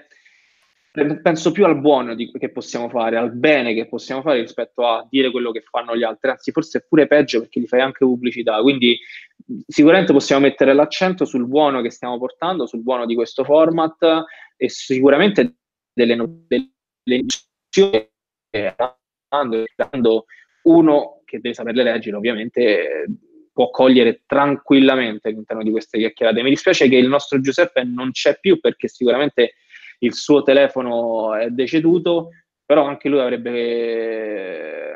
penso 1.21 1.51
più 1.51 1.65
al 1.65 1.79
buono 1.79 2.15
di, 2.15 2.31
che 2.31 2.51
possiamo 2.51 2.89
fare, 2.89 3.17
al 3.17 3.33
bene 3.33 3.73
che 3.73 3.87
possiamo 3.87 4.21
fare 4.21 4.39
rispetto 4.39 4.87
a 4.87 5.05
dire 5.09 5.29
quello 5.31 5.51
che 5.51 5.61
fanno 5.61 5.95
gli 5.95 6.03
altri, 6.03 6.29
anzi 6.29 6.51
forse 6.51 6.79
è 6.79 6.85
pure 6.87 7.07
peggio 7.07 7.39
perché 7.41 7.59
gli 7.59 7.67
fai 7.67 7.81
anche 7.81 8.05
pubblicità, 8.05 8.61
quindi 8.61 8.97
sicuramente 9.67 10.13
possiamo 10.13 10.41
mettere 10.43 10.73
l'accento 10.73 11.25
sul 11.25 11.47
buono 11.47 11.81
che 11.81 11.91
stiamo 11.91 12.17
portando, 12.17 12.65
sul 12.65 12.81
buono 12.81 13.05
di 13.05 13.15
questo 13.15 13.43
format 13.43 14.23
e 14.55 14.69
sicuramente 14.69 15.55
delle, 15.93 16.15
iniziative 17.03 18.11
dando 19.75 20.25
uno 20.63 21.21
che 21.25 21.39
deve 21.39 21.53
saperle 21.53 21.83
leggere 21.83 22.15
ovviamente 22.15 23.05
può 23.51 23.69
cogliere 23.69 24.23
tranquillamente 24.25 25.29
all'interno 25.29 25.63
di 25.63 25.71
queste 25.71 25.97
chiacchierate. 25.97 26.43
Mi 26.43 26.49
dispiace 26.49 26.89
che 26.89 26.97
il 26.97 27.07
nostro 27.07 27.39
Giuseppe 27.39 27.83
non 27.83 28.11
c'è 28.11 28.37
più 28.39 28.59
perché 28.59 28.89
sicuramente 28.89 29.53
il 29.99 30.13
suo 30.13 30.43
telefono 30.43 31.35
è 31.35 31.49
deceduto, 31.49 32.29
però 32.65 32.85
anche 32.85 33.09
lui 33.09 33.19
avrebbe 33.19 34.95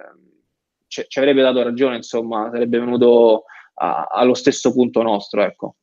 ci, 0.90 1.06
ci 1.08 1.20
avrebbe 1.20 1.42
dato 1.42 1.64
ragione, 1.64 1.96
insomma, 1.96 2.50
sarebbe 2.52 2.80
venuto 2.80 3.46
a, 3.76 4.08
allo 4.12 4.34
stesso 4.34 4.74
punto 4.74 5.02
nostro, 5.02 5.42
ecco. 5.44 5.76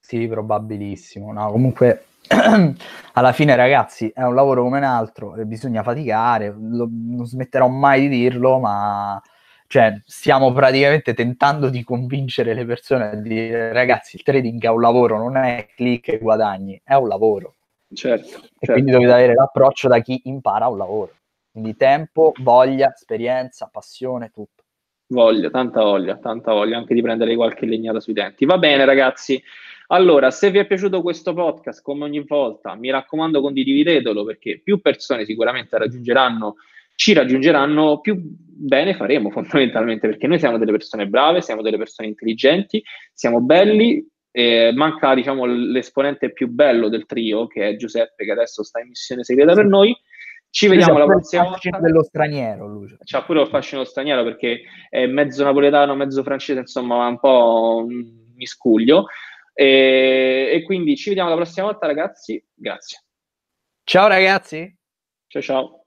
Sì, 0.00 0.26
probabilissimo. 0.26 1.32
No, 1.32 1.50
comunque 1.50 2.06
alla 3.12 3.32
fine, 3.32 3.56
ragazzi, 3.56 4.10
è 4.14 4.22
un 4.22 4.34
lavoro 4.34 4.62
come 4.62 4.78
un 4.78 4.84
altro 4.84 5.34
bisogna 5.44 5.82
faticare. 5.82 6.54
Lo, 6.56 6.88
non 6.90 7.26
smetterò 7.26 7.68
mai 7.68 8.02
di 8.02 8.08
dirlo, 8.08 8.58
ma 8.58 9.20
cioè, 9.66 10.00
stiamo 10.06 10.52
praticamente 10.52 11.14
tentando 11.14 11.68
di 11.68 11.82
convincere 11.82 12.54
le 12.54 12.64
persone 12.64 13.10
a 13.10 13.14
dire 13.16 13.72
ragazzi, 13.72 14.16
il 14.16 14.22
trading 14.22 14.62
è 14.62 14.68
un 14.68 14.80
lavoro, 14.80 15.18
non 15.18 15.36
è 15.36 15.66
click 15.74 16.08
e 16.08 16.18
guadagni, 16.18 16.80
è 16.84 16.94
un 16.94 17.08
lavoro. 17.08 17.54
Certo, 17.94 18.26
e 18.26 18.48
certo. 18.58 18.72
quindi 18.72 18.90
dovete 18.90 19.12
avere 19.12 19.34
l'approccio 19.34 19.88
da 19.88 20.00
chi 20.00 20.22
impara 20.24 20.68
un 20.68 20.78
lavoro. 20.78 21.12
Quindi 21.50 21.76
tempo, 21.76 22.32
voglia, 22.40 22.92
esperienza, 22.92 23.68
passione, 23.70 24.30
tutto. 24.30 24.64
Voglia, 25.06 25.50
tanta 25.50 25.82
voglia, 25.82 26.16
tanta 26.16 26.52
voglia 26.52 26.78
anche 26.78 26.94
di 26.94 27.02
prendere 27.02 27.36
qualche 27.36 27.66
legnata 27.66 28.00
sui 28.00 28.12
denti. 28.12 28.44
Va 28.44 28.58
bene, 28.58 28.84
ragazzi. 28.84 29.40
Allora, 29.88 30.30
se 30.30 30.50
vi 30.50 30.58
è 30.58 30.66
piaciuto 30.66 31.02
questo 31.02 31.34
podcast, 31.34 31.82
come 31.82 32.04
ogni 32.04 32.24
volta, 32.24 32.74
mi 32.74 32.90
raccomando, 32.90 33.40
condividetelo 33.40 34.24
perché 34.24 34.60
più 34.62 34.80
persone 34.80 35.24
sicuramente 35.24 35.78
raggiungeranno 35.78 36.56
ci 36.96 37.12
raggiungeranno 37.12 38.00
più 38.00 38.16
bene 38.20 38.94
faremo 38.94 39.30
fondamentalmente 39.30 40.08
perché 40.08 40.26
noi 40.26 40.38
siamo 40.38 40.58
delle 40.58 40.72
persone 40.72 41.06
brave, 41.06 41.40
siamo 41.40 41.62
delle 41.62 41.76
persone 41.78 42.08
intelligenti, 42.08 42.82
siamo 43.12 43.40
belli, 43.40 44.06
eh, 44.36 44.72
manca 44.74 45.14
diciamo 45.14 45.44
l'esponente 45.44 46.32
più 46.32 46.48
bello 46.48 46.88
del 46.88 47.06
trio 47.06 47.46
che 47.46 47.68
è 47.68 47.76
Giuseppe 47.76 48.24
che 48.24 48.32
adesso 48.32 48.64
sta 48.64 48.80
in 48.80 48.88
missione 48.88 49.22
segreta 49.22 49.54
per 49.54 49.66
noi. 49.66 49.96
Ci 50.50 50.66
vediamo 50.66 50.98
la 50.98 51.06
prossima 51.06 51.44
volta. 51.44 51.78
dello 51.78 52.02
straniero, 52.02 52.66
lui. 52.66 52.96
C'ha 53.04 53.22
pure 53.22 53.40
lo 53.40 53.46
fascino 53.46 53.84
straniero 53.84 54.24
perché 54.24 54.62
è 54.88 55.06
mezzo 55.06 55.42
napoletano, 55.44 55.94
mezzo 55.94 56.22
francese, 56.22 56.60
insomma, 56.60 57.06
un 57.06 57.18
po' 57.18 57.84
un 57.86 58.32
miscuglio. 58.34 59.06
E, 59.52 60.50
e 60.52 60.62
quindi 60.62 60.96
ci 60.96 61.08
vediamo 61.08 61.30
la 61.30 61.36
prossima 61.36 61.66
volta, 61.66 61.86
ragazzi. 61.86 62.44
Grazie. 62.54 63.04
Ciao 63.84 64.08
ragazzi. 64.08 64.76
Ciao 65.28 65.42
ciao. 65.42 65.83